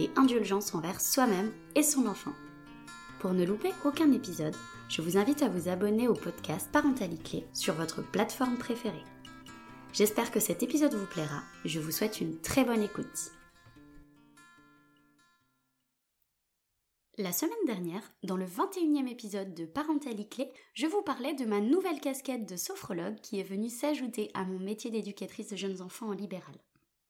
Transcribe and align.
et 0.00 0.10
indulgence 0.16 0.74
envers 0.74 1.00
soi-même 1.00 1.52
et 1.74 1.82
son 1.82 2.06
enfant. 2.06 2.32
Pour 3.20 3.32
ne 3.32 3.44
louper 3.44 3.72
aucun 3.84 4.12
épisode, 4.12 4.54
je 4.88 5.00
vous 5.00 5.16
invite 5.16 5.42
à 5.42 5.48
vous 5.48 5.68
abonner 5.68 6.08
au 6.08 6.14
podcast 6.14 6.68
Parentalité 6.70 7.46
sur 7.54 7.74
votre 7.74 8.02
plateforme 8.02 8.58
préférée. 8.58 9.04
J'espère 9.92 10.30
que 10.30 10.40
cet 10.40 10.62
épisode 10.62 10.94
vous 10.94 11.06
plaira 11.06 11.42
et 11.64 11.68
je 11.68 11.80
vous 11.80 11.92
souhaite 11.92 12.20
une 12.20 12.38
très 12.40 12.64
bonne 12.64 12.82
écoute. 12.82 13.32
La 17.16 17.30
semaine 17.30 17.54
dernière, 17.64 18.02
dans 18.24 18.36
le 18.36 18.44
21e 18.44 19.06
épisode 19.06 19.54
de 19.54 19.66
Parentalité, 19.66 20.50
je 20.74 20.88
vous 20.88 21.00
parlais 21.02 21.34
de 21.34 21.44
ma 21.44 21.60
nouvelle 21.60 22.00
casquette 22.00 22.44
de 22.44 22.56
sophrologue 22.56 23.20
qui 23.20 23.38
est 23.38 23.44
venue 23.44 23.70
s'ajouter 23.70 24.32
à 24.34 24.44
mon 24.44 24.58
métier 24.58 24.90
d'éducatrice 24.90 25.50
de 25.50 25.56
jeunes 25.56 25.80
enfants 25.80 26.08
en 26.08 26.12
libéral. 26.12 26.56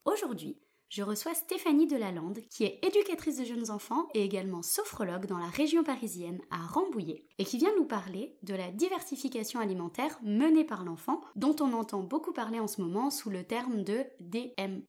Aujourd'hui, 0.04 0.58
je 0.94 1.02
reçois 1.02 1.34
Stéphanie 1.34 1.88
Delalande, 1.88 2.38
qui 2.50 2.62
est 2.62 2.78
éducatrice 2.86 3.38
de 3.38 3.44
jeunes 3.44 3.72
enfants 3.72 4.06
et 4.14 4.22
également 4.22 4.62
sophrologue 4.62 5.26
dans 5.26 5.38
la 5.38 5.48
région 5.48 5.82
parisienne 5.82 6.40
à 6.52 6.58
Rambouillet, 6.58 7.24
et 7.38 7.44
qui 7.44 7.58
vient 7.58 7.74
nous 7.76 7.84
parler 7.84 8.36
de 8.44 8.54
la 8.54 8.70
diversification 8.70 9.58
alimentaire 9.58 10.16
menée 10.22 10.62
par 10.62 10.84
l'enfant, 10.84 11.20
dont 11.34 11.56
on 11.60 11.72
entend 11.72 12.04
beaucoup 12.04 12.32
parler 12.32 12.60
en 12.60 12.68
ce 12.68 12.80
moment 12.80 13.10
sous 13.10 13.28
le 13.28 13.42
terme 13.42 13.82
de 13.82 14.04
DME. 14.20 14.86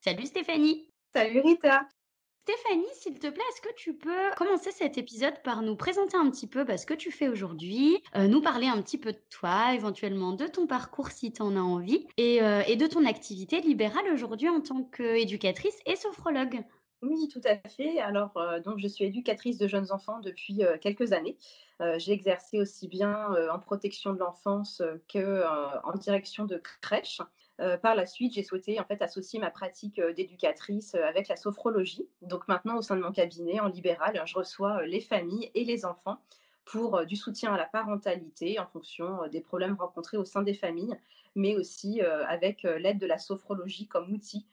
Salut 0.00 0.26
Stéphanie 0.26 0.92
Salut 1.12 1.40
Rita 1.40 1.88
Stéphanie, 2.46 2.86
s'il 2.92 3.18
te 3.18 3.26
plaît, 3.26 3.42
est-ce 3.50 3.60
que 3.60 3.74
tu 3.74 3.92
peux 3.92 4.30
commencer 4.36 4.70
cet 4.70 4.98
épisode 4.98 5.34
par 5.42 5.62
nous 5.62 5.74
présenter 5.74 6.16
un 6.16 6.30
petit 6.30 6.46
peu 6.46 6.62
bah, 6.62 6.78
ce 6.78 6.86
que 6.86 6.94
tu 6.94 7.10
fais 7.10 7.26
aujourd'hui, 7.26 8.00
euh, 8.14 8.28
nous 8.28 8.40
parler 8.40 8.68
un 8.68 8.80
petit 8.82 8.98
peu 8.98 9.10
de 9.10 9.20
toi, 9.30 9.74
éventuellement 9.74 10.30
de 10.30 10.46
ton 10.46 10.68
parcours 10.68 11.10
si 11.10 11.32
tu 11.32 11.42
en 11.42 11.56
as 11.56 11.60
envie, 11.60 12.06
euh, 12.20 12.62
et, 12.68 12.76
de 12.76 12.86
ton 12.86 13.04
activité 13.04 13.60
libérale 13.60 14.04
aujourd'hui 14.12 14.48
en 14.48 14.60
tant 14.60 14.84
qu'éducatrice 14.84 15.76
et 15.86 15.96
sophrologue 15.96 16.62
oui, 17.02 17.28
tout 17.28 17.42
à 17.44 17.56
fait. 17.68 17.98
Alors, 18.00 18.34
euh, 18.36 18.58
donc, 18.58 18.78
je 18.78 18.88
suis 18.88 19.04
éducatrice 19.04 19.58
de 19.58 19.68
jeunes 19.68 19.92
enfants 19.92 20.18
depuis 20.20 20.62
quelques 20.80 21.12
années. 21.12 21.36
j'ai 21.98 22.12
exercé 22.12 22.58
aussi 22.58 22.88
bien 22.88 23.28
en 23.52 23.58
protection 23.58 24.14
de 24.14 24.18
l'enfance 24.18 24.80
qu'en 25.12 25.92
direction 25.98 26.46
de 26.46 26.56
crèche. 26.80 27.20
Euh, 27.60 27.78
par 27.78 27.94
la 27.94 28.04
suite, 28.04 28.34
j'ai 28.34 28.42
souhaité 28.42 28.78
en 28.78 28.84
fait 28.84 29.00
associer 29.00 29.38
ma 29.38 29.50
pratique 29.50 29.98
euh, 29.98 30.12
d'éducatrice 30.12 30.94
euh, 30.94 31.06
avec 31.06 31.28
la 31.28 31.36
sophrologie. 31.36 32.06
Donc 32.20 32.48
maintenant, 32.48 32.76
au 32.76 32.82
sein 32.82 32.96
de 32.96 33.00
mon 33.00 33.12
cabinet 33.12 33.60
en 33.60 33.68
libéral, 33.68 34.22
je 34.26 34.34
reçois 34.34 34.84
les 34.84 35.00
familles 35.00 35.50
et 35.54 35.64
les 35.64 35.86
enfants 35.86 36.18
pour 36.66 37.06
du 37.06 37.16
soutien 37.16 37.54
à 37.54 37.56
la 37.56 37.64
parentalité 37.64 38.58
en 38.58 38.66
fonction 38.66 39.28
des 39.28 39.40
problèmes 39.40 39.76
rencontrés 39.76 40.16
au 40.16 40.24
sein 40.24 40.42
des 40.42 40.52
familles, 40.52 40.96
mais 41.36 41.54
aussi 41.54 42.00
avec 42.00 42.64
l'aide 42.64 42.98
de 42.98 43.06
la 43.06 43.18
sophrologie 43.18 43.86
comme 43.86 44.12
outil 44.12 44.44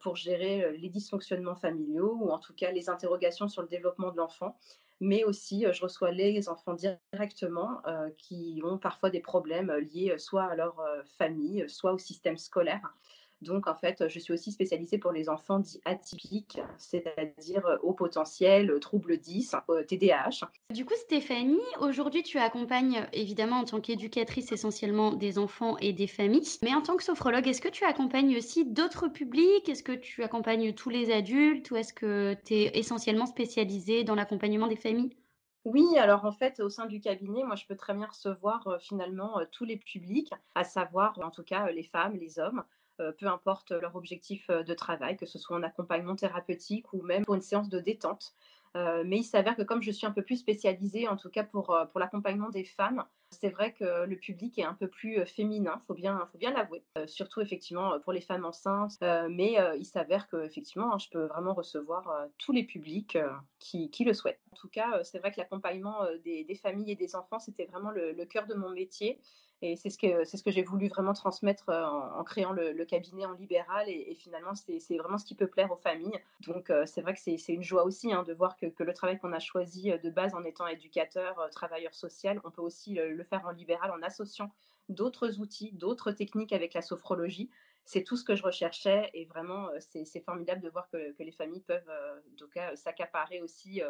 pour 0.00 0.16
gérer 0.16 0.76
les 0.76 0.88
dysfonctionnements 0.88 1.54
familiaux 1.54 2.18
ou 2.20 2.30
en 2.30 2.40
tout 2.40 2.52
cas 2.52 2.72
les 2.72 2.90
interrogations 2.90 3.46
sur 3.46 3.62
le 3.62 3.68
développement 3.68 4.10
de 4.10 4.16
l'enfant 4.16 4.58
mais 5.02 5.24
aussi 5.24 5.66
je 5.70 5.82
reçois 5.82 6.12
les 6.12 6.48
enfants 6.48 6.74
directement 6.74 7.82
qui 8.16 8.62
ont 8.64 8.78
parfois 8.78 9.10
des 9.10 9.20
problèmes 9.20 9.72
liés 9.72 10.14
soit 10.16 10.44
à 10.44 10.54
leur 10.54 10.80
famille, 11.18 11.68
soit 11.68 11.92
au 11.92 11.98
système 11.98 12.38
scolaire. 12.38 12.94
Donc, 13.42 13.66
en 13.66 13.74
fait, 13.74 14.08
je 14.08 14.18
suis 14.18 14.32
aussi 14.32 14.52
spécialisée 14.52 14.98
pour 14.98 15.12
les 15.12 15.28
enfants 15.28 15.58
dits 15.58 15.80
atypiques, 15.84 16.60
c'est-à-dire 16.78 17.66
euh, 17.66 17.76
au 17.82 17.92
potentiel, 17.92 18.70
euh, 18.70 18.78
trouble 18.78 19.18
10, 19.18 19.56
TDAH. 19.88 20.48
Du 20.72 20.84
coup, 20.84 20.94
Stéphanie, 20.94 21.58
aujourd'hui, 21.80 22.22
tu 22.22 22.38
accompagnes 22.38 23.06
évidemment 23.12 23.56
en 23.56 23.64
tant 23.64 23.80
qu'éducatrice 23.80 24.52
essentiellement 24.52 25.12
des 25.12 25.38
enfants 25.38 25.76
et 25.78 25.92
des 25.92 26.06
familles, 26.06 26.58
mais 26.62 26.74
en 26.74 26.82
tant 26.82 26.96
que 26.96 27.02
sophrologue, 27.02 27.48
est-ce 27.48 27.60
que 27.60 27.68
tu 27.68 27.84
accompagnes 27.84 28.36
aussi 28.36 28.64
d'autres 28.64 29.08
publics? 29.08 29.68
Est-ce 29.68 29.82
que 29.82 29.92
tu 29.92 30.22
accompagnes 30.22 30.72
tous 30.72 30.88
les 30.88 31.12
adultes 31.12 31.70
ou 31.72 31.76
est-ce 31.76 31.92
que 31.92 32.34
tu 32.44 32.54
es 32.54 32.78
essentiellement 32.78 33.26
spécialisée 33.26 34.04
dans 34.04 34.14
l'accompagnement 34.14 34.68
des 34.68 34.76
familles? 34.76 35.16
Oui, 35.64 35.86
alors 35.96 36.24
en 36.24 36.32
fait, 36.32 36.60
au 36.60 36.68
sein 36.68 36.86
du 36.86 37.00
cabinet, 37.00 37.44
moi, 37.44 37.54
je 37.56 37.66
peux 37.66 37.76
très 37.76 37.94
bien 37.94 38.06
recevoir 38.06 38.78
finalement 38.80 39.40
tous 39.52 39.64
les 39.64 39.76
publics, 39.76 40.32
à 40.54 40.64
savoir 40.64 41.18
en 41.22 41.30
tout 41.30 41.44
cas 41.44 41.70
les 41.70 41.84
femmes, 41.84 42.16
les 42.16 42.40
hommes, 42.40 42.64
euh, 42.64 42.64
peu 43.18 43.26
importe 43.26 43.72
leur 43.72 43.96
objectif 43.96 44.48
euh, 44.50 44.62
de 44.62 44.74
travail, 44.74 45.16
que 45.16 45.26
ce 45.26 45.38
soit 45.38 45.56
en 45.56 45.62
accompagnement 45.62 46.16
thérapeutique 46.16 46.92
ou 46.92 47.02
même 47.02 47.24
pour 47.24 47.34
une 47.34 47.42
séance 47.42 47.68
de 47.68 47.78
détente. 47.78 48.34
Euh, 48.74 49.02
mais 49.06 49.18
il 49.18 49.24
s'avère 49.24 49.54
que 49.54 49.62
comme 49.62 49.82
je 49.82 49.90
suis 49.90 50.06
un 50.06 50.12
peu 50.12 50.22
plus 50.22 50.36
spécialisée, 50.36 51.06
en 51.06 51.16
tout 51.16 51.28
cas 51.28 51.44
pour, 51.44 51.76
pour 51.90 52.00
l'accompagnement 52.00 52.48
des 52.48 52.64
femmes, 52.64 53.04
c'est 53.30 53.50
vrai 53.50 53.72
que 53.74 54.06
le 54.06 54.16
public 54.16 54.58
est 54.58 54.64
un 54.64 54.72
peu 54.72 54.88
plus 54.88 55.26
féminin, 55.26 55.82
faut 55.86 55.92
bien, 55.92 56.26
faut 56.32 56.38
bien 56.38 56.52
l'avouer. 56.52 56.82
surtout 57.06 57.42
effectivement 57.42 58.00
pour 58.00 58.14
les 58.14 58.22
femmes 58.22 58.46
enceintes. 58.46 58.98
mais 59.30 59.58
il 59.78 59.84
s'avère 59.84 60.26
que 60.26 60.42
effectivement, 60.44 60.94
hein, 60.94 60.98
je 60.98 61.10
peux 61.10 61.26
vraiment 61.26 61.52
recevoir 61.52 62.28
tous 62.38 62.52
les 62.52 62.64
publics 62.64 63.18
qui, 63.58 63.90
qui, 63.90 64.04
le 64.04 64.14
souhaitent. 64.14 64.40
En 64.52 64.56
tout 64.56 64.68
cas, 64.68 65.04
c'est 65.04 65.18
vrai 65.18 65.32
que 65.32 65.38
l'accompagnement 65.38 66.06
des, 66.24 66.44
des, 66.44 66.54
familles 66.54 66.92
et 66.92 66.96
des 66.96 67.14
enfants, 67.14 67.38
c'était 67.38 67.66
vraiment 67.66 67.90
le 67.90 68.24
cœur 68.24 68.46
de 68.46 68.54
mon 68.54 68.70
métier. 68.70 69.20
Et 69.64 69.76
c'est 69.76 69.90
ce 69.90 69.96
que, 69.96 70.24
ce 70.24 70.42
que 70.42 70.50
j'ai 70.50 70.64
voulu 70.64 70.88
vraiment 70.88 71.12
transmettre 71.12 71.68
euh, 71.68 71.84
en, 71.84 72.24
créant 72.24 72.50
le, 72.50 72.84
cabinet 72.84 73.24
en 73.24 73.32
libéral. 73.32 73.88
Et, 73.88 74.12
finalement, 74.16 74.54
c'est, 74.56 74.96
vraiment 74.98 75.18
ce 75.18 75.24
qui 75.24 75.36
peut 75.36 75.46
plaire 75.46 75.70
aux 75.70 75.76
familles. 75.76 76.18
Donc, 76.40 76.68
euh, 76.68 76.84
c'est 76.84 77.00
vrai 77.00 77.14
que 77.14 77.20
c'est, 77.20 77.38
une 77.48 77.62
joie 77.62 77.84
aussi 77.84 78.12
hein, 78.12 78.24
de 78.24 78.34
voir 78.34 78.56
que, 78.56 78.66
le 78.76 78.92
travail 78.92 79.20
qu'on 79.20 79.32
a 79.32 79.38
choisi 79.38 79.92
euh, 79.92 79.98
de 79.98 80.10
base 80.10 80.34
en 80.34 80.42
étant 80.42 80.66
éducateur, 80.66 81.48
travailleur 81.52 81.94
social, 81.94 82.40
on 82.42 82.50
peut 82.50 82.60
aussi 82.60 82.94
le, 82.94 83.22
faire 83.22 83.46
en 83.46 83.52
libéral 83.52 83.92
en 83.92 84.02
associant 84.02 84.50
d'autres 84.88 85.38
outils, 85.38 85.70
d'autres 85.74 86.10
techniques 86.10 86.52
avec 86.52 86.74
la 86.74 86.82
sophrologie. 86.82 87.48
C'est 87.84 88.02
tout 88.02 88.16
ce 88.16 88.24
que 88.24 88.34
je 88.34 88.42
recherchais 88.42 89.10
et 89.14 89.26
vraiment, 89.26 89.68
c'est, 89.78 90.24
formidable 90.24 90.60
de 90.60 90.70
voir 90.70 90.88
que, 90.90 91.14
les 91.20 91.32
familles 91.32 91.62
peuvent 91.62 91.90
cas, 92.52 92.74
s'accaparer 92.74 93.40
aussi 93.40 93.80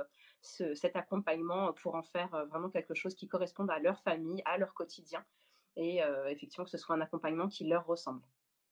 cet 0.42 0.96
accompagnement 0.96 1.72
pour 1.72 1.94
en 1.94 2.02
faire 2.02 2.46
vraiment 2.50 2.68
quelque 2.68 2.94
chose 2.94 3.14
qui 3.14 3.26
corresponde 3.26 3.70
à 3.70 3.78
leur 3.78 4.00
famille, 4.00 4.42
à 4.44 4.58
leur 4.58 4.74
quotidien 4.74 5.24
et 5.76 6.02
euh, 6.02 6.28
effectivement 6.28 6.64
que 6.64 6.70
ce 6.70 6.78
soit 6.78 6.94
un 6.94 7.00
accompagnement 7.00 7.48
qui 7.48 7.64
leur 7.64 7.86
ressemble. 7.86 8.20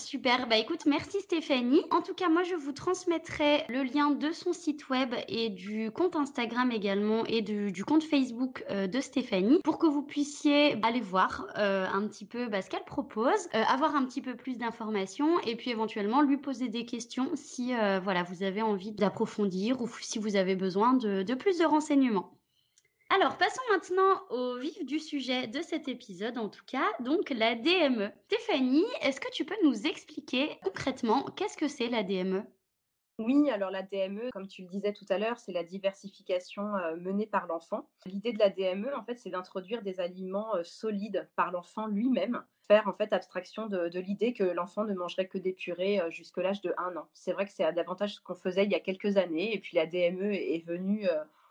Super, 0.03 0.49
bah 0.49 0.57
écoute, 0.57 0.87
merci 0.87 1.21
Stéphanie. 1.21 1.83
En 1.91 2.01
tout 2.01 2.15
cas, 2.15 2.31
moi 2.31 2.43
je 2.43 2.55
vous 2.55 2.73
transmettrai 2.73 3.65
le 3.69 3.83
lien 3.83 4.11
de 4.11 4.33
son 4.33 4.55
site 4.55 4.89
web 4.89 5.15
et 5.29 5.51
du 5.51 5.91
compte 5.91 6.17
Instagram 6.17 6.73
également 6.73 7.27
et 7.27 7.43
du, 7.43 7.85
compte 7.85 8.03
Facebook 8.03 8.65
euh, 8.71 8.87
de 8.87 8.99
Stéphanie 8.99 9.61
pour 9.63 9.79
que 9.79 9.87
vous 9.87 10.03
puissiez 10.03 10.83
aller 10.83 11.01
voir 11.01 11.47
euh, 11.59 11.87
un 11.93 12.09
petit 12.09 12.25
peu 12.25 12.49
bah, 12.49 12.63
ce 12.63 12.71
qu'elle 12.71 12.85
propose, 12.85 13.49
avoir 13.53 13.95
un 13.95 14.07
petit 14.07 14.23
peu 14.23 14.35
plus 14.37 14.57
d'informations 14.57 15.39
et 15.41 15.55
puis 15.55 15.71
éventuellement 15.71 16.23
lui 16.23 16.39
poser 16.39 16.69
des 16.69 16.87
questions 16.87 17.31
si 17.35 17.75
voilà 18.03 18.23
vous 18.23 18.43
avez 18.43 18.63
envie 18.63 18.93
d'approfondir 18.93 19.83
ou 19.83 19.89
si 20.01 20.19
vous 20.19 20.35
avez 20.35 20.57
besoin 20.57 20.95
de 20.95 21.35
plus 21.35 21.59
de 21.59 21.67
renseignements. 21.67 22.40
Alors, 23.13 23.37
passons 23.37 23.61
maintenant 23.73 24.23
au 24.31 24.57
vif 24.59 24.87
du 24.87 25.01
sujet 25.01 25.49
de 25.49 25.61
cet 25.63 25.89
épisode, 25.89 26.39
en 26.39 26.49
tout 26.49 26.65
cas, 26.65 26.87
donc 27.01 27.31
la 27.31 27.57
DME. 27.57 28.09
Stéphanie, 28.27 28.87
est-ce 29.03 29.21
que 29.21 29.31
tu 29.33 29.45
peux 29.45 29.57
nous 29.65 29.85
expliquer 29.85 30.61
concrètement 30.63 31.25
qu'est-ce 31.35 31.57
que 31.57 31.67
c'est 31.67 31.89
la 31.89 32.05
DME 32.05 32.45
oui, 33.19 33.51
alors 33.51 33.71
la 33.71 33.83
DME, 33.83 34.31
comme 34.33 34.49
tu 34.49 34.63
le 34.63 34.69
disais 34.69 34.95
tout 34.95 35.05
à 35.11 35.19
l'heure, 35.19 35.39
c'est 35.39 35.53
la 35.53 35.63
diversification 35.63 36.75
euh, 36.77 36.97
menée 36.97 37.27
par 37.27 37.47
l'enfant. 37.47 37.91
L'idée 38.07 38.33
de 38.33 38.39
la 38.39 38.49
DME, 38.49 38.95
en 38.97 39.05
fait, 39.05 39.19
c'est 39.19 39.29
d'introduire 39.29 39.83
des 39.83 40.01
aliments 40.01 40.57
euh, 40.57 40.63
solides 40.65 41.29
par 41.37 41.51
l'enfant 41.51 41.87
lui-même, 41.87 42.43
faire 42.67 42.89
en 42.89 42.95
fait 42.95 43.13
abstraction 43.13 43.67
de, 43.67 43.99
l'idée 43.99 44.33
que 44.33 44.45
l'enfant 44.45 44.85
ne 44.85 44.95
mangerait 44.95 45.29
que 45.29 45.37
des 45.37 45.53
purées 45.53 46.01
euh, 46.01 46.11
jusqu'à 46.11 46.41
l'âge 46.41 46.63
de 46.63 46.73
1 46.79 46.97
an. 46.97 47.09
C'est 47.13 47.33
vrai 47.33 47.45
que 47.45 47.53
c'est 47.53 47.71
davantage 47.75 48.15
ce 48.15 48.21
qu'on 48.23 48.35
faisait 48.35 48.65
il 48.65 48.71
y 48.71 48.75
a 48.75 48.81
quelques 48.81 49.19
années, 49.19 49.55
et 49.55 49.59
puis 49.59 49.77
la 49.77 49.85
DME 49.85 50.33
est 50.33 50.65
venue 50.67 51.07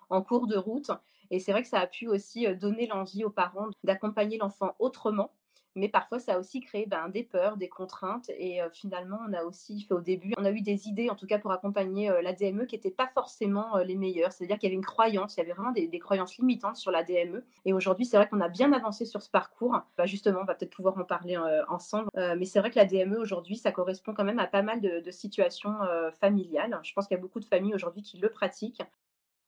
en 0.10 0.24
cours 0.24 0.48
de 0.48 0.57
route. 0.57 0.89
Et 1.31 1.40
c'est 1.40 1.52
vrai 1.52 1.62
que 1.62 1.68
ça 1.68 1.80
a 1.80 1.88
pu 1.88 2.08
aussi 2.08 2.48
donner 2.56 2.88
l'envie 2.88 3.24
aux 3.24 3.30
parents 3.30 3.68
d'accompagner 3.84 4.38
l'enfant 4.38 4.76
autrement. 4.80 5.31
Mais 5.76 5.88
parfois, 5.88 6.20
ça 6.20 6.34
a 6.34 6.40
aussi 6.40 6.62
créé 6.62 6.86
ben, 6.88 7.10
des 7.10 7.24
peurs, 7.24 7.58
des 7.58 7.70
contraintes. 7.70 8.30
Et 8.38 8.60
finalement, 8.74 9.20
on 9.28 9.34
a 9.34 9.44
aussi 9.44 9.81
fait 9.84 9.94
au 9.94 10.02
début, 10.02 10.34
on 10.38 10.46
a 10.46 10.52
eu 10.52 10.62
des 10.62 10.88
idées, 10.88 11.10
en 11.10 11.16
tout 11.16 11.28
cas 11.28 11.40
pour 11.40 11.52
accompagner 11.52 12.12
la 12.22 12.34
DME, 12.34 12.66
qui 12.66 12.76
n'étaient 12.76 12.92
pas 12.92 13.08
forcément 13.14 13.78
les 13.78 13.96
meilleures. 13.96 14.31
C'est-à-dire 14.31 14.58
qu'il 14.58 14.68
y 14.68 14.72
avait 14.72 14.76
une 14.76 14.86
croyance, 14.86 15.36
il 15.36 15.40
y 15.40 15.44
avait 15.44 15.54
vraiment 15.54 15.72
des, 15.72 16.00
croyances 16.00 16.38
limitantes 16.38 16.76
sur 16.76 16.92
la 16.92 17.04
DME. 17.04 17.46
Et 17.66 17.74
aujourd'hui, 17.74 18.06
c'est 18.06 18.18
vrai 18.18 18.28
qu'on 18.28 18.42
a 18.42 18.50
bien 18.50 18.74
avancé 18.74 19.06
sur 19.06 19.22
ce 19.22 19.30
parcours. 19.30 19.80
Bah, 19.98 20.06
justement, 20.06 20.40
on 20.42 20.46
va 20.46 20.56
peut-être 20.56 20.76
pouvoir 20.76 20.98
en 20.98 21.04
parler 21.04 21.38
ensemble. 21.68 22.10
mais 22.16 22.46
c'est 22.46 22.60
vrai 22.60 22.72
que 22.72 22.80
la 22.80 22.86
DME, 22.86 23.18
aujourd'hui, 23.18 23.56
ça 23.56 23.72
correspond 23.72 24.14
quand 24.14 24.26
même 24.26 24.40
à 24.40 24.48
pas 24.48 24.64
mal 24.64 24.81
de, 24.81 25.00
de 25.00 25.12
situations 25.12 25.76
familiales. 26.20 26.80
Je 26.84 26.94
pense 26.94 27.08
qu'il 27.08 27.16
y 27.16 27.20
a 27.20 27.22
beaucoup 27.22 27.40
de 27.40 27.46
familles 27.46 27.76
aujourd'hui 27.76 28.02
qui 28.02 28.18
le 28.18 28.30
pratiquent. 28.30 28.81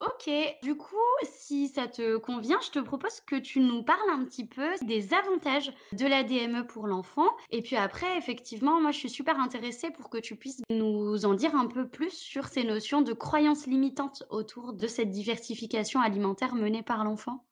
OK. 0.01 0.31
Du 0.63 0.75
coup, 0.75 0.95
si 1.23 1.67
ça 1.67 1.87
te 1.87 2.17
convient, 2.17 2.59
je 2.61 2.71
te 2.71 2.79
propose 2.79 3.21
que 3.21 3.35
tu 3.35 3.59
nous 3.59 3.83
parles 3.83 4.09
un 4.09 4.25
petit 4.25 4.47
peu 4.47 4.73
des 4.81 5.13
avantages 5.13 5.71
de 5.91 6.07
la 6.07 6.23
DME 6.23 6.65
pour 6.65 6.87
l'enfant. 6.87 7.29
Et 7.51 7.61
puis 7.61 7.75
après, 7.75 8.17
effectivement, 8.17 8.81
moi, 8.81 8.89
je 8.89 8.97
suis 8.97 9.11
super 9.11 9.39
intéressée 9.39 9.91
pour 9.91 10.09
que 10.09 10.17
tu 10.17 10.35
puisses 10.35 10.63
nous 10.71 11.23
en 11.25 11.35
dire 11.35 11.55
un 11.55 11.67
peu 11.67 11.87
plus 11.87 12.13
sur 12.13 12.47
ces 12.47 12.63
notions 12.63 13.03
de 13.03 13.13
croyances 13.13 13.67
limitantes 13.67 14.23
autour 14.31 14.73
de 14.73 14.87
cette 14.87 15.11
diversification 15.11 16.01
alimentaire 16.01 16.55
menée 16.55 16.81
par 16.81 17.03
l'enfant. 17.03 17.45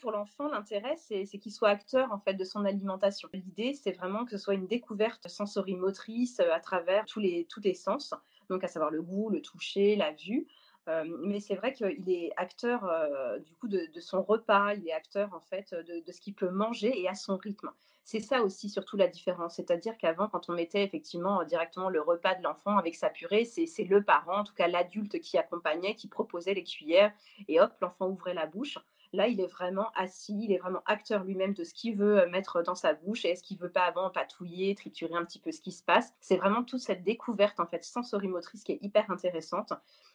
Pour 0.00 0.12
l'enfant, 0.12 0.46
l'intérêt, 0.46 0.94
c'est 0.96 1.26
qu'il 1.26 1.52
soit 1.52 1.70
acteur 1.70 2.12
en 2.12 2.20
fait 2.20 2.34
de 2.34 2.44
son 2.44 2.64
alimentation. 2.64 3.28
L'idée, 3.32 3.74
c'est 3.74 3.90
vraiment 3.90 4.24
que 4.24 4.30
ce 4.30 4.38
soit 4.38 4.54
une 4.54 4.68
découverte 4.68 5.26
sensorimotrice 5.26 6.38
euh, 6.38 6.52
à 6.52 6.60
travers 6.60 7.04
tous 7.06 7.18
les, 7.18 7.46
tous 7.50 7.60
les 7.60 7.74
sens, 7.74 8.14
donc 8.48 8.62
à 8.62 8.68
savoir 8.68 8.92
le 8.92 9.02
goût, 9.02 9.28
le 9.28 9.42
toucher, 9.42 9.96
la 9.96 10.12
vue. 10.12 10.46
Euh, 10.88 11.04
mais 11.22 11.40
c'est 11.40 11.54
vrai 11.54 11.74
qu'il 11.74 12.08
est 12.08 12.32
acteur 12.36 12.84
euh, 12.84 13.38
du 13.40 13.54
coup 13.54 13.68
de, 13.68 13.88
son 14.00 14.22
repas, 14.22 14.74
il 14.74 14.88
est 14.88 14.92
acteur 14.92 15.34
en 15.34 15.40
fait 15.40 15.74
de, 15.74 16.04
de 16.04 16.12
ce 16.12 16.20
qu'il 16.20 16.34
peut 16.34 16.48
manger 16.48 16.98
et 16.98 17.08
à 17.08 17.14
son 17.14 17.36
rythme. 17.36 17.70
C'est 18.04 18.20
ça 18.20 18.42
aussi 18.42 18.70
surtout 18.70 18.96
la 18.96 19.06
différence, 19.06 19.56
c'est-à-dire 19.56 19.98
qu'avant 19.98 20.28
quand 20.28 20.48
on 20.48 20.54
mettait 20.54 20.82
effectivement 20.82 21.44
directement 21.44 21.90
le 21.90 22.00
repas 22.00 22.34
de 22.36 22.42
l'enfant 22.42 22.78
avec 22.78 22.94
sa 22.94 23.10
purée, 23.10 23.44
c'est 23.44 23.84
le 23.84 24.02
parent, 24.02 24.38
en 24.38 24.44
tout 24.44 24.54
cas 24.54 24.66
l'adulte 24.66 25.20
qui 25.20 25.36
accompagnait, 25.36 25.94
qui 25.94 26.08
proposait 26.08 26.54
les 26.54 26.64
cuillères 26.64 27.12
et 27.48 27.60
hop 27.60 27.72
l'enfant 27.82 28.08
ouvrait 28.08 28.32
la 28.32 28.46
bouche. 28.46 28.78
Là, 29.14 29.26
il 29.26 29.40
est 29.40 29.46
vraiment 29.46 29.90
assis, 29.94 30.38
il 30.38 30.52
est 30.52 30.58
vraiment 30.58 30.82
acteur 30.84 31.24
lui-même 31.24 31.54
de 31.54 31.64
ce 31.64 31.72
qu'il 31.72 31.96
veut 31.96 32.20
euh, 32.20 32.28
mettre 32.28 32.62
dans 32.62 32.74
sa 32.74 32.92
bouche 32.92 33.24
et 33.24 33.30
est-ce 33.30 33.42
qu'il 33.42 33.58
veut 33.58 33.72
pas 33.72 33.84
avant 33.84 34.10
patouiller, 34.10 34.74
triturer 34.74 35.14
un 35.14 35.24
petit 35.24 35.38
peu 35.38 35.50
ce 35.50 35.62
qui 35.62 35.72
se 35.72 35.82
passe. 35.82 36.12
C'est 36.20 36.36
vraiment 36.36 36.62
toute 36.62 36.80
cette 36.80 37.04
découverte 37.04 37.58
en 37.58 37.66
fait 37.66 37.84
sensorimotrice 37.84 38.64
qui 38.64 38.72
est 38.72 38.78
hyper 38.82 39.10
intéressante. 39.10 39.72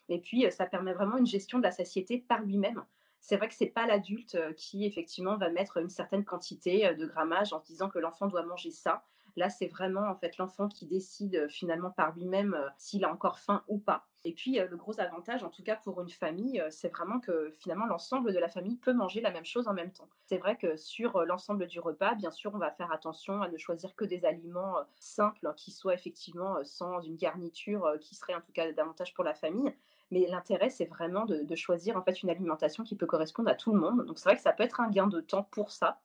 Et 0.09 0.19
puis, 0.19 0.45
euh, 0.45 0.51
ça 0.51 0.67
permet 0.67 0.93
vraiment 0.93 1.17
une 1.17 1.25
gestion 1.25 1.57
de 1.57 1.63
la 1.63 1.71
satiété 1.71 2.19
par 2.19 2.41
lui-même. 2.41 2.83
C'est 3.19 3.37
vrai 3.37 3.47
que 3.47 3.55
c'est 3.55 3.65
pas 3.65 3.87
l'adulte 3.87 4.35
euh, 4.35 4.53
qui 4.53 4.85
effectivement 4.85 5.37
va 5.37 5.49
mettre 5.49 5.77
une 5.77 5.89
certaine 5.89 6.23
quantité 6.23 6.93
de 6.93 7.05
grammage 7.07 7.51
en 7.51 7.61
disant 7.61 7.89
que 7.89 7.97
l'enfant 7.97 8.27
doit 8.27 8.43
manger 8.43 8.69
ça. 8.69 9.03
Là, 9.35 9.49
c'est 9.49 9.67
vraiment 9.67 10.07
en 10.07 10.15
fait 10.15 10.37
l'enfant 10.37 10.67
qui 10.67 10.85
décide 10.85 11.47
finalement 11.49 11.89
par 11.89 12.13
lui-même 12.15 12.55
s'il 12.77 13.05
a 13.05 13.11
encore 13.11 13.39
faim 13.39 13.63
ou 13.67 13.79
pas. 13.79 14.05
Et 14.25 14.33
puis, 14.33 14.57
le 14.57 14.77
gros 14.77 14.99
avantage, 14.99 15.43
en 15.43 15.49
tout 15.49 15.63
cas 15.63 15.75
pour 15.75 16.01
une 16.01 16.09
famille, 16.09 16.63
c'est 16.69 16.89
vraiment 16.89 17.19
que 17.19 17.51
finalement 17.59 17.85
l'ensemble 17.85 18.33
de 18.33 18.39
la 18.39 18.47
famille 18.47 18.77
peut 18.77 18.93
manger 18.93 19.19
la 19.19 19.31
même 19.31 19.43
chose 19.43 19.67
en 19.67 19.73
même 19.73 19.91
temps. 19.91 20.07
C'est 20.27 20.37
vrai 20.37 20.55
que 20.55 20.77
sur 20.77 21.25
l'ensemble 21.25 21.67
du 21.67 21.79
repas, 21.81 22.15
bien 22.15 22.31
sûr, 22.31 22.53
on 22.53 22.57
va 22.57 22.71
faire 22.71 22.91
attention 22.91 23.41
à 23.41 23.49
ne 23.49 23.57
choisir 23.57 23.95
que 23.95 24.05
des 24.05 24.23
aliments 24.23 24.77
simples 24.97 25.53
qui 25.57 25.71
soient 25.71 25.93
effectivement 25.93 26.63
sans 26.63 27.01
une 27.01 27.17
garniture 27.17 27.91
qui 27.99 28.15
serait 28.15 28.35
en 28.35 28.41
tout 28.41 28.53
cas 28.53 28.71
davantage 28.71 29.13
pour 29.13 29.25
la 29.25 29.33
famille. 29.33 29.73
Mais 30.11 30.27
l'intérêt, 30.27 30.69
c'est 30.69 30.85
vraiment 30.85 31.25
de, 31.25 31.43
de, 31.43 31.55
choisir 31.55 31.97
en 31.97 32.03
fait 32.03 32.21
une 32.21 32.29
alimentation 32.29 32.83
qui 32.83 32.95
peut 32.95 33.07
correspondre 33.07 33.49
à 33.49 33.55
tout 33.55 33.73
le 33.73 33.79
monde. 33.79 34.05
Donc 34.05 34.19
c'est 34.19 34.29
vrai 34.29 34.35
que 34.35 34.41
ça 34.41 34.53
peut 34.53 34.63
être 34.63 34.79
un 34.79 34.89
gain 34.89 35.07
de 35.07 35.21
temps 35.21 35.43
pour 35.51 35.71
ça. 35.71 35.99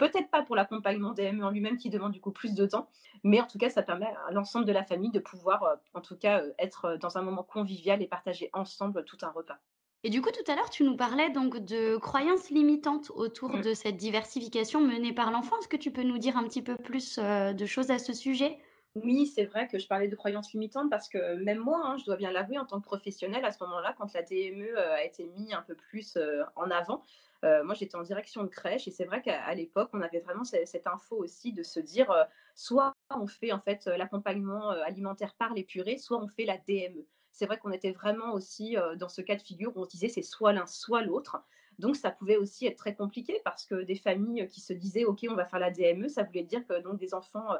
Peut-être 0.00 0.30
pas 0.30 0.42
pour 0.42 0.56
l'accompagnement 0.56 1.12
DME 1.12 1.44
en 1.44 1.50
lui-même 1.50 1.76
qui 1.76 1.90
demande 1.90 2.12
du 2.12 2.22
coup 2.22 2.30
plus 2.30 2.54
de 2.54 2.64
temps, 2.64 2.88
mais 3.22 3.38
en 3.38 3.46
tout 3.46 3.58
cas, 3.58 3.68
ça 3.68 3.82
permet 3.82 4.06
à 4.26 4.32
l'ensemble 4.32 4.64
de 4.64 4.72
la 4.72 4.82
famille 4.82 5.10
de 5.10 5.18
pouvoir, 5.18 5.62
euh, 5.62 5.74
en 5.92 6.00
tout 6.00 6.16
cas, 6.16 6.40
euh, 6.40 6.52
être 6.58 6.86
euh, 6.86 6.96
dans 6.96 7.18
un 7.18 7.22
moment 7.22 7.42
convivial 7.42 8.00
et 8.00 8.06
partager 8.06 8.48
ensemble 8.54 9.04
tout 9.04 9.18
un 9.20 9.28
repas. 9.28 9.58
Et 10.02 10.08
du 10.08 10.22
coup, 10.22 10.30
tout 10.30 10.50
à 10.50 10.56
l'heure, 10.56 10.70
tu 10.70 10.84
nous 10.84 10.96
parlais 10.96 11.28
donc 11.28 11.58
de 11.58 11.98
croyances 11.98 12.48
limitantes 12.48 13.12
autour 13.14 13.50
mmh. 13.50 13.60
de 13.60 13.74
cette 13.74 13.98
diversification 13.98 14.80
menée 14.80 15.12
par 15.12 15.30
l'enfant. 15.30 15.58
Est-ce 15.58 15.68
que 15.68 15.76
tu 15.76 15.90
peux 15.90 16.02
nous 16.02 16.16
dire 16.16 16.38
un 16.38 16.44
petit 16.44 16.62
peu 16.62 16.76
plus 16.76 17.18
de 17.18 17.66
choses 17.66 17.90
à 17.90 17.98
ce 17.98 18.14
sujet? 18.14 18.56
Oui, 18.96 19.26
c'est 19.26 19.44
vrai 19.44 19.68
que 19.68 19.78
je 19.78 19.86
parlais 19.86 20.08
de 20.08 20.16
croyances 20.16 20.52
limitantes 20.52 20.90
parce 20.90 21.08
que 21.08 21.36
même 21.36 21.58
moi, 21.58 21.80
hein, 21.84 21.96
je 21.98 22.04
dois 22.04 22.16
bien 22.16 22.32
l'avouer, 22.32 22.58
en 22.58 22.66
tant 22.66 22.80
que 22.80 22.86
professionnelle, 22.86 23.44
à 23.44 23.52
ce 23.52 23.62
moment-là, 23.64 23.94
quand 23.96 24.12
la 24.14 24.22
DME 24.22 24.76
a 24.76 25.04
été 25.04 25.26
mise 25.26 25.52
un 25.52 25.62
peu 25.62 25.74
plus 25.74 26.18
en 26.56 26.70
avant, 26.70 27.02
euh, 27.44 27.64
moi, 27.64 27.74
j'étais 27.74 27.96
en 27.96 28.02
direction 28.02 28.42
de 28.42 28.48
crèche 28.48 28.86
et 28.86 28.90
c'est 28.90 29.04
vrai 29.04 29.22
qu'à 29.22 29.54
l'époque, 29.54 29.90
on 29.92 30.00
avait 30.00 30.20
vraiment 30.20 30.44
cette, 30.44 30.86
info 30.86 31.16
aussi 31.16 31.52
de 31.52 31.62
se 31.62 31.80
dire 31.80 32.10
euh, 32.10 32.24
soit 32.54 32.94
on 33.10 33.26
fait 33.26 33.52
en 33.52 33.60
fait 33.60 33.86
l'accompagnement 33.86 34.72
euh, 34.72 34.82
alimentaire 34.84 35.34
par 35.34 35.54
les 35.54 35.64
purées, 35.64 35.98
soit 35.98 36.22
on 36.22 36.28
fait 36.28 36.44
la 36.44 36.58
DME. 36.58 37.06
C'est 37.32 37.46
vrai 37.46 37.58
qu'on 37.58 37.72
était 37.72 37.92
vraiment 37.92 38.32
aussi 38.32 38.76
dans 38.96 39.08
ce 39.08 39.22
cas 39.22 39.36
de 39.36 39.40
figure 39.40 39.74
où 39.76 39.80
on 39.80 39.84
se 39.84 39.90
disait 39.90 40.08
c'est 40.08 40.22
soit 40.22 40.52
l'un, 40.52 40.66
soit 40.66 41.02
l'autre. 41.02 41.42
Donc 41.78 41.96
ça 41.96 42.10
pouvait 42.10 42.36
aussi 42.36 42.66
être 42.66 42.76
très 42.76 42.94
compliqué 42.94 43.40
parce 43.44 43.64
que 43.64 43.76
des 43.82 43.94
familles 43.94 44.46
qui 44.48 44.60
se 44.60 44.72
disaient 44.72 45.04
ok 45.04 45.20
on 45.30 45.34
va 45.34 45.46
faire 45.46 45.60
la 45.60 45.70
DME, 45.70 46.08
ça 46.08 46.24
voulait 46.24 46.42
dire 46.42 46.66
que 46.66 46.80
donc 46.82 46.98
des 46.98 47.14
enfants 47.14 47.54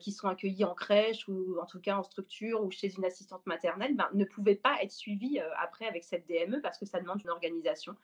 qui 0.00 0.12
sont 0.12 0.28
accueillis 0.28 0.64
en 0.64 0.74
crèche 0.74 1.28
ou 1.28 1.58
en 1.60 1.66
tout 1.66 1.80
cas 1.80 1.96
en 1.96 2.02
structure 2.02 2.64
ou 2.64 2.70
chez 2.70 2.94
une 2.94 3.04
assistante 3.04 3.44
maternelle 3.44 3.94
ben, 3.94 4.08
ne 4.14 4.24
pouvaient 4.24 4.54
pas 4.54 4.76
être 4.82 4.92
suivis 4.92 5.40
après 5.58 5.86
avec 5.86 6.04
cette 6.04 6.26
DME 6.26 6.62
parce 6.62 6.78
que 6.78 6.86
ça 6.86 7.00
demande 7.00 7.20
une 7.22 7.30
organisation. 7.30 7.94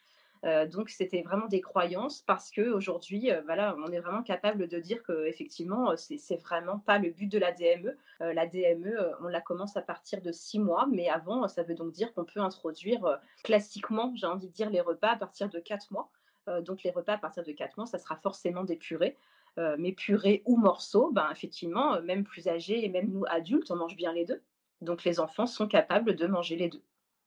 Euh, 0.44 0.66
donc 0.66 0.88
c'était 0.88 1.22
vraiment 1.22 1.46
des 1.48 1.60
croyances 1.60 2.22
parce 2.22 2.50
que 2.50 2.62
aujourd'hui, 2.70 3.30
euh, 3.30 3.42
voilà, 3.44 3.76
on 3.78 3.92
est 3.92 4.00
vraiment 4.00 4.22
capable 4.22 4.68
de 4.68 4.78
dire 4.78 5.02
que 5.02 5.26
effectivement, 5.26 5.90
euh, 5.90 5.96
c'est 5.96 6.36
vraiment 6.38 6.78
pas 6.78 6.98
le 6.98 7.10
but 7.10 7.26
de 7.26 7.38
la 7.38 7.52
DME. 7.52 7.96
la 8.20 8.46
DME, 8.46 8.96
on 9.20 9.28
la 9.28 9.40
commence 9.40 9.76
à 9.76 9.82
partir 9.82 10.20
de 10.22 10.32
six 10.32 10.58
mois, 10.58 10.86
mais 10.90 11.08
avant, 11.08 11.46
ça 11.48 11.62
veut 11.62 11.74
donc 11.74 11.92
dire 11.92 12.12
qu'on 12.14 12.24
peut 12.24 12.40
introduire 12.40 13.20
classiquement, 13.44 14.12
j'ai 14.14 14.26
envie 14.26 14.48
de 14.48 14.52
dire, 14.52 14.70
les 14.70 14.80
repas 14.80 15.10
à 15.10 15.16
partir 15.16 15.48
de 15.48 15.58
quatre 15.58 15.90
mois. 15.90 16.10
donc 16.62 16.82
les 16.82 16.90
repas 16.90 17.14
à 17.14 17.18
partir 17.18 17.44
de 17.44 17.52
quatre 17.52 17.76
mois, 17.76 17.86
ça 17.86 17.98
sera 17.98 18.16
forcément 18.16 18.64
des. 18.64 18.78
Mais 19.56 19.92
purées 19.92 20.42
ou 20.46 20.56
morceaux, 20.56 21.10
ben, 21.12 21.28
effectivement, 21.30 22.00
même 22.02 22.24
plus 22.24 22.48
âgés 22.48 22.84
et 22.84 22.88
même 22.88 23.10
nous 23.10 23.24
adultes, 23.28 23.70
on 23.70 23.76
mange 23.76 23.96
bien 23.96 24.12
les 24.12 24.24
deux. 24.24 24.42
Donc 24.80 25.04
les 25.04 25.20
enfants 25.20 25.46
sont 25.46 25.68
capables 25.68 26.16
de 26.16 26.26
manger 26.26 26.56
les 26.56 26.68
deux. 26.68 26.82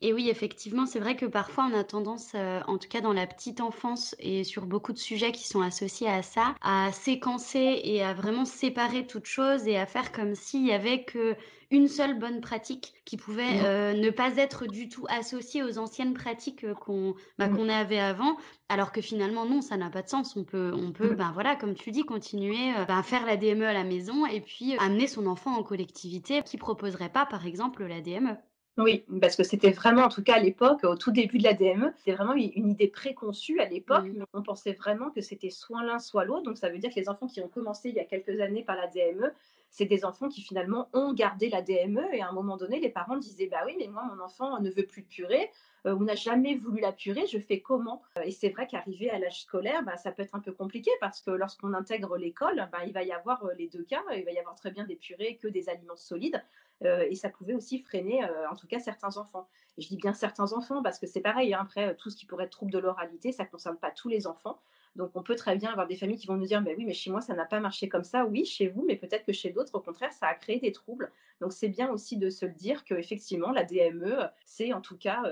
Et 0.05 0.11
oui, 0.11 0.29
effectivement, 0.29 0.85
c'est 0.85 0.99
vrai 0.99 1.15
que 1.15 1.25
parfois 1.25 1.69
on 1.71 1.73
a 1.73 1.85
tendance, 1.85 2.33
euh, 2.35 2.59
en 2.67 2.77
tout 2.77 2.89
cas 2.89 2.99
dans 2.99 3.13
la 3.13 3.25
petite 3.25 3.61
enfance 3.61 4.17
et 4.19 4.43
sur 4.43 4.65
beaucoup 4.65 4.91
de 4.91 4.97
sujets 4.97 5.31
qui 5.31 5.47
sont 5.47 5.61
associés 5.61 6.09
à 6.09 6.21
ça, 6.21 6.55
à 6.61 6.91
séquencer 6.91 7.79
et 7.85 8.03
à 8.03 8.13
vraiment 8.13 8.43
séparer 8.43 9.07
toutes 9.07 9.27
choses 9.27 9.65
et 9.65 9.77
à 9.77 9.85
faire 9.85 10.11
comme 10.11 10.35
s'il 10.35 10.67
y 10.67 10.73
avait 10.73 11.05
que 11.05 11.37
une 11.71 11.87
seule 11.87 12.19
bonne 12.19 12.41
pratique 12.41 12.93
qui 13.05 13.15
pouvait 13.15 13.61
mmh. 13.61 13.65
euh, 13.65 13.93
ne 13.93 14.09
pas 14.09 14.35
être 14.35 14.67
du 14.67 14.89
tout 14.89 15.05
associée 15.07 15.63
aux 15.63 15.77
anciennes 15.79 16.13
pratiques 16.13 16.65
euh, 16.65 16.73
qu'on 16.73 17.15
bah, 17.39 17.47
mmh. 17.47 17.55
qu'on 17.55 17.69
avait 17.69 17.99
avant, 17.99 18.35
alors 18.67 18.91
que 18.91 18.99
finalement 18.99 19.45
non, 19.45 19.61
ça 19.61 19.77
n'a 19.77 19.89
pas 19.89 20.01
de 20.01 20.09
sens. 20.09 20.35
On 20.35 20.43
peut, 20.43 20.73
on 20.75 20.91
peut, 20.91 21.15
ben 21.15 21.31
voilà, 21.33 21.55
comme 21.55 21.75
tu 21.75 21.91
dis, 21.91 22.03
continuer 22.03 22.71
à 22.71 22.83
ben, 22.83 23.03
faire 23.03 23.25
la 23.25 23.37
DME 23.37 23.65
à 23.65 23.73
la 23.73 23.85
maison 23.85 24.25
et 24.25 24.41
puis 24.41 24.75
amener 24.79 25.07
son 25.07 25.27
enfant 25.27 25.57
en 25.57 25.63
collectivité 25.63 26.41
qui 26.43 26.57
proposerait 26.57 27.07
pas, 27.07 27.25
par 27.25 27.47
exemple, 27.47 27.85
la 27.85 28.01
DME. 28.01 28.35
Oui, 28.77 29.05
parce 29.21 29.35
que 29.35 29.43
c'était 29.43 29.69
vraiment, 29.69 30.03
en 30.03 30.09
tout 30.09 30.23
cas 30.23 30.35
à 30.35 30.39
l'époque, 30.39 30.83
au 30.83 30.95
tout 30.95 31.11
début 31.11 31.37
de 31.37 31.43
la 31.43 31.53
DME, 31.53 31.93
c'était 31.97 32.13
vraiment 32.13 32.33
une 32.33 32.69
idée 32.69 32.87
préconçue 32.87 33.59
à 33.59 33.69
l'époque, 33.69 34.05
mais 34.11 34.25
on 34.33 34.41
pensait 34.41 34.73
vraiment 34.73 35.11
que 35.11 35.21
c'était 35.21 35.51
soit 35.51 35.83
l'un, 35.83 35.99
soit 35.99 36.25
l'autre. 36.25 36.43
Donc 36.43 36.57
ça 36.57 36.69
veut 36.69 36.79
dire 36.79 36.89
que 36.89 36.99
les 36.99 37.07
enfants 37.07 37.27
qui 37.27 37.39
ont 37.41 37.47
commencé 37.47 37.89
il 37.89 37.95
y 37.95 37.99
a 37.99 38.05
quelques 38.05 38.39
années 38.39 38.63
par 38.63 38.75
la 38.75 38.87
DME, 38.87 39.31
c'est 39.69 39.85
des 39.85 40.05
enfants 40.05 40.27
qui 40.27 40.41
finalement 40.41 40.89
ont 40.93 41.13
gardé 41.13 41.49
la 41.49 41.61
DME 41.61 42.13
et 42.13 42.21
à 42.21 42.29
un 42.29 42.31
moment 42.31 42.57
donné, 42.57 42.79
les 42.79 42.89
parents 42.89 43.17
disaient 43.17 43.47
Bah 43.47 43.61
oui, 43.65 43.75
mais 43.77 43.87
moi, 43.87 44.03
mon 44.11 44.23
enfant 44.23 44.59
ne 44.59 44.71
veut 44.71 44.85
plus 44.85 45.03
de 45.03 45.07
purée, 45.07 45.51
euh, 45.85 45.95
on 45.95 46.01
n'a 46.01 46.15
jamais 46.15 46.55
voulu 46.55 46.79
la 46.81 46.93
purée, 46.93 47.25
je 47.27 47.39
fais 47.39 47.59
comment? 47.59 48.01
Et 48.23 48.31
c'est 48.31 48.49
vrai 48.49 48.67
qu'arriver 48.67 49.09
à 49.09 49.19
l'âge 49.19 49.41
scolaire, 49.41 49.83
bah, 49.83 49.97
ça 49.97 50.11
peut 50.11 50.21
être 50.21 50.35
un 50.35 50.39
peu 50.39 50.51
compliqué 50.51 50.91
parce 50.99 51.21
que 51.21 51.31
lorsqu'on 51.31 51.73
intègre 51.73 52.17
l'école, 52.17 52.69
bah, 52.71 52.79
il 52.85 52.93
va 52.93 53.03
y 53.03 53.11
avoir 53.11 53.43
euh, 53.45 53.53
les 53.57 53.67
deux 53.67 53.83
cas, 53.83 54.01
il 54.15 54.23
va 54.23 54.31
y 54.31 54.39
avoir 54.39 54.55
très 54.55 54.71
bien 54.71 54.85
des 54.85 54.95
purées 54.95 55.37
que 55.37 55.47
des 55.47 55.69
aliments 55.69 55.95
solides. 55.95 56.43
Euh, 56.85 57.07
et 57.09 57.15
ça 57.15 57.29
pouvait 57.29 57.53
aussi 57.53 57.79
freiner, 57.79 58.23
euh, 58.23 58.49
en 58.49 58.55
tout 58.55 58.67
cas, 58.67 58.79
certains 58.79 59.17
enfants. 59.17 59.47
Et 59.77 59.81
je 59.81 59.87
dis 59.87 59.97
bien 59.97 60.13
certains 60.13 60.53
enfants 60.53 60.83
parce 60.83 60.99
que 60.99 61.07
c'est 61.07 61.21
pareil, 61.21 61.53
hein, 61.53 61.59
après, 61.61 61.89
euh, 61.89 61.93
tout 61.97 62.09
ce 62.09 62.15
qui 62.15 62.25
pourrait 62.25 62.45
être 62.45 62.51
trouble 62.51 62.71
de 62.71 62.79
l'oralité, 62.79 63.31
ça 63.31 63.43
ne 63.43 63.49
concerne 63.49 63.77
pas 63.77 63.91
tous 63.91 64.09
les 64.09 64.27
enfants. 64.27 64.59
Donc, 64.95 65.11
on 65.15 65.23
peut 65.23 65.35
très 65.35 65.55
bien 65.55 65.71
avoir 65.71 65.87
des 65.87 65.95
familles 65.95 66.19
qui 66.19 66.27
vont 66.27 66.35
nous 66.35 66.45
dire, 66.45 66.63
oui, 66.65 66.85
mais 66.85 66.93
chez 66.93 67.09
moi, 67.09 67.21
ça 67.21 67.33
n'a 67.33 67.45
pas 67.45 67.59
marché 67.59 67.89
comme 67.89 68.03
ça. 68.03 68.25
Oui, 68.25 68.45
chez 68.45 68.67
vous, 68.67 68.85
mais 68.87 68.95
peut-être 68.95 69.25
que 69.25 69.33
chez 69.33 69.49
d'autres, 69.49 69.73
au 69.73 69.79
contraire, 69.79 70.11
ça 70.13 70.27
a 70.27 70.35
créé 70.35 70.59
des 70.59 70.71
troubles. 70.71 71.11
Donc, 71.41 71.51
c'est 71.51 71.69
bien 71.69 71.89
aussi 71.89 72.17
de 72.17 72.29
se 72.29 72.45
le 72.45 72.53
dire 72.53 72.83
qu'effectivement, 72.83 73.51
la 73.51 73.63
DME, 73.63 74.29
c'est 74.45 74.71
en 74.71 74.81
tout 74.81 74.97
cas 74.97 75.23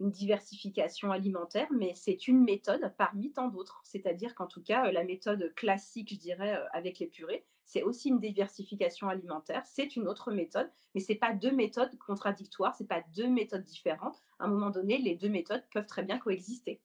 une 0.00 0.10
diversification 0.10 1.12
alimentaire, 1.12 1.68
mais 1.70 1.92
c'est 1.94 2.26
une 2.26 2.42
méthode 2.42 2.92
parmi 2.96 3.32
tant 3.32 3.48
d'autres. 3.48 3.80
C'est-à-dire 3.84 4.34
qu'en 4.34 4.46
tout 4.46 4.62
cas, 4.62 4.90
la 4.90 5.04
méthode 5.04 5.54
classique, 5.54 6.12
je 6.12 6.18
dirais, 6.18 6.58
avec 6.72 6.98
les 6.98 7.06
purées, 7.06 7.44
c'est 7.64 7.82
aussi 7.84 8.08
une 8.08 8.18
diversification 8.18 9.08
alimentaire, 9.08 9.64
c'est 9.64 9.94
une 9.94 10.08
autre 10.08 10.32
méthode, 10.32 10.68
mais 10.94 11.00
ce 11.00 11.12
n'est 11.12 11.18
pas 11.18 11.32
deux 11.32 11.52
méthodes 11.52 11.96
contradictoires, 11.98 12.74
ce 12.74 12.82
n'est 12.82 12.88
pas 12.88 13.04
deux 13.14 13.28
méthodes 13.28 13.62
différentes. 13.62 14.20
À 14.40 14.46
un 14.46 14.48
moment 14.48 14.70
donné, 14.70 14.98
les 14.98 15.14
deux 15.14 15.28
méthodes 15.28 15.64
peuvent 15.72 15.86
très 15.86 16.02
bien 16.02 16.18
coexister. 16.18 16.80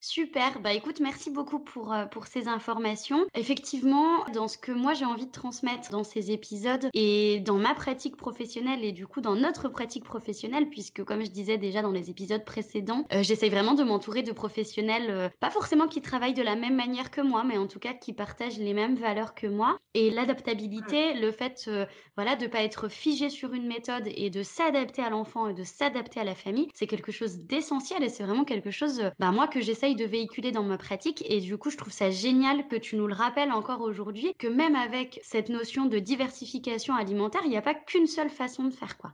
Super, 0.00 0.60
bah 0.60 0.72
écoute, 0.74 1.00
merci 1.00 1.28
beaucoup 1.28 1.58
pour, 1.58 1.92
euh, 1.92 2.06
pour 2.06 2.28
ces 2.28 2.46
informations. 2.46 3.26
Effectivement, 3.34 4.24
dans 4.32 4.46
ce 4.46 4.56
que 4.56 4.70
moi 4.70 4.94
j'ai 4.94 5.04
envie 5.04 5.26
de 5.26 5.32
transmettre 5.32 5.90
dans 5.90 6.04
ces 6.04 6.30
épisodes 6.30 6.88
et 6.94 7.40
dans 7.40 7.56
ma 7.58 7.74
pratique 7.74 8.16
professionnelle 8.16 8.84
et 8.84 8.92
du 8.92 9.08
coup 9.08 9.20
dans 9.20 9.34
notre 9.34 9.68
pratique 9.68 10.04
professionnelle, 10.04 10.68
puisque 10.68 11.02
comme 11.02 11.24
je 11.24 11.30
disais 11.30 11.58
déjà 11.58 11.82
dans 11.82 11.90
les 11.90 12.10
épisodes 12.10 12.44
précédents, 12.44 13.06
euh, 13.12 13.24
j'essaye 13.24 13.50
vraiment 13.50 13.74
de 13.74 13.82
m'entourer 13.82 14.22
de 14.22 14.30
professionnels, 14.30 15.10
euh, 15.10 15.28
pas 15.40 15.50
forcément 15.50 15.88
qui 15.88 16.00
travaillent 16.00 16.32
de 16.32 16.42
la 16.44 16.54
même 16.54 16.76
manière 16.76 17.10
que 17.10 17.20
moi, 17.20 17.42
mais 17.42 17.58
en 17.58 17.66
tout 17.66 17.80
cas 17.80 17.92
qui 17.92 18.12
partagent 18.12 18.58
les 18.58 18.74
mêmes 18.74 18.94
valeurs 18.94 19.34
que 19.34 19.48
moi. 19.48 19.78
Et 19.94 20.10
l'adaptabilité, 20.10 21.14
le 21.14 21.32
fait 21.32 21.68
voilà, 22.16 22.36
de 22.36 22.46
pas 22.46 22.62
être 22.62 22.88
figé 22.88 23.30
sur 23.30 23.52
une 23.52 23.66
méthode 23.66 24.04
et 24.06 24.30
de 24.30 24.44
s'adapter 24.44 25.02
à 25.02 25.10
l'enfant 25.10 25.48
et 25.48 25.54
de 25.54 25.64
s'adapter 25.64 26.20
à 26.20 26.24
la 26.24 26.36
famille, 26.36 26.68
c'est 26.74 26.86
quelque 26.86 27.10
chose 27.12 27.38
d'essentiel 27.38 28.04
et 28.04 28.08
c'est 28.08 28.22
vraiment 28.22 28.44
quelque 28.44 28.70
chose, 28.70 29.02
bah 29.18 29.32
moi 29.32 29.48
que 29.48 29.60
j'essaye 29.60 29.87
de 29.94 30.04
véhiculer 30.04 30.52
dans 30.52 30.62
ma 30.62 30.78
pratique. 30.78 31.24
Et 31.28 31.40
du 31.40 31.56
coup, 31.58 31.70
je 31.70 31.76
trouve 31.76 31.92
ça 31.92 32.10
génial 32.10 32.68
que 32.68 32.76
tu 32.76 32.96
nous 32.96 33.06
le 33.06 33.14
rappelles 33.14 33.52
encore 33.52 33.80
aujourd'hui, 33.82 34.32
que 34.38 34.46
même 34.46 34.76
avec 34.76 35.20
cette 35.22 35.48
notion 35.48 35.86
de 35.86 35.98
diversification 35.98 36.94
alimentaire, 36.94 37.42
il 37.44 37.50
n'y 37.50 37.56
a 37.56 37.62
pas 37.62 37.74
qu'une 37.74 38.06
seule 38.06 38.30
façon 38.30 38.64
de 38.64 38.70
faire 38.74 38.96
quoi. 38.98 39.12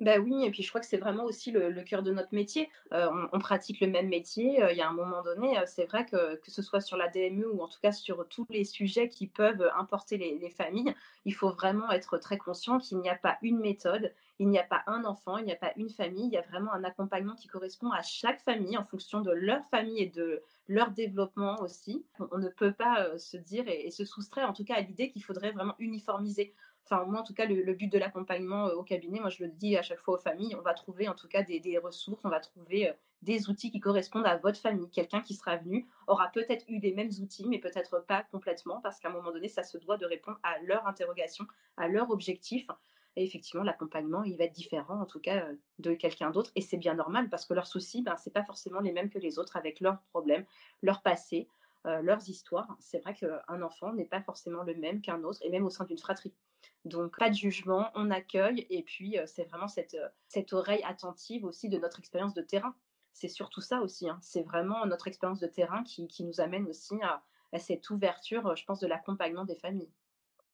Ben 0.00 0.20
oui, 0.20 0.44
et 0.44 0.50
puis 0.50 0.64
je 0.64 0.68
crois 0.70 0.80
que 0.80 0.88
c'est 0.88 0.96
vraiment 0.96 1.22
aussi 1.22 1.52
le, 1.52 1.70
cœur 1.82 2.02
de 2.02 2.10
notre 2.10 2.34
métier. 2.34 2.68
Euh, 2.92 3.08
on, 3.32 3.38
pratique 3.38 3.80
le 3.80 3.86
même 3.86 4.08
métier. 4.08 4.60
Euh, 4.60 4.72
il 4.72 4.76
y 4.76 4.80
a 4.80 4.88
un 4.88 4.92
moment 4.92 5.22
donné, 5.22 5.56
euh, 5.56 5.62
c'est 5.66 5.84
vrai 5.86 6.04
que 6.04 6.34
que 6.36 6.50
ce 6.50 6.62
soit 6.62 6.80
sur 6.80 6.96
la 6.96 7.06
DME 7.08 7.46
ou 7.46 7.62
en 7.62 7.68
tout 7.68 7.78
cas 7.80 7.92
sur 7.92 8.26
tous 8.28 8.44
les 8.50 8.64
sujets 8.64 9.08
qui 9.08 9.28
peuvent 9.28 9.70
importer 9.76 10.18
les, 10.18 10.50
familles, 10.50 10.94
il 11.24 11.32
faut 11.32 11.50
vraiment 11.50 11.90
être 11.92 12.18
très 12.18 12.38
conscient 12.38 12.78
qu'il 12.78 12.98
n'y 12.98 13.08
a 13.08 13.14
pas 13.14 13.38
une 13.42 13.60
méthode, 13.60 14.12
il 14.40 14.48
n'y 14.48 14.58
a 14.58 14.64
pas 14.64 14.82
un 14.88 15.04
enfant, 15.04 15.38
il 15.38 15.44
n'y 15.44 15.52
a 15.52 15.56
pas 15.56 15.72
une 15.76 15.90
famille. 15.90 16.26
Il 16.26 16.32
y 16.32 16.38
a 16.38 16.42
vraiment 16.42 16.72
un 16.72 16.82
accompagnement 16.82 17.36
qui 17.36 17.46
correspond 17.46 17.92
à 17.92 18.02
chaque 18.02 18.40
famille 18.40 18.76
en 18.76 18.84
fonction 18.84 19.20
de 19.20 19.30
leur 19.30 19.64
famille 19.66 20.02
et 20.02 20.08
de 20.08 20.42
leur 20.66 20.90
développement 20.90 21.60
aussi. 21.60 22.04
On 22.32 22.38
ne 22.38 22.48
peut 22.48 22.72
pas 22.72 23.16
se 23.16 23.36
dire 23.36 23.64
et 23.68 23.92
se 23.92 24.04
soustraire 24.04 24.48
en 24.50 24.52
tout 24.54 24.64
cas 24.64 24.74
à 24.74 24.80
l'idée 24.80 25.10
qu'il 25.10 25.22
faudrait 25.22 25.52
vraiment 25.52 25.76
uniformiser 25.78 26.52
enfin 26.84 27.04
moi 27.04 27.20
en 27.20 27.24
tout 27.24 27.34
cas 27.34 27.46
le, 27.46 27.72
but 27.72 27.90
de 27.90 27.98
l'accompagnement 27.98 28.68
euh, 28.68 28.74
au 28.74 28.82
cabinet, 28.82 29.20
moi 29.20 29.30
je 29.30 29.44
le 29.44 29.50
dis 29.50 29.76
à 29.76 29.82
chaque 29.82 30.00
fois 30.00 30.14
aux 30.14 30.22
familles, 30.22 30.54
on 30.56 30.62
va 30.62 30.74
trouver 30.74 31.08
en 31.08 31.14
tout 31.14 31.28
cas 31.28 31.42
des, 31.42 31.78
ressources, 31.78 32.20
on 32.24 32.28
va 32.28 32.40
trouver 32.40 32.90
euh, 32.90 32.92
des 33.22 33.48
outils 33.48 33.70
qui 33.70 33.80
correspondent 33.80 34.26
à 34.26 34.36
votre 34.36 34.60
famille. 34.60 34.90
Quelqu'un 34.90 35.20
qui 35.20 35.34
sera 35.34 35.56
venu 35.56 35.88
aura 36.06 36.28
peut-être 36.28 36.64
eu 36.68 36.78
les 36.78 36.92
mêmes 36.92 37.10
outils, 37.20 37.46
mais 37.48 37.58
peut-être 37.58 38.04
pas 38.06 38.22
complètement, 38.30 38.80
parce 38.82 39.00
qu'à 39.00 39.08
un 39.08 39.12
moment 39.12 39.32
donné, 39.32 39.48
ça 39.48 39.62
se 39.62 39.78
doit 39.78 39.96
de 39.96 40.06
répondre 40.06 40.38
à 40.42 40.58
leur 40.62 40.86
interrogation, 40.86 41.46
à 41.76 41.88
leur 41.88 42.10
objectif. 42.10 42.66
Et 43.16 43.24
effectivement, 43.24 43.62
l'accompagnement, 43.62 44.24
il 44.24 44.36
va 44.36 44.44
être 44.44 44.52
différent, 44.52 45.00
en 45.00 45.06
tout 45.06 45.20
cas, 45.20 45.46
euh, 45.46 45.54
de 45.78 45.94
quelqu'un 45.94 46.30
d'autre. 46.30 46.50
Et 46.56 46.60
c'est 46.60 46.76
bien 46.76 46.94
normal, 46.94 47.30
parce 47.30 47.46
que 47.46 47.54
leurs 47.54 47.66
soucis, 47.66 48.02
ben, 48.02 48.16
ce 48.16 48.28
n'est 48.28 48.32
pas 48.32 48.44
forcément 48.44 48.80
les 48.80 48.92
mêmes 48.92 49.08
que 49.08 49.18
les 49.18 49.38
autres, 49.38 49.56
avec 49.56 49.80
leurs 49.80 50.00
problèmes, 50.10 50.44
leur 50.82 51.00
passé, 51.00 51.48
leurs 51.84 52.28
histoires. 52.28 52.76
C'est 52.80 52.98
vrai 52.98 53.14
qu'un 53.14 53.62
enfant 53.62 53.92
n'est 53.92 54.04
pas 54.06 54.22
forcément 54.22 54.62
le 54.62 54.74
même 54.74 55.00
qu'un 55.00 55.22
autre, 55.22 55.40
et 55.42 55.50
même 55.50 55.64
au 55.64 55.70
sein 55.70 55.84
d'une 55.84 55.98
fratrie. 55.98 56.34
Donc, 56.84 57.18
pas 57.18 57.30
de 57.30 57.34
jugement, 57.34 57.90
on 57.94 58.10
accueille. 58.10 58.66
Et 58.70 58.82
puis, 58.82 59.18
euh, 59.18 59.24
c'est 59.26 59.44
vraiment 59.44 59.68
cette, 59.68 59.94
euh, 59.94 60.08
cette 60.28 60.52
oreille 60.52 60.82
attentive 60.84 61.44
aussi 61.44 61.68
de 61.68 61.78
notre 61.78 61.98
expérience 61.98 62.34
de 62.34 62.42
terrain. 62.42 62.74
C'est 63.12 63.28
surtout 63.28 63.60
ça 63.60 63.80
aussi. 63.80 64.08
Hein. 64.08 64.18
C'est 64.22 64.42
vraiment 64.42 64.84
notre 64.86 65.08
expérience 65.08 65.40
de 65.40 65.46
terrain 65.46 65.82
qui, 65.84 66.08
qui 66.08 66.24
nous 66.24 66.40
amène 66.40 66.66
aussi 66.66 66.94
à, 67.02 67.22
à 67.52 67.58
cette 67.58 67.88
ouverture, 67.90 68.46
euh, 68.48 68.56
je 68.56 68.64
pense, 68.64 68.80
de 68.80 68.86
l'accompagnement 68.86 69.44
des 69.44 69.56
familles. 69.56 69.90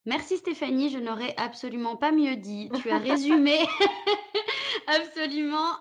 Merci 0.06 0.38
Stéphanie, 0.38 0.88
je 0.88 0.99
n'aurais 0.99 1.34
absolument 1.37 1.96
pas 1.96 2.10
mieux 2.10 2.37
dit. 2.37 2.70
Tu 2.80 2.90
as 2.90 2.99
résumé 2.99 3.58
absolument 4.87 5.75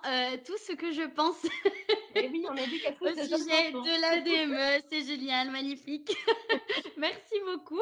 tout 0.46 0.58
ce 0.58 0.74
que 0.74 0.92
je 0.92 1.04
pense 1.04 1.42
Et 2.16 2.30
oui, 2.30 2.46
on 2.50 2.54
a 2.54 2.66
dit 2.66 2.82
au 3.02 3.08
sujet 3.08 3.72
de 3.72 4.02
la 4.02 4.22
DME. 4.22 4.84
C'est 4.90 5.04
génial, 5.04 5.52
magnifique. 5.52 6.16
Merci 6.98 7.36
beaucoup. 7.46 7.82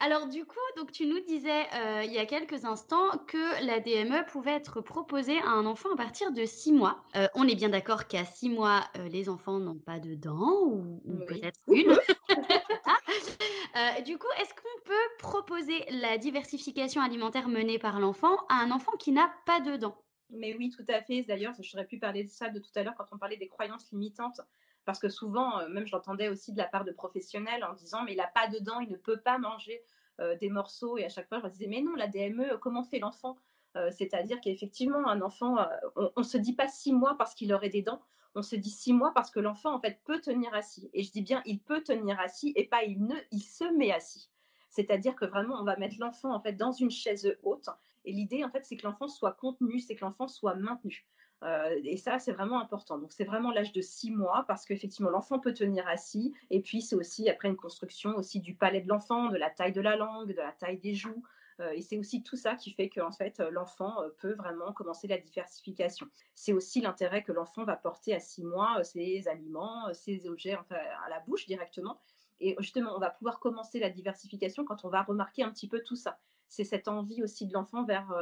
Alors 0.00 0.26
du 0.28 0.44
coup, 0.44 0.56
donc 0.76 0.92
tu 0.92 1.06
nous 1.06 1.20
disais 1.20 1.64
euh, 1.74 2.02
il 2.04 2.12
y 2.12 2.18
a 2.18 2.26
quelques 2.26 2.64
instants 2.64 3.10
que 3.26 3.64
la 3.64 3.80
DME 3.80 4.24
pouvait 4.26 4.52
être 4.52 4.80
proposée 4.80 5.38
à 5.38 5.48
un 5.48 5.66
enfant 5.66 5.92
à 5.92 5.96
partir 5.96 6.32
de 6.32 6.44
6 6.44 6.72
mois. 6.72 7.02
Euh, 7.16 7.26
on 7.34 7.48
est 7.48 7.54
bien 7.54 7.68
d'accord 7.68 8.06
qu'à 8.06 8.24
6 8.24 8.50
mois, 8.50 8.84
euh, 8.98 9.08
les 9.08 9.28
enfants 9.28 9.58
n'ont 9.58 9.78
pas 9.78 9.98
de 9.98 10.14
dents 10.14 10.62
ou, 10.62 11.00
peut-être 11.26 11.58
une. 11.68 11.96
du 14.04 14.18
coup, 14.18 14.28
est-ce 14.40 14.54
qu'on 14.54 14.82
peut 14.84 15.08
proposer 15.18 15.84
la 15.90 16.18
diversification 16.18 17.00
alimentaire 17.02 17.48
menée 17.48 17.78
par 17.78 18.00
l'enfant 18.00 18.36
à 18.48 18.56
un 18.56 18.70
enfant 18.70 18.92
qui 18.98 19.12
n'a 19.12 19.32
pas 19.46 19.60
de 19.60 19.76
dents? 19.76 19.96
Mais 20.30 20.56
oui, 20.56 20.70
tout 20.70 20.84
à 20.88 21.02
fait. 21.02 21.22
D'ailleurs, 21.22 21.54
j'aurais 21.60 21.86
pu 21.86 21.98
parler 21.98 22.24
de 22.24 22.30
ça 22.30 22.48
de 22.48 22.58
tout 22.58 22.70
à 22.74 22.82
l'heure 22.82 22.94
quand 22.96 23.06
on 23.12 23.18
parlait 23.18 23.36
des 23.36 23.48
croyances 23.48 23.90
limitantes. 23.92 24.40
Parce 24.84 24.98
que 24.98 25.08
souvent, 25.08 25.60
euh, 25.60 25.68
même 25.68 25.86
je 25.86 25.92
l'entendais 25.92 26.28
aussi 26.28 26.52
de 26.52 26.58
la 26.58 26.66
part 26.66 26.84
de 26.84 26.92
professionnels 26.92 27.64
en 27.64 27.72
disant, 27.74 28.04
mais 28.04 28.12
il 28.12 28.16
n'a 28.16 28.26
pas 28.26 28.48
de 28.48 28.58
dents, 28.58 28.80
il 28.80 28.90
ne 28.90 28.96
peut 28.96 29.18
pas 29.18 29.38
manger 29.38 29.82
euh, 30.20 30.36
des 30.36 30.50
morceaux. 30.50 30.98
Et 30.98 31.04
à 31.04 31.08
chaque 31.08 31.28
fois, 31.28 31.38
je 31.38 31.44
me 31.44 31.50
disais, 31.50 31.66
mais 31.66 31.80
non, 31.80 31.94
la 31.94 32.06
DME, 32.06 32.58
comment 32.58 32.84
fait 32.84 32.98
l'enfant 32.98 33.36
euh, 33.76 33.90
C'est-à-dire 33.90 34.40
qu'effectivement, 34.40 35.06
un 35.08 35.22
enfant, 35.22 35.56
on 35.96 36.20
ne 36.20 36.22
se 36.22 36.36
dit 36.36 36.54
pas 36.54 36.68
six 36.68 36.92
mois 36.92 37.16
parce 37.16 37.34
qu'il 37.34 37.52
aurait 37.52 37.70
des 37.70 37.82
dents, 37.82 38.02
on 38.34 38.42
se 38.42 38.56
dit 38.56 38.70
six 38.70 38.92
mois 38.92 39.12
parce 39.14 39.30
que 39.30 39.40
l'enfant, 39.40 39.74
en 39.74 39.80
fait, 39.80 40.00
peut 40.04 40.20
tenir 40.20 40.52
assis. 40.54 40.90
Et 40.92 41.02
je 41.02 41.10
dis 41.12 41.22
bien, 41.22 41.42
il 41.46 41.60
peut 41.60 41.82
tenir 41.82 42.20
assis 42.20 42.52
et 42.56 42.66
pas 42.66 42.82
il 42.84 43.02
ne, 43.04 43.14
il 43.30 43.42
se 43.42 43.64
met 43.76 43.92
assis. 43.92 44.28
C'est-à-dire 44.68 45.14
que 45.14 45.24
vraiment, 45.24 45.54
on 45.60 45.64
va 45.64 45.76
mettre 45.76 45.96
l'enfant 46.00 46.34
en 46.34 46.40
fait 46.40 46.54
dans 46.54 46.72
une 46.72 46.90
chaise 46.90 47.36
haute. 47.44 47.68
Et 48.04 48.12
l'idée, 48.12 48.44
en 48.44 48.50
fait, 48.50 48.64
c'est 48.64 48.76
que 48.76 48.86
l'enfant 48.86 49.08
soit 49.08 49.32
contenu, 49.32 49.80
c'est 49.80 49.94
que 49.94 50.04
l'enfant 50.04 50.28
soit 50.28 50.54
maintenu. 50.54 51.06
Euh, 51.42 51.78
et 51.84 51.96
ça, 51.96 52.18
c'est 52.18 52.32
vraiment 52.32 52.60
important. 52.60 52.98
Donc, 52.98 53.12
c'est 53.12 53.24
vraiment 53.24 53.50
l'âge 53.50 53.72
de 53.72 53.82
six 53.82 54.10
mois 54.10 54.44
parce 54.48 54.64
qu'effectivement, 54.64 55.10
l'enfant 55.10 55.38
peut 55.38 55.52
tenir 55.52 55.86
assis. 55.88 56.32
Et 56.50 56.60
puis, 56.60 56.80
c'est 56.80 56.96
aussi 56.96 57.28
après 57.28 57.48
une 57.48 57.56
construction 57.56 58.16
aussi 58.16 58.40
du 58.40 58.54
palais 58.54 58.80
de 58.80 58.88
l'enfant, 58.88 59.28
de 59.28 59.36
la 59.36 59.50
taille 59.50 59.72
de 59.72 59.80
la 59.80 59.96
langue, 59.96 60.28
de 60.28 60.34
la 60.34 60.52
taille 60.52 60.78
des 60.78 60.94
joues. 60.94 61.22
Euh, 61.60 61.70
et 61.70 61.82
c'est 61.82 61.98
aussi 61.98 62.22
tout 62.22 62.36
ça 62.36 62.56
qui 62.56 62.72
fait 62.72 62.88
que 62.88 63.00
fait, 63.16 63.38
l'enfant 63.52 64.02
euh, 64.02 64.08
peut 64.18 64.34
vraiment 64.34 64.72
commencer 64.72 65.06
la 65.06 65.18
diversification. 65.18 66.08
C'est 66.34 66.52
aussi 66.52 66.80
l'intérêt 66.80 67.22
que 67.22 67.32
l'enfant 67.32 67.64
va 67.64 67.76
porter 67.76 68.14
à 68.14 68.20
six 68.20 68.42
mois 68.42 68.82
ses 68.82 69.28
aliments, 69.28 69.92
ses 69.92 70.26
objets 70.26 70.56
enfin, 70.56 70.76
à 71.06 71.10
la 71.10 71.20
bouche 71.20 71.46
directement. 71.46 72.00
Et 72.40 72.56
justement, 72.58 72.96
on 72.96 72.98
va 72.98 73.10
pouvoir 73.10 73.38
commencer 73.38 73.78
la 73.78 73.90
diversification 73.90 74.64
quand 74.64 74.84
on 74.84 74.88
va 74.88 75.02
remarquer 75.02 75.44
un 75.44 75.50
petit 75.50 75.68
peu 75.68 75.80
tout 75.80 75.96
ça. 75.96 76.18
C'est 76.54 76.64
cette 76.64 76.88
envie 76.88 77.22
aussi 77.22 77.46
de 77.46 77.52
l'enfant 77.52 77.84
vers 77.84 78.12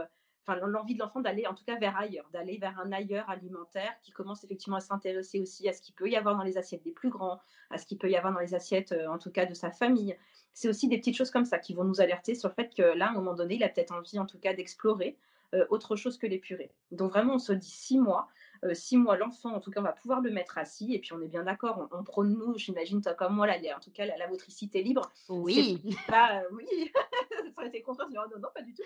enfin 0.47 0.59
l'envie 0.67 0.95
de 0.95 1.01
l'enfant 1.01 1.21
d'aller 1.21 1.47
en 1.47 1.55
tout 1.55 1.65
cas 1.65 1.79
vers 1.79 1.97
ailleurs, 1.97 2.29
d'aller 2.33 2.59
vers 2.59 2.79
un 2.81 2.93
ailleurs 2.93 3.29
alimentaire 3.31 3.93
qui 4.03 4.11
commence 4.11 4.43
effectivement 4.45 4.77
à 4.77 4.81
s'intéresser 4.81 5.41
aussi 5.41 5.69
à 5.69 5.73
ce 5.73 5.81
qu'il 5.81 5.95
peut 5.95 6.09
y 6.09 6.17
avoir 6.17 6.37
dans 6.37 6.43
les 6.43 6.59
assiettes 6.59 6.83
des 6.83 6.91
plus 6.91 7.11
grands, 7.11 7.41
à 7.71 7.79
ce 7.79 7.87
qu'il 7.87 7.99
peut 7.99 8.11
y 8.11 8.17
avoir 8.17 8.33
dans 8.33 8.41
les 8.41 8.55
assiettes 8.55 8.93
euh, 8.93 9.07
en 9.07 9.19
tout 9.19 9.31
cas 9.31 9.47
de 9.47 9.55
sa 9.55 9.71
famille. 9.71 10.17
C'est 10.53 10.69
aussi 10.69 10.89
des 10.89 10.99
petites 10.99 11.17
choses 11.17 11.31
comme 11.31 11.45
ça 11.45 11.59
qui 11.59 11.75
vont 11.75 11.85
nous 11.85 12.01
alerter 12.01 12.35
sur 12.35 12.49
le 12.49 12.55
fait 12.55 12.75
que 12.75 12.83
là, 12.83 13.07
à 13.07 13.11
un 13.11 13.13
moment 13.13 13.35
donné, 13.35 13.55
il 13.55 13.65
a 13.65 13.69
peut-être 13.69 13.93
envie 13.93 14.19
en 14.19 14.27
tout 14.27 14.39
cas 14.39 14.53
d'explorer 14.53 15.17
euh, 15.55 15.65
autre 15.71 15.97
chose 15.97 16.19
que 16.19 16.27
les 16.27 16.39
purées. 16.39 16.73
Donc 16.91 17.13
vraiment, 17.13 17.35
on 17.35 17.39
se 17.39 17.53
dit 17.53 17.71
six 17.71 17.99
mois. 17.99 18.29
Euh, 18.65 18.75
six 18.75 18.97
mois, 18.97 19.17
l'enfant, 19.17 19.55
en 19.55 19.61
tout 19.61 19.73
cas, 19.73 19.81
on 19.81 19.85
va 19.85 19.93
pouvoir 19.93 20.21
le 20.21 20.31
mettre 20.31 20.57
assis. 20.57 20.95
Et 20.95 21.01
puis, 21.01 21.13
on 21.13 21.21
est 21.21 21.29
bien 21.29 21.43
d'accord, 21.43 21.89
on, 21.91 22.05
prône, 22.05 22.37
nous, 22.39 22.57
j'imagine, 22.57 23.01
toi 23.01 23.15
comme 23.15 23.35
moi, 23.35 23.47
là, 23.47 23.57
en 23.77 23.81
tout 23.81 23.91
cas, 23.91 24.07
la, 24.07 24.29
motricité 24.29 24.83
libre. 24.83 25.11
Oui. 25.29 25.83
Pas, 26.09 26.43
oui, 26.53 26.67
ça 26.95 27.39
aurait 27.57 27.69
été 27.69 27.83
contraire, 27.83 28.09
non, 28.11 28.23
non, 28.39 28.49
pas 28.55 28.63
du 28.63 28.73
tout. 28.73 28.83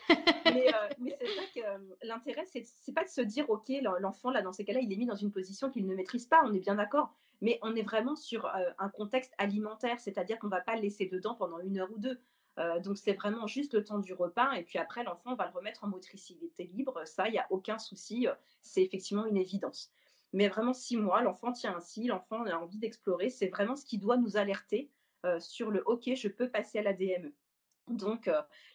mais, 0.47 0.73
mais 0.99 1.17
c'est 1.21 1.27
vrai 1.27 1.47
que 1.55 2.07
l'intérêt, 2.07 2.45
c'est 2.47 2.95
pas 2.95 3.05
de 3.05 3.11
se 3.11 3.21
dire, 3.21 3.51
OK, 3.51 3.71
l'enfant, 4.01 4.31
là, 4.31 4.41
dans 4.41 4.53
ces 4.53 4.65
cas-là, 4.65 4.81
il 4.81 4.93
est 4.93 4.97
mis 4.97 5.07
dans 5.07 5.15
une 5.15 5.31
position 5.31 5.71
qu'il 5.71 5.87
ne 5.87 5.95
maîtrise 5.95 6.27
pas, 6.27 6.43
on 6.45 6.55
est 6.55 6.61
bien 6.61 6.77
d'accord. 6.77 7.15
Mais 7.43 7.59
on 7.61 7.77
est 7.77 7.83
vraiment 7.83 8.17
sur 8.17 8.51
un 8.79 8.89
contexte 8.89 9.35
alimentaire, 9.37 10.01
c'est-à-dire 10.01 10.39
qu'on 10.39 10.47
ne 10.47 10.53
va 10.53 10.63
pas 10.63 10.75
le 10.75 10.81
laisser 10.81 11.07
dedans 11.07 11.35
pendant 11.35 11.59
une 11.59 11.79
heure 11.79 11.91
ou 11.95 11.99
deux. 11.99 12.19
Euh, 12.59 12.81
donc 12.81 12.97
c'est 12.97 13.13
vraiment 13.13 13.47
juste 13.47 13.75
le 13.75 13.85
temps 13.85 13.99
du 13.99 14.15
repas 14.15 14.53
et 14.53 14.63
puis 14.63 14.79
après 14.79 15.05
l'enfant 15.05 15.35
va 15.35 15.47
le 15.47 15.53
remettre 15.53 15.85
en 15.85 15.89
motricité 15.89 16.65
libre. 16.65 17.07
Ça, 17.07 17.29
il 17.29 17.33
n'y 17.33 17.39
a 17.39 17.47
aucun 17.51 17.79
souci, 17.79 18.27
euh, 18.27 18.35
c'est 18.63 18.83
effectivement 18.83 19.27
une 19.27 19.37
évidence. 19.37 19.91
Mais 20.33 20.49
vraiment 20.49 20.73
six 20.73 20.97
mois, 20.97 21.23
l'enfant 21.23 21.53
tient 21.53 21.77
ainsi, 21.77 22.07
l'enfant 22.07 22.45
a 22.45 22.57
envie 22.57 22.79
d'explorer. 22.79 23.31
C'est 23.31 23.49
vraiment 23.49 23.77
ce 23.77 23.85
qui 23.85 23.99
doit 23.99 24.17
nous 24.17 24.37
alerter 24.37 24.91
euh, 25.25 25.39
sur 25.39 25.71
le 25.71 25.83
OK, 25.87 26.11
je 26.15 26.29
peux 26.29 26.49
passer 26.49 26.79
à 26.79 26.83
la 26.83 26.93
DME. 26.93 27.33
Donc, 27.89 28.29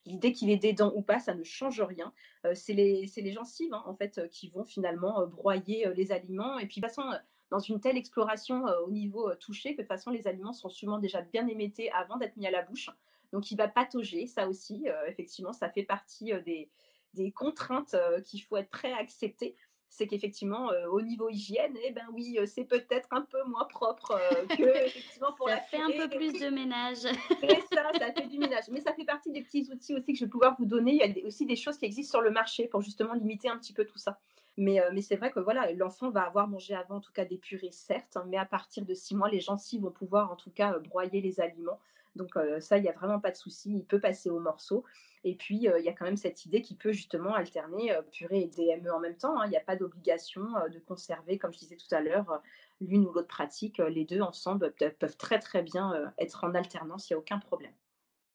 l'idée 0.06 0.32
qu'il 0.32 0.50
ait 0.50 0.56
des 0.56 0.72
dents 0.72 0.94
ou 0.96 1.02
pas, 1.02 1.20
ça 1.20 1.34
ne 1.34 1.44
change 1.44 1.82
rien. 1.82 2.14
c'est 2.54 2.72
les, 2.72 3.12
les, 3.14 3.32
gencives, 3.34 3.74
hein, 3.74 3.84
en 3.86 3.94
fait, 3.94 4.26
qui 4.30 4.48
vont 4.48 4.64
finalement 4.64 5.28
broyer 5.28 5.94
les 5.94 6.14
aliments. 6.14 6.58
Et 6.60 6.66
puis, 6.66 6.80
de 6.80 6.88
toute 6.88 6.96
façon, 6.96 7.12
dans 7.50 7.60
une 7.60 7.82
telle 7.82 7.98
exploration 7.98 8.64
au 8.86 8.90
niveau 8.90 9.36
touché, 9.36 9.72
que 9.72 9.82
de 9.82 9.82
toute 9.82 9.90
façon, 9.90 10.12
les 10.12 10.30
aliments 10.30 10.54
sont 10.54 10.70
souvent 10.70 10.98
déjà 10.98 11.22
bien 11.22 11.46
émettés 11.48 11.92
avant 11.92 12.16
d'être 12.16 12.38
mis 12.38 12.48
à 12.48 12.52
la 12.52 12.62
bouche. 12.62 12.90
Donc, 13.32 13.52
il 13.52 13.56
va 13.56 13.68
patauger. 13.68 14.28
Ça 14.28 14.48
aussi, 14.48 14.84
euh, 14.88 15.06
effectivement, 15.08 15.54
ça 15.54 15.70
fait 15.70 15.84
partie 15.84 16.34
euh, 16.34 16.42
des, 16.42 17.32
contraintes 17.32 17.96
qu'il 18.26 18.42
faut 18.42 18.58
être 18.58 18.70
prêt 18.70 18.92
à 18.94 18.98
accepter 18.98 19.56
c'est 19.94 20.08
qu'effectivement, 20.08 20.70
au 20.90 21.02
niveau 21.02 21.28
hygiène, 21.28 21.76
eh 21.84 21.92
ben 21.92 22.06
oui, 22.14 22.40
c'est 22.46 22.64
peut-être 22.64 23.10
un 23.12 23.24
peu 23.24 23.44
moins 23.44 23.66
propre 23.66 24.18
que 24.48 24.64
effectivement 24.86 25.34
pour 25.34 25.50
ça 25.50 25.58
fait 25.58 25.82
un 25.82 25.92
peu 25.92 26.08
plus 26.08 26.32
de 26.32 26.48
ménage. 26.48 27.00
C'est 27.42 27.76
ça, 27.76 27.92
ça 28.00 28.14
fait 28.14 28.28
du 28.28 28.40
ménage. 28.40 28.70
Mais 28.72 28.80
ça 28.80 28.94
fait 28.94 29.04
partie 29.04 29.34
des 29.34 29.42
petits 29.42 29.70
outils 29.70 29.94
aussi 29.94 30.14
que 30.14 30.18
je 30.18 30.24
vais 30.24 30.30
pouvoir 30.30 30.56
vous 30.58 30.66
donner. 30.66 30.94
Il 30.94 31.18
y 31.18 31.24
a 31.24 31.28
aussi 31.28 31.46
des 31.46 31.58
choses 31.58 31.78
qui 31.78 31.84
existent 31.84 32.20
sur 32.20 32.22
le 32.22 32.32
marché 32.32 32.70
pour 32.70 32.82
justement 32.82 33.16
limiter 33.16 33.50
un 33.50 33.58
petit 33.58 33.74
peu 33.74 33.84
tout 33.84 33.98
ça. 33.98 34.18
Mais, 34.58 34.80
mais 34.94 35.02
c'est 35.02 35.16
vrai 35.16 35.32
que 35.32 35.40
voilà, 35.40 35.72
l'enfant 35.74 36.10
va 36.10 36.22
avoir 36.22 36.48
mangé 36.48 36.74
avant, 36.74 36.96
en 36.96 37.02
tout 37.02 37.14
cas 37.14 37.26
des 37.26 37.38
purées, 37.38 37.72
certes, 37.72 38.18
hein, 38.18 38.26
mais 38.28 38.38
à 38.38 38.46
partir 38.46 38.86
de 38.86 38.94
six 38.94 39.16
mois, 39.16 39.30
les 39.30 39.40
gencives 39.40 39.82
vont 39.82 39.92
pouvoir 39.92 40.32
en 40.32 40.36
tout 40.36 40.52
cas 40.52 40.78
broyer 40.80 41.22
les 41.22 41.40
aliments. 41.40 41.80
Donc 42.16 42.38
ça, 42.60 42.78
il 42.78 42.84
n'y 42.84 42.90
a 42.90 42.94
vraiment 42.94 43.20
pas 43.20 43.32
de 43.32 43.38
souci, 43.38 43.72
il 43.74 43.86
peut 43.86 44.00
passer 44.00 44.30
au 44.30 44.40
morceau. 44.40 44.84
Et 45.24 45.36
puis, 45.36 45.56
il 45.56 45.62
y 45.62 45.90
a 45.90 45.94
quand 45.94 46.06
même 46.06 46.18
cette 46.18 46.46
idée 46.46 46.62
qu'il 46.62 46.78
peut 46.78 46.92
justement 46.92 47.36
alterner 47.36 47.96
purée 48.12 48.42
et 48.42 48.48
DME 48.48 48.92
en 48.92 49.00
même 49.00 49.16
temps. 49.16 49.40
Hein. 49.40 49.46
Il 49.46 49.52
n'y 49.52 49.58
a 49.58 49.62
pas 49.62 49.76
d'obligation 49.76 50.42
de 50.42 50.80
conserver, 50.80 51.38
comme 51.38 51.54
je 51.54 51.60
disais 51.60 51.78
tout 51.78 51.94
à 51.94 52.02
l'heure, 52.02 52.42
l'une 52.82 53.06
ou 53.06 53.12
l'autre 53.14 53.28
pratique. 53.28 53.78
Les 53.78 54.04
deux 54.04 54.22
ensemble 54.22 54.74
peuvent 55.00 55.18
très 55.18 55.40
très 55.40 55.62
bien 55.62 56.12
être 56.18 56.44
en 56.44 56.56
alternance, 56.56 57.10
il 57.10 57.14
n'y 57.14 57.16
a 57.16 57.20
aucun 57.20 57.40
problème. 57.40 57.74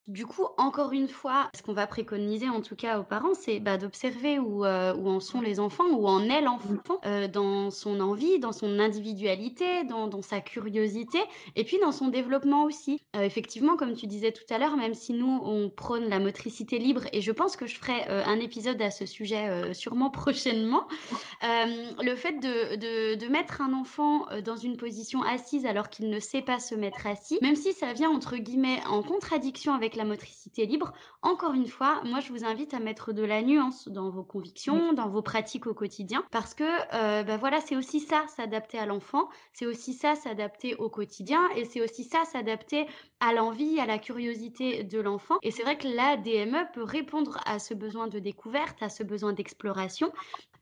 Du 0.08 0.24
coup, 0.24 0.46
encore 0.56 0.92
une 0.92 1.08
fois, 1.08 1.50
ce 1.56 1.62
qu'on 1.62 1.72
va 1.72 1.88
préconiser 1.88 2.48
en 2.48 2.60
tout 2.60 2.76
cas 2.76 3.00
aux 3.00 3.02
parents, 3.02 3.34
c'est 3.34 3.58
bah, 3.58 3.76
d'observer 3.76 4.38
où, 4.38 4.64
euh, 4.64 4.94
où, 4.94 5.08
en 5.08 5.18
sont 5.18 5.40
les 5.40 5.58
enfants, 5.58 5.86
où 5.90 6.06
en 6.06 6.22
est 6.28 6.40
l'enfant, 6.42 7.00
euh, 7.04 7.26
dans 7.26 7.72
son 7.72 7.98
envie, 7.98 8.38
dans 8.38 8.52
son 8.52 8.78
individualité, 8.78 9.82
dans, 9.82 10.22
sa 10.22 10.40
curiosité, 10.40 11.18
et 11.56 11.64
puis 11.64 11.80
dans 11.80 11.90
son 11.90 12.06
développement 12.06 12.62
aussi. 12.62 13.02
Euh, 13.16 13.22
effectivement, 13.22 13.76
comme 13.76 13.94
tu 13.94 14.06
disais 14.06 14.30
tout 14.30 14.44
à 14.48 14.58
l'heure, 14.58 14.76
même 14.76 14.94
si 14.94 15.12
nous, 15.12 15.40
on 15.42 15.70
prône 15.70 16.08
la 16.08 16.20
motricité 16.20 16.78
libre, 16.78 17.02
et 17.12 17.20
je 17.20 17.32
pense 17.32 17.56
que 17.56 17.66
je 17.66 17.76
ferai 17.76 18.04
un 18.06 18.38
épisode 18.38 18.80
à 18.80 18.92
ce 18.92 19.06
sujet 19.06 19.74
sûrement 19.74 20.10
prochainement, 20.10 20.86
le 21.42 22.14
fait 22.14 22.34
de, 22.34 23.16
de, 23.16 23.26
mettre 23.26 23.60
un 23.60 23.72
enfant 23.72 24.26
dans 24.44 24.56
une 24.56 24.76
position 24.76 25.22
assise 25.24 25.66
alors 25.66 25.90
qu'il 25.90 26.10
ne 26.10 26.20
sait 26.20 26.42
pas 26.42 26.60
se 26.60 26.76
mettre 26.76 27.08
assis, 27.08 27.38
même 27.42 27.56
si 27.56 27.72
ça 27.72 27.92
vient 27.92 28.10
entre 28.10 28.36
guillemets 28.36 28.80
en 28.88 29.02
contradiction 29.02 29.74
avec 29.96 30.04
la 30.04 30.04
motricité 30.04 30.66
libre. 30.66 30.92
Encore 31.22 31.54
une 31.54 31.66
fois, 31.66 32.02
moi, 32.04 32.20
je 32.20 32.32
vous 32.32 32.44
invite 32.44 32.74
à 32.74 32.78
mettre 32.78 33.12
de 33.12 33.24
la 33.24 33.42
nuance 33.42 33.88
dans 33.88 34.10
vos 34.10 34.22
convictions, 34.22 34.92
dans 34.92 35.08
vos 35.08 35.22
pratiques 35.22 35.66
au 35.66 35.74
quotidien, 35.74 36.24
parce 36.30 36.54
que 36.54 36.64
euh, 36.64 37.22
bah 37.22 37.36
voilà, 37.36 37.60
c'est 37.60 37.76
aussi 37.76 38.00
ça, 38.00 38.24
s'adapter 38.28 38.78
à 38.78 38.86
l'enfant, 38.86 39.28
c'est 39.52 39.66
aussi 39.66 39.92
ça, 39.92 40.14
s'adapter 40.14 40.74
au 40.76 40.88
quotidien, 40.88 41.40
et 41.56 41.64
c'est 41.64 41.80
aussi 41.80 42.04
ça, 42.04 42.24
s'adapter 42.24 42.86
à 43.20 43.32
l'envie, 43.32 43.80
à 43.80 43.86
la 43.86 43.98
curiosité 43.98 44.84
de 44.84 45.00
l'enfant. 45.00 45.36
Et 45.42 45.50
c'est 45.50 45.62
vrai 45.62 45.78
que 45.78 45.88
la 45.88 46.16
DME 46.16 46.70
peut 46.74 46.84
répondre 46.84 47.38
à 47.46 47.58
ce 47.58 47.74
besoin 47.74 48.08
de 48.08 48.18
découverte, 48.18 48.82
à 48.82 48.88
ce 48.88 49.02
besoin 49.02 49.32
d'exploration. 49.32 50.12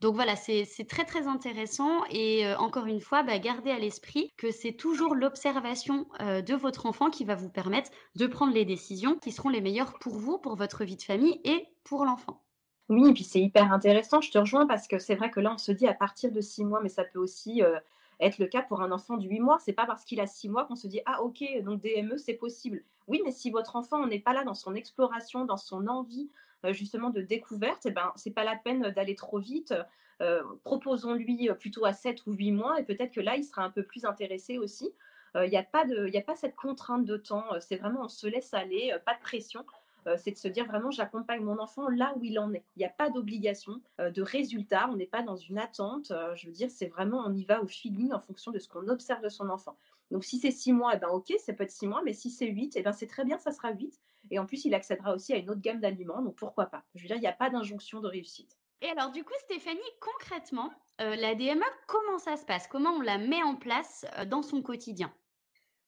Donc 0.00 0.14
voilà, 0.14 0.36
c'est 0.36 0.66
très 0.88 1.04
très 1.04 1.26
intéressant 1.26 2.04
et 2.10 2.46
euh, 2.46 2.56
encore 2.58 2.86
une 2.86 3.00
fois, 3.00 3.22
bah, 3.22 3.38
gardez 3.38 3.70
à 3.70 3.78
l'esprit 3.78 4.32
que 4.36 4.50
c'est 4.50 4.72
toujours 4.72 5.14
l'observation 5.14 6.06
euh, 6.20 6.42
de 6.42 6.54
votre 6.54 6.86
enfant 6.86 7.10
qui 7.10 7.24
va 7.24 7.34
vous 7.34 7.50
permettre 7.50 7.90
de 8.16 8.26
prendre 8.26 8.52
les 8.52 8.64
décisions 8.64 9.16
qui 9.16 9.32
seront 9.32 9.48
les 9.48 9.60
meilleures 9.60 9.98
pour 9.98 10.14
vous, 10.14 10.38
pour 10.38 10.56
votre 10.56 10.84
vie 10.84 10.96
de 10.96 11.02
famille 11.02 11.40
et 11.44 11.66
pour 11.84 12.04
l'enfant. 12.04 12.42
Oui, 12.90 13.08
et 13.08 13.14
puis 13.14 13.24
c'est 13.24 13.40
hyper 13.40 13.72
intéressant, 13.72 14.20
je 14.20 14.30
te 14.30 14.36
rejoins 14.38 14.66
parce 14.66 14.86
que 14.88 14.98
c'est 14.98 15.14
vrai 15.14 15.30
que 15.30 15.40
là 15.40 15.52
on 15.54 15.58
se 15.58 15.72
dit 15.72 15.86
à 15.86 15.94
partir 15.94 16.30
de 16.30 16.40
six 16.42 16.64
mois, 16.64 16.80
mais 16.82 16.90
ça 16.90 17.04
peut 17.04 17.18
aussi 17.18 17.62
euh, 17.62 17.78
être 18.20 18.38
le 18.38 18.46
cas 18.46 18.62
pour 18.62 18.82
un 18.82 18.92
enfant 18.92 19.16
de 19.16 19.26
8 19.26 19.40
mois. 19.40 19.58
C'est 19.58 19.72
pas 19.72 19.86
parce 19.86 20.04
qu'il 20.04 20.20
a 20.20 20.26
6 20.26 20.48
mois 20.48 20.64
qu'on 20.64 20.76
se 20.76 20.86
dit 20.86 21.00
ah 21.06 21.22
ok 21.22 21.42
donc 21.62 21.80
DME 21.80 22.18
c'est 22.18 22.34
possible. 22.34 22.84
Oui, 23.06 23.20
mais 23.24 23.32
si 23.32 23.50
votre 23.50 23.76
enfant 23.76 24.06
n'est 24.06 24.20
pas 24.20 24.32
là 24.32 24.44
dans 24.44 24.54
son 24.54 24.74
exploration, 24.74 25.44
dans 25.44 25.56
son 25.56 25.86
envie 25.88 26.30
justement 26.72 27.10
de 27.10 27.20
découverte, 27.20 27.86
eh 27.86 27.90
ben 27.90 28.12
c'est 28.16 28.30
pas 28.30 28.44
la 28.44 28.56
peine 28.56 28.90
d'aller 28.90 29.14
trop 29.14 29.38
vite. 29.38 29.74
Euh, 30.22 30.42
proposons-lui 30.62 31.50
plutôt 31.58 31.84
à 31.84 31.92
7 31.92 32.26
ou 32.26 32.32
8 32.32 32.52
mois 32.52 32.80
et 32.80 32.84
peut-être 32.84 33.12
que 33.12 33.20
là 33.20 33.36
il 33.36 33.44
sera 33.44 33.64
un 33.64 33.70
peu 33.70 33.82
plus 33.82 34.04
intéressé 34.04 34.58
aussi. 34.58 34.92
Il 35.36 35.50
n'y 35.50 35.56
a, 35.56 35.64
pas 35.64 35.84
de, 35.84 36.16
a 36.16 36.20
pas 36.20 36.36
cette 36.36 36.54
contrainte 36.54 37.04
de 37.04 37.16
temps, 37.16 37.44
c'est 37.58 37.74
vraiment 37.74 38.04
on 38.04 38.08
se 38.08 38.28
laisse 38.28 38.54
aller, 38.54 38.96
pas 39.04 39.14
de 39.14 39.20
pression. 39.20 39.64
Euh, 40.06 40.16
c'est 40.18 40.32
de 40.32 40.36
se 40.36 40.48
dire 40.48 40.66
vraiment 40.66 40.90
j'accompagne 40.90 41.42
mon 41.42 41.58
enfant 41.58 41.88
là 41.88 42.12
où 42.16 42.24
il 42.24 42.38
en 42.38 42.52
est. 42.52 42.64
Il 42.76 42.80
n'y 42.80 42.84
a 42.84 42.90
pas 42.90 43.10
d'obligation 43.10 43.80
euh, 44.00 44.10
de 44.10 44.22
résultat, 44.22 44.88
on 44.90 44.96
n'est 44.96 45.06
pas 45.06 45.22
dans 45.22 45.36
une 45.36 45.58
attente. 45.58 46.10
Euh, 46.10 46.34
je 46.36 46.46
veux 46.46 46.52
dire, 46.52 46.70
c'est 46.70 46.86
vraiment 46.86 47.22
on 47.26 47.32
y 47.32 47.44
va 47.44 47.62
au 47.62 47.66
feeling 47.66 48.12
en 48.12 48.20
fonction 48.20 48.52
de 48.52 48.58
ce 48.58 48.68
qu'on 48.68 48.88
observe 48.88 49.22
de 49.22 49.28
son 49.28 49.48
enfant. 49.48 49.76
Donc 50.10 50.24
si 50.24 50.38
c'est 50.38 50.50
six 50.50 50.72
mois, 50.72 50.92
eh 50.94 50.98
ben 50.98 51.08
ok, 51.08 51.32
ça 51.38 51.52
peut 51.54 51.64
être 51.64 51.70
six 51.70 51.86
mois, 51.86 52.02
mais 52.04 52.12
si 52.12 52.30
c'est 52.30 52.46
huit, 52.46 52.74
eh 52.76 52.82
ben 52.82 52.92
c'est 52.92 53.06
très 53.06 53.24
bien, 53.24 53.38
ça 53.38 53.52
sera 53.52 53.72
huit. 53.72 53.98
Et 54.30 54.38
en 54.38 54.46
plus, 54.46 54.64
il 54.64 54.74
accédera 54.74 55.14
aussi 55.14 55.32
à 55.32 55.36
une 55.36 55.50
autre 55.50 55.60
gamme 55.60 55.80
d'aliments, 55.80 56.22
donc 56.22 56.36
pourquoi 56.36 56.66
pas. 56.66 56.84
Je 56.94 57.02
veux 57.02 57.08
dire, 57.08 57.16
il 57.16 57.20
n'y 57.20 57.26
a 57.26 57.32
pas 57.32 57.50
d'injonction 57.50 58.00
de 58.00 58.08
réussite. 58.08 58.56
Et 58.80 58.88
alors, 58.88 59.10
du 59.10 59.24
coup, 59.24 59.32
Stéphanie, 59.44 59.80
concrètement, 60.00 60.70
la 60.98 61.34
DME, 61.34 61.64
comment 61.86 62.18
ça 62.18 62.36
se 62.36 62.44
passe? 62.44 62.66
Comment 62.66 62.90
on 62.90 63.00
la 63.00 63.18
met 63.18 63.42
en 63.42 63.56
place 63.56 64.06
dans 64.26 64.42
son 64.42 64.62
quotidien? 64.62 65.12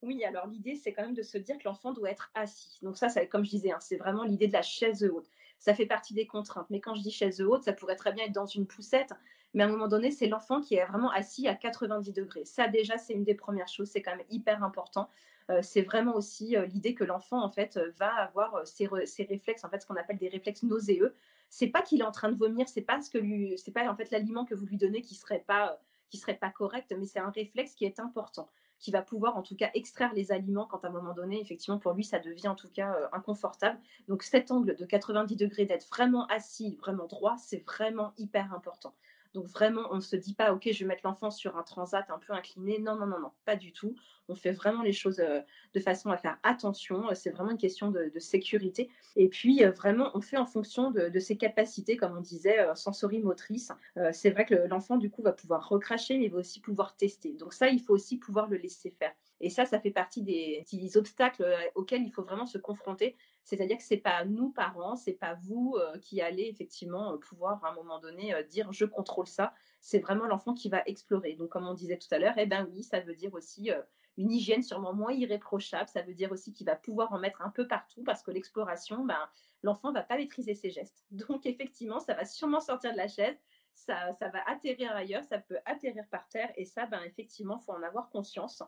Oui, 0.02 0.22
alors 0.24 0.46
l'idée, 0.46 0.76
c'est 0.76 0.92
quand 0.92 1.02
même 1.02 1.14
de 1.14 1.22
se 1.22 1.38
dire 1.38 1.58
que 1.58 1.64
l'enfant 1.64 1.92
doit 1.92 2.10
être 2.10 2.30
assis. 2.34 2.78
Donc 2.82 2.96
ça, 2.96 3.08
ça 3.08 3.26
comme 3.26 3.44
je 3.44 3.50
disais, 3.50 3.72
hein, 3.72 3.80
c'est 3.80 3.96
vraiment 3.96 4.24
l'idée 4.24 4.46
de 4.46 4.52
la 4.52 4.62
chaise 4.62 5.02
haute. 5.04 5.28
Ça 5.58 5.74
fait 5.74 5.86
partie 5.86 6.14
des 6.14 6.26
contraintes. 6.26 6.68
Mais 6.70 6.80
quand 6.80 6.94
je 6.94 7.02
dis 7.02 7.10
chaise 7.10 7.40
haute, 7.40 7.64
ça 7.64 7.72
pourrait 7.72 7.96
très 7.96 8.12
bien 8.12 8.26
être 8.26 8.32
dans 8.32 8.46
une 8.46 8.66
poussette. 8.66 9.12
Mais 9.56 9.62
à 9.62 9.66
un 9.66 9.70
moment 9.70 9.88
donné, 9.88 10.10
c'est 10.10 10.26
l'enfant 10.26 10.60
qui 10.60 10.74
est 10.74 10.84
vraiment 10.84 11.10
assis 11.10 11.48
à 11.48 11.54
90 11.54 12.12
degrés. 12.12 12.44
Ça, 12.44 12.68
déjà, 12.68 12.98
c'est 12.98 13.14
une 13.14 13.24
des 13.24 13.34
premières 13.34 13.68
choses. 13.68 13.88
C'est 13.88 14.02
quand 14.02 14.14
même 14.14 14.26
hyper 14.28 14.62
important. 14.62 15.08
Euh, 15.48 15.60
c'est 15.62 15.80
vraiment 15.80 16.14
aussi 16.14 16.58
euh, 16.58 16.66
l'idée 16.66 16.94
que 16.94 17.04
l'enfant, 17.04 17.42
en 17.42 17.48
fait, 17.48 17.78
euh, 17.78 17.90
va 17.96 18.12
avoir 18.16 18.66
ses, 18.66 18.86
réflexes, 18.86 19.64
en 19.64 19.70
fait, 19.70 19.80
ce 19.80 19.86
qu'on 19.86 19.96
appelle 19.96 20.18
des 20.18 20.28
réflexes 20.28 20.62
nauséeux. 20.62 21.14
C'est 21.48 21.68
pas 21.68 21.80
qu'il 21.80 22.02
est 22.02 22.04
en 22.04 22.12
train 22.12 22.30
de 22.30 22.36
vomir, 22.36 22.68
c'est 22.68 22.82
pas 22.82 23.00
ce 23.00 23.08
que 23.08 23.56
c'est 23.56 23.70
pas 23.70 23.88
en 23.88 23.96
fait 23.96 24.10
l'aliment 24.10 24.44
que 24.44 24.54
vous 24.54 24.66
lui 24.66 24.76
donnez 24.76 25.00
qui 25.00 25.14
serait 25.14 25.44
pas, 25.46 25.80
qui 26.10 26.18
serait 26.18 26.34
pas 26.34 26.50
correct, 26.50 26.92
mais 26.98 27.06
c'est 27.06 27.20
un 27.20 27.30
réflexe 27.30 27.74
qui 27.74 27.86
est 27.86 27.98
important 27.98 28.50
qui 28.78 28.90
va 28.90 29.00
pouvoir 29.00 29.38
en 29.38 29.42
tout 29.42 29.56
cas 29.56 29.70
extraire 29.72 30.12
les 30.12 30.32
aliments 30.32 30.66
quand 30.66 30.84
à 30.84 30.88
un 30.88 30.90
moment 30.90 31.14
donné, 31.14 31.40
effectivement, 31.40 31.78
pour 31.78 31.94
lui, 31.94 32.04
ça 32.04 32.18
devient 32.18 32.48
en 32.48 32.54
tout 32.54 32.68
cas 32.68 32.94
inconfortable. 33.12 33.78
Donc 34.08 34.22
cet 34.22 34.50
angle 34.50 34.76
de 34.76 34.84
90 34.84 35.34
degrés 35.36 35.64
d'être 35.64 35.88
vraiment 35.88 36.26
assis, 36.26 36.76
vraiment 36.76 37.06
droit, 37.06 37.36
c'est 37.38 37.64
vraiment 37.64 38.12
hyper 38.18 38.52
important. 38.52 38.92
Donc 39.36 39.48
vraiment, 39.48 39.82
on 39.90 39.96
ne 39.96 40.00
se 40.00 40.16
dit 40.16 40.32
pas, 40.32 40.54
ok, 40.54 40.66
je 40.72 40.78
vais 40.78 40.86
mettre 40.86 41.02
l'enfant 41.04 41.30
sur 41.30 41.58
un 41.58 41.62
transat 41.62 42.06
un 42.08 42.18
peu 42.18 42.32
incliné. 42.32 42.78
Non, 42.78 42.96
non, 42.96 43.06
non, 43.06 43.20
non, 43.20 43.32
pas 43.44 43.54
du 43.54 43.70
tout. 43.70 43.94
On 44.30 44.34
fait 44.34 44.52
vraiment 44.52 44.82
les 44.82 44.94
choses 44.94 45.20
euh, 45.20 45.40
de 45.74 45.78
façon 45.78 46.08
à 46.08 46.16
faire 46.16 46.38
attention. 46.42 47.04
C'est 47.12 47.28
vraiment 47.28 47.50
une 47.50 47.58
question 47.58 47.90
de, 47.90 48.10
sécurité. 48.18 48.88
Et 49.14 49.28
puis, 49.28 49.62
euh, 49.62 49.72
vraiment, 49.72 50.10
on 50.14 50.22
fait 50.22 50.38
en 50.38 50.46
fonction 50.46 50.90
de, 50.90 51.18
ses 51.18 51.36
capacités, 51.36 51.98
comme 51.98 52.16
on 52.16 52.22
disait, 52.22 52.60
euh, 52.60 52.74
sensorimotrices. 52.74 53.72
c'est 54.12 54.30
vrai 54.30 54.46
que 54.46 54.54
l'enfant, 54.54 54.96
du 54.96 55.10
coup, 55.10 55.20
va 55.20 55.32
pouvoir 55.32 55.68
recracher, 55.68 56.16
mais 56.16 56.24
il 56.24 56.32
va 56.32 56.38
aussi 56.38 56.60
pouvoir 56.60 56.96
tester. 56.96 57.34
Donc 57.34 57.52
ça, 57.52 57.68
il 57.68 57.80
faut 57.82 57.92
aussi 57.92 58.16
pouvoir 58.16 58.48
le 58.48 58.56
laisser 58.56 58.88
faire. 58.88 59.12
Et 59.42 59.50
ça, 59.50 59.66
ça 59.66 59.78
fait 59.78 59.90
partie 59.90 60.22
des 60.22 60.96
obstacles 60.96 61.44
auxquels 61.74 62.02
il 62.02 62.10
faut 62.10 62.22
vraiment 62.22 62.46
se 62.46 62.56
confronter 62.56 63.16
c'est-à-dire 63.46 63.76
que 63.76 63.84
c'est 63.84 63.96
pas 63.96 64.24
nous 64.24 64.50
parents, 64.50 64.96
c'est 64.96 65.12
pas 65.12 65.34
vous 65.34 65.76
euh, 65.78 65.98
qui 66.00 66.20
allez 66.20 66.48
effectivement 66.48 67.12
euh, 67.12 67.16
pouvoir 67.16 67.64
à 67.64 67.70
un 67.70 67.74
moment 67.74 68.00
donné 68.00 68.34
euh, 68.34 68.42
dire 68.42 68.72
je 68.72 68.84
contrôle 68.84 69.28
ça. 69.28 69.54
C'est 69.80 70.00
vraiment 70.00 70.26
l'enfant 70.26 70.52
qui 70.52 70.68
va 70.68 70.82
explorer. 70.86 71.34
Donc 71.34 71.50
comme 71.50 71.68
on 71.68 71.72
disait 71.72 71.96
tout 71.96 72.08
à 72.10 72.18
l'heure, 72.18 72.34
eh 72.38 72.46
ben 72.46 72.68
oui, 72.72 72.82
ça 72.82 72.98
veut 72.98 73.14
dire 73.14 73.32
aussi 73.34 73.70
une 74.16 74.32
hygiène 74.32 74.64
sûrement 74.64 74.92
moins 74.92 75.12
irréprochable. 75.12 75.88
Ça 75.88 76.02
veut 76.02 76.14
dire 76.14 76.32
aussi 76.32 76.52
qu'il 76.52 76.66
va 76.66 76.74
pouvoir 76.74 77.12
en 77.12 77.20
mettre 77.20 77.40
un 77.40 77.50
peu 77.50 77.68
partout 77.68 78.02
parce 78.02 78.20
que 78.24 78.32
l'exploration, 78.32 79.04
ben, 79.04 79.28
l'enfant 79.62 79.92
va 79.92 80.02
pas 80.02 80.16
maîtriser 80.16 80.54
ses 80.54 80.70
gestes. 80.70 81.04
Donc 81.12 81.46
effectivement, 81.46 82.00
ça 82.00 82.14
va 82.14 82.24
sûrement 82.24 82.60
sortir 82.60 82.90
de 82.90 82.96
la 82.96 83.06
chaise. 83.06 83.38
Ça, 83.74 84.12
ça 84.14 84.28
va 84.30 84.42
atterrir 84.48 84.90
ailleurs, 84.90 85.22
ça 85.22 85.38
peut 85.38 85.58
atterrir 85.66 86.04
par 86.10 86.26
terre 86.26 86.50
et 86.56 86.64
ça, 86.64 86.86
ben, 86.86 87.02
effectivement, 87.04 87.60
faut 87.60 87.72
en 87.72 87.82
avoir 87.84 88.08
conscience. 88.10 88.64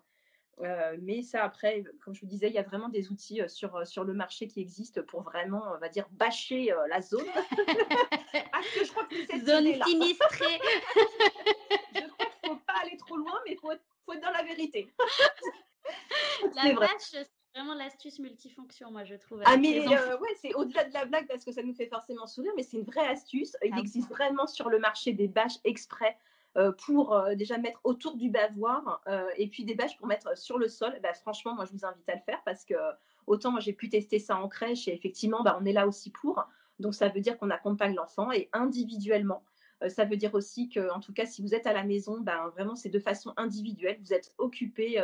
Euh, 0.62 0.97
mais 1.03 1.23
ça, 1.23 1.44
après, 1.44 1.85
comme 2.01 2.14
je 2.14 2.21
vous 2.21 2.27
disais, 2.27 2.49
il 2.49 2.55
y 2.55 2.59
a 2.59 2.62
vraiment 2.62 2.88
des 2.88 3.11
outils 3.11 3.40
euh, 3.40 3.49
sur, 3.49 3.77
euh, 3.77 3.85
sur 3.85 4.05
le 4.05 4.12
marché 4.12 4.49
qui 4.49 4.61
existent 4.61 5.03
pour 5.03 5.23
vraiment, 5.23 5.62
on 5.75 5.79
va 5.79 5.88
dire, 5.88 6.07
bâcher 6.12 6.73
la 6.88 7.01
zone. 7.01 7.27
ah, 8.53 8.61
que 8.75 8.85
je 8.85 8.90
crois 8.90 9.05
que 9.05 9.14
c'est 9.31 9.47
zone 9.47 9.83
sinistrée. 9.85 10.59
je 11.94 12.09
crois 12.09 12.27
qu'il 12.27 12.51
ne 12.51 12.57
faut 12.57 12.61
pas 12.66 12.75
aller 12.83 12.97
trop 12.97 13.16
loin, 13.16 13.35
mais 13.47 13.53
il 13.53 13.59
faut, 13.59 13.71
faut, 14.05 14.12
être 14.12 14.23
dans 14.23 14.31
la 14.31 14.42
vérité. 14.42 14.92
la 16.55 16.73
bâche, 16.75 16.90
c'est 17.11 17.29
vraiment 17.55 17.75
l'astuce 17.75 18.18
multifonction, 18.18 18.90
moi, 18.90 19.05
je 19.05 19.14
trouve. 19.14 19.42
Ah, 19.44 19.57
mais 19.57 19.87
ouais, 19.87 20.35
c'est 20.40 20.55
au-delà 20.55 20.85
de 20.85 20.92
la 20.92 21.05
blague 21.05 21.29
parce 21.29 21.44
que 21.44 21.53
ça 21.53 21.62
nous 21.62 21.75
fait 21.75 21.88
forcément 21.88 22.27
sourire, 22.27 22.53
mais 22.57 22.62
c'est 22.62 22.77
une 22.77 22.85
vraie 22.85 23.07
astuce. 23.07 23.57
Il 23.64 23.73
ah 23.75 23.79
existe 23.79 24.09
vraiment 24.09 24.47
sur 24.47 24.71
le 24.71 24.79
marché 24.79 25.12
des 25.12 25.29
bâches 25.29 25.59
exprès 25.64 26.16
pour 26.77 27.12
euh, 27.12 27.35
déjà 27.35 27.57
mettre 27.57 27.81
autour 27.85 28.16
du 28.16 28.31
bavoir 28.31 29.01
euh, 29.07 29.29
et 29.37 29.49
puis 29.49 29.64
des 29.64 29.75
bâches 29.75 29.97
pour 29.97 30.09
mettre 30.09 30.37
sur 30.37 30.59
le 30.59 30.68
sol, 30.68 30.99
bah, 31.03 31.14
franchement, 31.14 31.55
moi, 31.55 31.64
je 31.64 31.73
vous 31.73 31.85
invite 31.85 32.09
à 32.09 32.14
le 32.14 32.21
faire 32.21 32.42
parce 32.44 32.64
que 32.64 32.75
autant 33.27 33.53
moi, 33.53 33.61
j'ai 33.61 33.73
pu 33.73 33.88
tester 33.88 34.18
ça 34.18 34.37
en 34.37 34.49
crèche 34.49 34.88
et 34.88 34.94
effectivement, 34.94 35.42
bah, 35.42 35.57
on 35.61 35.64
est 35.64 35.73
là 35.73 35.87
aussi 35.87 36.11
pour. 36.11 36.44
Donc, 36.81 36.94
ça 36.94 37.09
veut 37.09 37.21
dire 37.21 37.38
qu'on 37.38 37.51
accompagne 37.51 37.94
l'enfant 37.94 38.33
et 38.33 38.49
individuellement. 38.53 39.42
ça 39.88 40.05
veut 40.05 40.16
dire 40.16 40.35
aussi 40.35 40.68
que, 40.68 40.90
en 40.92 41.01
tout 41.01 41.12
cas, 41.12 41.27
si 41.27 41.42
vous 41.42 41.55
êtes 41.55 41.66
à 41.66 41.73
la 41.73 41.85
maison, 41.85 42.21
bah, 42.21 42.51
vraiment, 42.55 42.75
c'est 42.75 42.88
de 42.88 42.99
façon 42.99 43.33
individuelle. 43.37 43.99
Vous 44.01 44.12
êtes 44.12 44.33
occupé, 44.38 45.03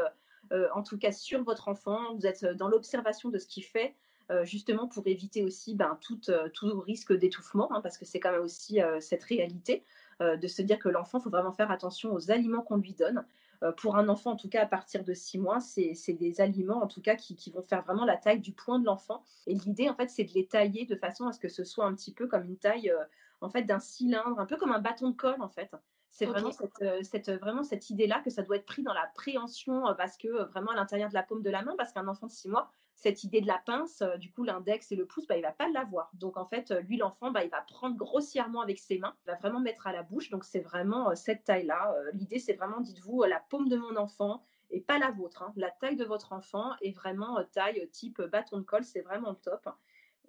en 0.72 0.82
tout 0.82 0.98
cas, 0.98 1.12
sur 1.12 1.42
votre 1.42 1.68
enfant. 1.68 2.14
Vous 2.14 2.26
êtes 2.26 2.44
dans 2.44 2.68
l'observation 2.68 3.28
de 3.28 3.38
ce 3.38 3.46
qu'il 3.46 3.64
fait. 3.64 3.94
justement 4.42 4.86
pour 4.86 5.06
éviter 5.06 5.42
aussi 5.42 5.74
ben, 5.74 5.98
tout, 6.00 6.20
tout 6.52 6.80
risque 6.80 7.12
d'étouffement, 7.12 7.72
hein, 7.72 7.80
parce 7.80 7.98
que 7.98 8.04
c'est 8.04 8.20
quand 8.20 8.32
même 8.32 8.42
aussi 8.42 8.78
cette 9.00 9.24
réalité. 9.24 9.84
Euh, 10.20 10.36
de 10.36 10.46
se 10.46 10.62
dire 10.62 10.78
que 10.78 10.88
l'enfant, 10.88 11.18
il 11.18 11.22
faut 11.22 11.30
vraiment 11.30 11.52
faire 11.52 11.70
attention 11.70 12.12
aux 12.12 12.30
aliments 12.30 12.62
qu'on 12.62 12.76
lui 12.76 12.92
donne. 12.92 13.24
Euh, 13.62 13.72
pour 13.72 13.96
un 13.96 14.08
enfant, 14.08 14.32
en 14.32 14.36
tout 14.36 14.48
cas 14.48 14.62
à 14.62 14.66
partir 14.66 15.04
de 15.04 15.14
six 15.14 15.38
mois, 15.38 15.60
c'est 15.60 15.94
des 16.12 16.40
aliments 16.40 16.82
en 16.82 16.86
tout 16.86 17.00
cas 17.00 17.16
qui, 17.16 17.50
vont 17.50 17.62
faire 17.62 17.82
vraiment 17.82 18.04
la 18.04 18.16
taille 18.16 18.40
du 18.40 18.52
poing 18.52 18.78
de 18.78 18.84
l'enfant. 18.84 19.22
Et 19.46 19.54
l'idée, 19.54 19.88
en 19.88 19.94
fait, 19.94 20.08
c'est 20.08 20.24
de 20.24 20.32
les 20.34 20.46
tailler 20.46 20.86
de 20.86 20.96
façon 20.96 21.26
à 21.26 21.32
ce 21.32 21.38
que 21.38 21.48
ce 21.48 21.64
soit 21.64 21.84
un 21.84 21.94
petit 21.94 22.12
peu 22.12 22.26
comme 22.26 22.44
une 22.44 22.56
taille, 22.56 22.90
euh, 22.90 23.04
en 23.40 23.48
fait 23.48 23.62
d'un 23.62 23.80
cylindre, 23.80 24.38
un 24.38 24.46
peu 24.46 24.56
comme 24.56 24.72
un 24.72 24.80
bâton 24.80 25.10
de 25.10 25.16
colle 25.16 25.40
en 25.42 25.48
fait. 25.48 25.70
C'est 26.10 26.26
vraiment, 26.26 26.52
cette, 26.52 27.04
cette, 27.04 27.28
vraiment 27.40 27.64
cette 27.64 27.90
idée-là 27.90 28.20
que 28.20 28.30
ça 28.30 28.42
doit 28.42 28.54
être 28.54 28.66
pris 28.66 28.84
dans 28.84 28.94
la 28.94 29.10
préhension 29.16 29.82
parce 29.96 30.16
que 30.16 30.44
vraiment 30.52 30.70
à 30.70 30.76
l'intérieur 30.76 31.08
de 31.08 31.14
la 31.14 31.24
paume 31.24 31.42
de 31.42 31.50
la 31.50 31.62
main, 31.62 31.74
parce 31.76 31.92
qu'un 31.92 32.06
enfant 32.06 32.28
de 32.28 32.32
6 32.32 32.50
mois, 32.50 32.70
cette 32.94 33.24
idée 33.24 33.40
de 33.40 33.46
la 33.46 33.60
pince, 33.64 34.02
du 34.18 34.30
coup 34.30 34.44
l'index 34.44 34.90
et 34.92 34.96
le 34.96 35.06
pouce, 35.06 35.26
bah, 35.26 35.36
il 35.36 35.42
va 35.42 35.52
pas 35.52 35.68
l'avoir. 35.68 36.10
Donc 36.14 36.36
en 36.36 36.46
fait, 36.46 36.70
lui 36.86 36.96
l'enfant, 36.96 37.30
bah, 37.30 37.44
il 37.44 37.50
va 37.50 37.60
prendre 37.62 37.96
grossièrement 37.96 38.60
avec 38.60 38.78
ses 38.78 38.98
mains, 38.98 39.14
il 39.24 39.30
va 39.30 39.36
vraiment 39.36 39.60
mettre 39.60 39.86
à 39.86 39.92
la 39.92 40.02
bouche. 40.02 40.30
Donc 40.30 40.44
c'est 40.44 40.60
vraiment 40.60 41.14
cette 41.14 41.44
taille-là. 41.44 41.94
L'idée 42.12 42.38
c'est 42.38 42.54
vraiment, 42.54 42.80
dites-vous, 42.80 43.24
la 43.24 43.40
paume 43.40 43.68
de 43.68 43.76
mon 43.76 43.96
enfant 43.96 44.42
et 44.70 44.80
pas 44.80 44.98
la 44.98 45.10
vôtre. 45.10 45.42
Hein. 45.42 45.52
La 45.56 45.70
taille 45.70 45.96
de 45.96 46.04
votre 46.04 46.32
enfant 46.32 46.72
est 46.82 46.92
vraiment 46.92 47.38
taille 47.52 47.88
type 47.90 48.22
bâton 48.22 48.58
de 48.58 48.62
colle, 48.62 48.84
c'est 48.84 49.02
vraiment 49.02 49.30
le 49.30 49.36
top. 49.36 49.68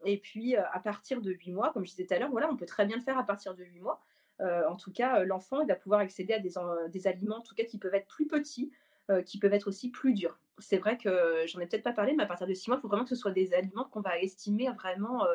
Et 0.04 0.18
puis 0.18 0.56
à 0.56 0.80
partir 0.80 1.22
de 1.22 1.32
8 1.32 1.52
mois, 1.52 1.72
comme 1.72 1.86
je 1.86 1.92
disais 1.92 2.06
tout 2.06 2.14
à 2.14 2.20
l'heure, 2.20 2.32
voilà, 2.32 2.50
on 2.52 2.58
peut 2.58 2.66
très 2.66 2.86
bien 2.86 2.98
le 2.98 3.04
faire 3.04 3.18
à 3.18 3.24
partir 3.24 3.56
de 3.56 3.64
8 3.64 3.80
mois. 3.80 4.02
Euh, 4.42 4.68
en 4.68 4.76
tout 4.76 4.92
cas, 4.92 5.20
euh, 5.20 5.26
l'enfant 5.26 5.62
il 5.62 5.68
va 5.68 5.76
pouvoir 5.76 6.02
accéder 6.02 6.34
à 6.34 6.40
des, 6.40 7.08
aliments, 7.08 7.38
en 7.38 7.42
tout 7.42 7.56
cas, 7.56 7.64
qui 7.64 7.78
peuvent 7.78 7.94
être 7.94 8.08
plus 8.08 8.28
petits, 8.28 8.72
euh, 9.10 9.22
qui 9.22 9.40
peuvent 9.40 9.54
être 9.54 9.68
aussi 9.68 9.90
plus 9.90 10.14
durs. 10.14 10.40
C'est 10.60 10.78
vrai 10.78 10.98
que 10.98 11.46
j'en 11.48 11.60
ai 11.60 11.68
peut-être 11.68 11.84
pas 11.84 11.94
parlé, 11.94 12.14
mais 12.14 12.24
à 12.24 12.28
partir 12.28 12.48
de 12.48 12.54
6 12.54 12.70
mois, 12.70 12.78
il 12.78 12.82
faut 12.82 12.88
vraiment 12.88 13.04
que 13.04 13.10
ce 13.10 13.16
soit 13.16 13.32
des 13.32 13.54
aliments 13.54 13.86
qu'on 13.86 14.02
va 14.02 14.20
estimer 14.20 14.70
vraiment 14.72 15.26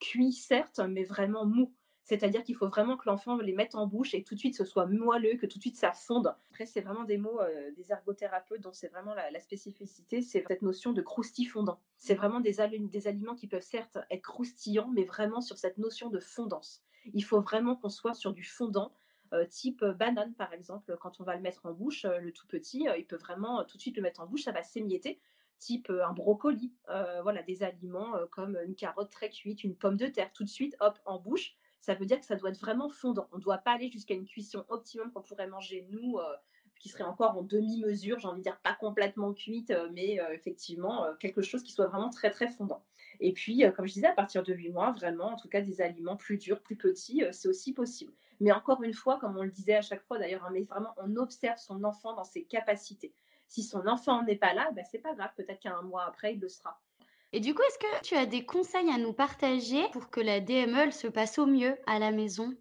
cuits, 0.00 0.32
certes, 0.32 0.80
mais 0.88 1.04
vraiment 1.04 1.46
mous. 1.46 1.74
C'est-à-dire 2.04 2.42
qu'il 2.42 2.56
faut 2.56 2.68
vraiment 2.68 2.96
que 2.96 3.06
l'enfant 3.06 3.36
les 3.36 3.52
mette 3.52 3.74
en 3.74 3.86
bouche 3.86 4.14
et 4.14 4.22
que 4.22 4.28
tout 4.28 4.34
de 4.34 4.40
suite 4.40 4.56
ce 4.56 4.64
soit 4.64 4.86
moelleux, 4.86 5.36
que 5.36 5.44
tout 5.44 5.58
de 5.58 5.62
suite 5.62 5.76
ça 5.76 5.92
fonde. 5.92 6.34
Après, 6.50 6.64
c'est 6.64 6.80
vraiment 6.80 7.04
des 7.04 7.18
mots 7.18 7.38
des 7.76 7.92
ergothérapeutes 7.92 8.62
dont 8.62 8.72
c'est 8.72 8.88
vraiment 8.88 9.12
la, 9.14 9.40
spécificité, 9.40 10.22
c'est 10.22 10.42
cette 10.48 10.62
notion 10.62 10.92
de 10.92 11.02
croustifondant. 11.02 11.78
C'est 11.98 12.14
vraiment 12.14 12.40
des, 12.40 12.60
aliments 12.60 13.34
qui 13.34 13.46
peuvent 13.46 13.60
certes 13.60 13.98
être 14.10 14.22
croustillants, 14.22 14.88
mais 14.88 15.04
vraiment 15.04 15.42
sur 15.42 15.58
cette 15.58 15.76
notion 15.76 16.08
de 16.08 16.18
fondance. 16.18 16.82
Il 17.12 17.24
faut 17.24 17.40
vraiment 17.40 17.76
qu'on 17.76 17.90
soit 17.90 18.14
sur 18.14 18.32
du 18.32 18.44
fondant, 18.44 18.90
euh, 18.90 18.97
type 19.48 19.82
euh, 19.82 19.92
banane 19.92 20.34
par 20.34 20.52
exemple. 20.52 20.96
Quand 21.00 21.20
on 21.20 21.24
va 21.24 21.36
le 21.36 21.42
mettre 21.42 21.66
en 21.66 21.72
bouche, 21.72 22.04
euh, 22.04 22.18
le 22.18 22.32
tout 22.32 22.46
petit, 22.46 22.86
il 22.96 23.06
peut 23.06 23.16
vraiment 23.16 23.64
tout 23.64 23.76
de 23.76 23.82
suite 23.82 23.96
le 23.96 24.02
mettre 24.02 24.20
en 24.20 24.26
bouche, 24.26 24.44
ça 24.44 24.52
va 24.52 24.62
s'émietter. 24.62 25.20
Type 25.58 25.90
un 25.90 26.12
brocoli, 26.12 26.72
voilà, 27.22 27.42
des 27.42 27.64
aliments 27.64 28.12
comme 28.30 28.56
une 28.64 28.76
carotte 28.76 29.10
très 29.10 29.28
cuite, 29.28 29.64
une 29.64 29.74
pomme 29.74 29.96
de 29.96 30.06
terre, 30.06 30.32
tout 30.32 30.44
de 30.44 30.48
suite, 30.48 30.76
hop, 30.78 31.00
en 31.04 31.18
bouche. 31.18 31.56
Ça 31.80 31.96
veut 31.96 32.06
dire 32.06 32.20
que 32.20 32.26
ça 32.26 32.36
doit 32.36 32.50
être 32.50 32.60
vraiment 32.60 32.88
fondant. 32.88 33.28
On 33.32 33.38
ne 33.38 33.42
doit 33.42 33.58
pas 33.58 33.72
aller 33.72 33.90
jusqu'à 33.90 34.14
une 34.14 34.24
cuisson 34.24 34.64
optimum 34.68 35.10
qu'on 35.10 35.20
pourrait 35.20 35.48
manger 35.48 35.84
nous 35.90 36.16
qui 36.78 36.88
serait 36.88 37.02
encore 37.02 37.36
en 37.36 37.42
demi-mesure, 37.42 38.20
j'ai 38.20 38.28
envie 38.28 38.38
de 38.38 38.44
dire 38.44 38.60
pas 38.60 38.74
complètement 38.74 39.34
cuite, 39.34 39.72
mais 39.94 40.20
effectivement 40.30 41.06
quelque 41.18 41.42
chose 41.42 41.64
qui 41.64 41.72
soit 41.72 41.88
vraiment 41.88 42.10
très 42.10 42.30
très 42.30 42.46
fondant. 42.46 42.84
Et 43.20 43.32
puis, 43.32 43.64
euh, 43.64 43.70
comme 43.70 43.86
je 43.86 43.94
disais, 43.94 44.06
à 44.06 44.12
partir 44.12 44.42
de 44.42 44.52
8 44.54 44.70
mois, 44.70 44.92
vraiment, 44.92 45.32
en 45.32 45.36
tout 45.36 45.48
cas, 45.48 45.60
des 45.60 45.80
aliments 45.80 46.16
plus 46.16 46.38
durs, 46.38 46.60
plus 46.60 46.76
petits, 46.76 47.24
euh, 47.24 47.30
c'est 47.32 47.48
aussi 47.48 47.72
possible. 47.72 48.12
Mais 48.40 48.52
encore 48.52 48.82
une 48.82 48.94
fois, 48.94 49.18
comme 49.18 49.36
on 49.36 49.42
le 49.42 49.50
disait 49.50 49.76
à 49.76 49.82
chaque 49.82 50.04
fois 50.04 50.18
d'ailleurs, 50.18 50.44
hein, 50.44 50.50
mais 50.52 50.62
vraiment, 50.62 50.94
on 50.96 51.16
observe 51.16 51.58
son 51.58 51.84
enfant 51.84 52.14
dans 52.14 52.24
ses 52.24 52.44
capacités. 52.44 53.14
Si 53.46 53.62
son 53.62 53.86
enfant 53.86 54.22
n'est 54.22 54.36
pas 54.36 54.54
là, 54.54 54.70
ben, 54.72 54.84
c'est 54.90 54.98
pas 54.98 55.14
grave, 55.14 55.30
peut-être 55.36 55.60
qu'un 55.60 55.82
mois 55.82 56.04
après, 56.04 56.34
il 56.34 56.40
le 56.40 56.48
sera. 56.48 56.80
Et 57.32 57.40
du 57.40 57.54
coup, 57.54 57.62
est-ce 57.62 57.78
que 57.78 58.02
tu 58.02 58.14
as 58.14 58.26
des 58.26 58.46
conseils 58.46 58.90
à 58.90 58.98
nous 58.98 59.12
partager 59.12 59.88
pour 59.92 60.10
que 60.10 60.20
la 60.20 60.40
DME 60.40 60.90
se 60.90 61.08
passe 61.08 61.38
au 61.38 61.46
mieux 61.46 61.76
à 61.86 61.98
la 61.98 62.10
maison? 62.10 62.54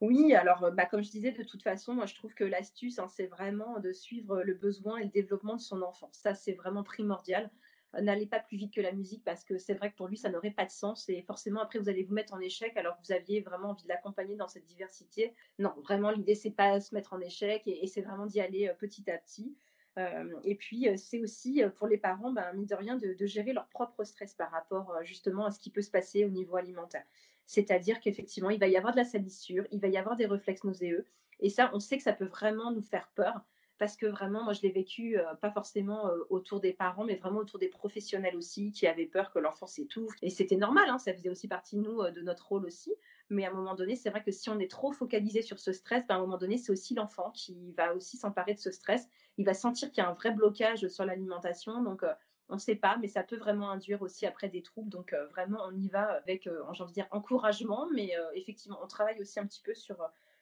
Oui, 0.00 0.34
alors 0.34 0.72
bah, 0.72 0.86
comme 0.86 1.02
je 1.02 1.10
disais, 1.10 1.30
de 1.30 1.42
toute 1.42 1.62
façon, 1.62 1.94
moi 1.94 2.06
je 2.06 2.14
trouve 2.14 2.34
que 2.34 2.44
l'astuce, 2.44 2.98
hein, 2.98 3.08
c'est 3.08 3.26
vraiment 3.26 3.80
de 3.80 3.92
suivre 3.92 4.42
le 4.42 4.54
besoin 4.54 4.96
et 4.96 5.04
le 5.04 5.10
développement 5.10 5.56
de 5.56 5.60
son 5.60 5.82
enfant. 5.82 6.08
Ça, 6.12 6.34
c'est 6.34 6.54
vraiment 6.54 6.82
primordial 6.82 7.50
n'allez 7.98 8.26
pas 8.26 8.40
plus 8.40 8.56
vite 8.56 8.72
que 8.72 8.80
la 8.80 8.92
musique 8.92 9.24
parce 9.24 9.44
que 9.44 9.58
c'est 9.58 9.74
vrai 9.74 9.90
que 9.90 9.96
pour 9.96 10.08
lui, 10.08 10.16
ça 10.16 10.28
n'aurait 10.28 10.50
pas 10.50 10.64
de 10.64 10.70
sens 10.70 11.08
et 11.08 11.22
forcément 11.22 11.60
après, 11.60 11.78
vous 11.78 11.88
allez 11.88 12.04
vous 12.04 12.14
mettre 12.14 12.34
en 12.34 12.40
échec 12.40 12.76
alors 12.76 12.96
que 12.96 13.06
vous 13.06 13.12
aviez 13.12 13.40
vraiment 13.40 13.70
envie 13.70 13.82
de 13.84 13.88
l'accompagner 13.88 14.36
dans 14.36 14.48
cette 14.48 14.64
diversité. 14.64 15.34
Non, 15.58 15.74
vraiment, 15.82 16.10
l'idée, 16.10 16.34
c'est 16.34 16.50
pas 16.50 16.80
se 16.80 16.94
mettre 16.94 17.12
en 17.12 17.20
échec 17.20 17.62
et, 17.66 17.86
c'est 17.86 18.02
vraiment 18.02 18.26
d'y 18.26 18.40
aller 18.40 18.68
euh, 18.68 18.74
petit 18.74 19.10
à 19.10 19.18
petit. 19.18 19.56
Euh, 19.98 20.38
et 20.44 20.54
puis, 20.54 20.88
euh, 20.88 20.96
c'est 20.96 21.20
aussi 21.20 21.62
pour 21.76 21.88
les 21.88 21.98
parents, 21.98 22.32
ben, 22.32 22.52
mine 22.52 22.66
de 22.66 22.74
rien, 22.74 22.96
de, 22.96 23.26
gérer 23.26 23.52
leur 23.52 23.66
propre 23.68 24.04
stress 24.04 24.34
par 24.34 24.50
rapport 24.50 24.94
justement 25.02 25.46
à 25.46 25.50
ce 25.50 25.58
qui 25.58 25.70
peut 25.70 25.82
se 25.82 25.90
passer 25.90 26.24
au 26.24 26.28
niveau 26.28 26.56
alimentaire. 26.56 27.04
C'est-à-dire 27.46 27.98
qu'effectivement, 27.98 28.50
il 28.50 28.60
va 28.60 28.68
y 28.68 28.76
avoir 28.76 28.92
de 28.92 28.98
la 28.98 29.04
salissure, 29.04 29.66
il 29.72 29.80
va 29.80 29.88
y 29.88 29.96
avoir 29.96 30.16
des 30.16 30.26
réflexes 30.26 30.62
nauséeux. 30.62 31.04
Et 31.40 31.48
ça, 31.48 31.70
on 31.74 31.80
sait 31.80 31.96
que 31.96 32.02
ça 32.04 32.12
peut 32.12 32.26
vraiment 32.26 32.70
nous 32.70 32.82
faire 32.82 33.10
peur 33.16 33.44
parce 33.80 33.96
que 33.96 34.04
vraiment, 34.04 34.44
moi, 34.44 34.52
je 34.52 34.60
l'ai 34.60 34.70
vécu 34.70 35.18
euh, 35.18 35.34
pas 35.36 35.50
forcément 35.50 36.06
euh, 36.06 36.18
autour 36.28 36.60
des 36.60 36.74
parents, 36.74 37.02
mais 37.02 37.16
vraiment 37.16 37.38
autour 37.38 37.58
des 37.58 37.68
professionnels 37.68 38.36
aussi, 38.36 38.72
qui 38.72 38.86
avaient 38.86 39.06
peur 39.06 39.32
que 39.32 39.38
l'enfant 39.38 39.66
s'étouffe. 39.66 40.12
Et 40.20 40.28
c'était 40.28 40.56
normal, 40.56 40.90
hein, 40.90 40.98
ça 40.98 41.14
faisait 41.14 41.30
aussi 41.30 41.48
partie 41.48 41.76
de 41.76 41.80
nous, 41.80 42.02
euh, 42.02 42.10
de 42.10 42.20
notre 42.20 42.46
rôle 42.46 42.66
aussi. 42.66 42.92
Mais 43.30 43.46
à 43.46 43.50
un 43.50 43.54
moment 43.54 43.74
donné, 43.74 43.96
c'est 43.96 44.10
vrai 44.10 44.22
que 44.22 44.32
si 44.32 44.50
on 44.50 44.58
est 44.58 44.70
trop 44.70 44.92
focalisé 44.92 45.40
sur 45.40 45.58
ce 45.58 45.72
stress, 45.72 46.06
ben, 46.06 46.16
à 46.16 46.18
un 46.18 46.20
moment 46.20 46.36
donné, 46.36 46.58
c'est 46.58 46.70
aussi 46.70 46.94
l'enfant 46.94 47.30
qui 47.30 47.72
va 47.72 47.94
aussi 47.94 48.18
s'emparer 48.18 48.52
de 48.52 48.58
ce 48.58 48.70
stress. 48.70 49.08
Il 49.38 49.46
va 49.46 49.54
sentir 49.54 49.90
qu'il 49.90 50.04
y 50.04 50.06
a 50.06 50.10
un 50.10 50.14
vrai 50.14 50.32
blocage 50.32 50.86
sur 50.88 51.06
l'alimentation. 51.06 51.82
Donc, 51.82 52.04
on 52.50 52.56
ne 52.56 52.60
sait 52.60 52.76
pas, 52.76 52.98
mais 53.00 53.08
ça 53.08 53.22
peut 53.22 53.38
vraiment 53.38 53.70
induire 53.70 54.02
aussi 54.02 54.26
après 54.26 54.50
des 54.50 54.60
troubles. 54.60 54.90
Donc, 54.90 55.14
vraiment, 55.30 55.60
on 55.66 55.74
y 55.74 55.88
va 55.88 56.02
avec, 56.02 56.42
j'ai 56.44 56.82
envie 56.82 56.90
de 56.90 56.94
dire, 56.94 57.06
encouragement, 57.12 57.88
mais 57.94 58.12
effectivement, 58.34 58.78
on 58.82 58.88
travaille 58.88 59.18
aussi 59.20 59.40
un 59.40 59.46
petit 59.46 59.62
peu 59.62 59.72
sur, 59.72 59.96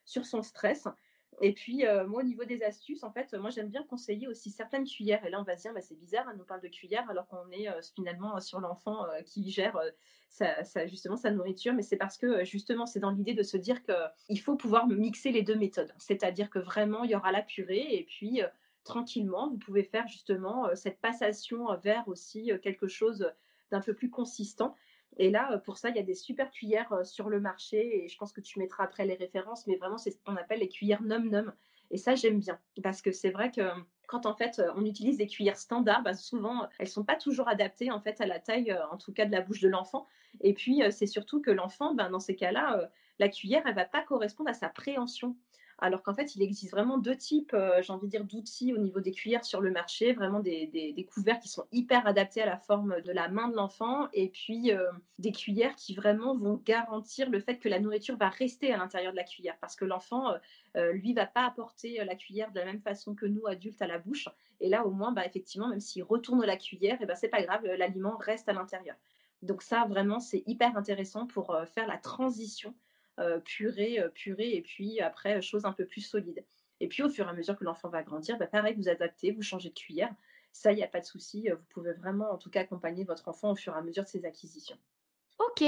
sur 0.05 0.24
son 0.24 0.42
stress. 0.42 0.88
Et 1.40 1.53
puis, 1.53 1.87
euh, 1.87 2.07
moi, 2.07 2.20
au 2.20 2.24
niveau 2.24 2.44
des 2.44 2.62
astuces, 2.62 3.05
en 3.05 3.12
fait, 3.12 3.33
moi, 3.35 3.51
j'aime 3.51 3.68
bien 3.68 3.85
conseiller 3.85 4.27
aussi 4.27 4.51
certaines 4.51 4.85
cuillères. 4.85 5.24
Et 5.24 5.31
là, 5.31 5.40
on 5.40 5.44
va 5.44 5.57
se 5.57 5.62
dire, 5.62 5.72
bah, 5.72 5.81
c'est 5.81 5.98
bizarre, 5.98 6.27
elle 6.31 6.37
nous 6.37 6.44
parle 6.44 6.61
de 6.61 6.68
cuillères 6.68 7.09
alors 7.09 7.29
qu'on 7.29 7.48
est 7.51 7.68
euh, 7.68 7.81
finalement 7.94 8.37
euh, 8.37 8.40
sur 8.40 8.61
l'enfant 8.61 9.07
qui 9.24 9.51
gère 9.51 9.81
justement 10.87 11.16
sa 11.16 11.31
nourriture. 11.31 11.74
Mais 11.74 11.83
c'est 11.83 11.96
parce 11.96 12.18
que, 12.18 12.44
justement, 12.44 12.87
c'est 12.87 13.01
dans 13.01 13.11
l'idée 13.11 13.35
de 13.35 13.42
se 13.42 13.57
dire 13.57 13.83
qu'il 13.85 14.40
faut 14.40 14.57
pouvoir 14.57 14.88
mixer 14.88 15.31
les 15.31 15.42
deux 15.42 15.57
méthodes. 15.57 15.92
C'est-à-dire 15.98 16.51
que 16.51 16.59
vraiment, 16.59 17.05
il 17.05 17.11
y 17.11 17.14
aura 17.14 17.31
la 17.33 17.42
purée 17.42 17.87
et 17.90 18.05
puis, 18.05 18.42
tranquillement, 18.85 19.48
vous 19.51 19.59
pouvez 19.59 19.85
faire 19.85 20.09
justement 20.09 20.74
cette 20.74 21.01
passation 21.01 21.74
vers 21.77 22.09
aussi 22.09 22.51
quelque 22.62 22.88
chose 22.88 23.33
d'un 23.70 23.81
peu 23.81 23.94
plus 23.94 24.11
consistant. 24.11 24.74
Et 25.16 25.31
là, 25.31 25.53
euh, 25.53 25.59
pour 25.59 25.79
ça, 25.79 25.88
il 25.88 25.97
y 25.97 25.99
a 25.99 26.03
des 26.03 26.14
super 26.14 26.51
cuillères 26.51 26.92
euh, 26.92 27.05
sur 27.05 27.29
le 27.29 27.40
marché 27.40 28.05
et 28.05 28.09
je 28.09 28.16
pense 28.18 28.33
que 28.33 28.40
tu 28.40 28.59
mettras 28.59 28.85
après 28.85 29.07
les 29.07 29.14
références, 29.14 29.66
mais 29.66 29.77
vraiment, 29.77 29.99
c'est 29.99 30.11
ce 30.11 30.18
qu'on 30.25 30.37
appelle 30.37 30.61
les 30.61 30.68
cuillères 30.68 31.03
num-num. 31.03 31.53
Et 31.90 31.97
ça, 31.97 32.14
j'aime 32.14 32.38
bien 32.38 32.59
parce 32.83 33.01
que 33.01 33.12
c'est 33.12 33.31
vrai 33.31 33.51
que 33.51 33.62
quand 34.07 34.27
en 34.27 34.35
fait 34.35 34.62
on 34.77 34.85
utilise 34.85 35.16
des 35.16 35.27
cuillères 35.27 35.57
standards, 35.57 36.03
bah, 36.03 36.14
souvent 36.14 36.68
elles 36.79 36.88
sont 36.88 37.05
pas 37.05 37.16
toujours 37.16 37.49
adaptées 37.49 37.90
en 37.90 38.01
fait 38.01 38.21
à 38.21 38.27
la 38.27 38.38
taille, 38.38 38.71
euh, 38.71 38.87
en 38.90 38.99
tout 38.99 39.12
cas 39.12 39.25
de 39.25 39.33
la 39.33 39.40
bouche 39.40 39.61
de 39.61 39.68
l'enfant. 39.68 40.07
Et 40.42 40.53
puis 40.53 40.83
c'est 40.90 41.07
surtout 41.07 41.40
que 41.40 41.51
l'enfant, 41.51 41.94
ben, 41.94 42.11
dans 42.11 42.21
ces 42.21 42.37
cas-là, 42.37 42.90
la 43.18 43.29
cuillère, 43.29 43.62
elle 43.66 43.75
va 43.75 43.87
pas 43.87 44.03
correspondre 44.03 44.51
à 44.51 44.55
sa 44.55 44.68
préhension 44.68 45.37
alors 45.81 46.03
qu'en 46.03 46.12
fait, 46.12 46.35
il 46.35 46.43
existe 46.43 46.73
vraiment 46.73 46.99
deux 46.99 47.17
types, 47.17 47.55
euh, 47.55 47.81
j'ai 47.83 47.93
envie 47.93 48.07
de 48.07 48.11
dire, 48.11 48.25
d'outils 48.25 48.75
au 48.75 48.79
niveau 48.79 49.01
des 49.01 49.12
cuillères 49.12 49.45
sur 49.45 49.61
le 49.61 49.71
marché, 49.71 50.12
vraiment 50.12 50.41
des, 50.41 51.09
couverts 51.09 51.38
qui 51.38 51.49
sont 51.49 51.67
hyper 51.71 52.07
adaptés 52.07 52.43
à 52.43 52.47
la 52.47 52.59
forme 52.59 53.01
de 53.01 53.12
la 53.12 53.29
main 53.29 53.49
de 53.49 53.55
l'enfant, 53.55 54.09
et 54.12 54.29
puis 54.29 54.73
euh, 54.73 54.91
des 55.21 55.31
cuillères 55.31 55.77
qui 55.77 55.95
vraiment 55.95 56.37
vont 56.37 56.61
garantir 56.64 57.31
le 57.31 57.38
fait 57.38 57.59
que 57.59 57.69
la 57.69 57.79
nourriture 57.79 58.17
va 58.17 58.29
rester 58.29 58.73
à 58.73 58.77
l'intérieur 58.77 59.12
de 59.12 59.17
la 59.17 59.23
cuillère, 59.23 59.57
parce 59.61 59.77
que 59.77 59.85
l'enfant, 59.85 60.35
euh, 60.77 60.93
lui, 60.93 61.14
va 61.14 61.27
pas 61.27 61.47
apporter 61.47 62.05
la 62.05 62.17
cuillère 62.17 62.51
de 62.51 62.59
la 62.59 62.67
même 62.67 62.81
façon 62.81 63.14
que 63.14 63.27
nous, 63.27 63.47
adultes, 63.47 63.81
à 63.81 63.87
la 63.87 63.99
bouche, 63.99 64.29
et 64.61 64.69
là, 64.69 64.85
au 64.85 64.91
moins, 64.91 65.12
bah, 65.12 65.25
effectivement, 65.27 65.69
même 65.69 65.81
s'il 65.81 66.03
retourne 66.03 66.45
la 66.45 66.57
cuillère, 66.57 66.95
et 66.95 67.05
eh 67.05 67.07
ben, 67.07 67.14
c'est 67.14 67.29
pas 67.29 67.43
grave, 67.43 67.64
l'aliment 67.64 68.17
reste 68.17 68.49
à 68.49 68.53
l'intérieur. 68.53 68.97
Donc 69.43 69.62
ça, 69.62 69.87
vraiment, 69.88 70.19
c'est 70.19 70.43
hyper 70.49 70.77
intéressant 70.77 71.29
pour 71.29 71.57
faire 71.73 71.87
la 71.87 71.99
transition 71.99 72.75
euh, 72.75 72.88
purée, 73.44 74.00
euh, 74.00 74.09
purée, 74.09 74.54
et 74.54 74.62
puis 74.62 75.00
après, 75.00 75.42
chose 75.42 75.64
un 75.64 75.72
peu 75.72 75.87
plus 75.87 76.00
solide. 76.02 76.44
Et 76.81 76.88
puis 76.88 77.02
au 77.02 77.09
fur 77.09 77.26
et 77.26 77.31
à 77.31 77.33
mesure 77.33 77.57
que 77.57 77.64
l'enfant 77.64 77.88
va 77.88 78.02
grandir, 78.02 78.38
bah, 78.38 78.46
pareil, 78.46 78.74
vous 78.76 78.88
adaptez, 78.88 79.33
vous 79.33 79.42
changez 79.42 79.70
de 79.70 79.74
cuillère. 79.74 80.14
Ça, 80.52 80.72
il 80.72 80.76
n'y 80.76 80.85
a 80.85 80.88
pas 80.88 81.00
de 81.00 81.04
souci. 81.04 81.48
Vous 81.50 81.64
pouvez 81.70 81.92
vraiment, 81.92 82.31
en 82.33 82.38
tout 82.38 82.50
cas, 82.50 82.61
accompagner 82.61 83.04
votre 83.04 83.28
enfant 83.28 83.50
au 83.52 83.57
fur 83.57 83.74
et 83.74 83.78
à 83.78 83.83
mesure 83.83 84.04
de 84.04 84.09
ses 84.09 84.24
acquisitions. 84.24 84.78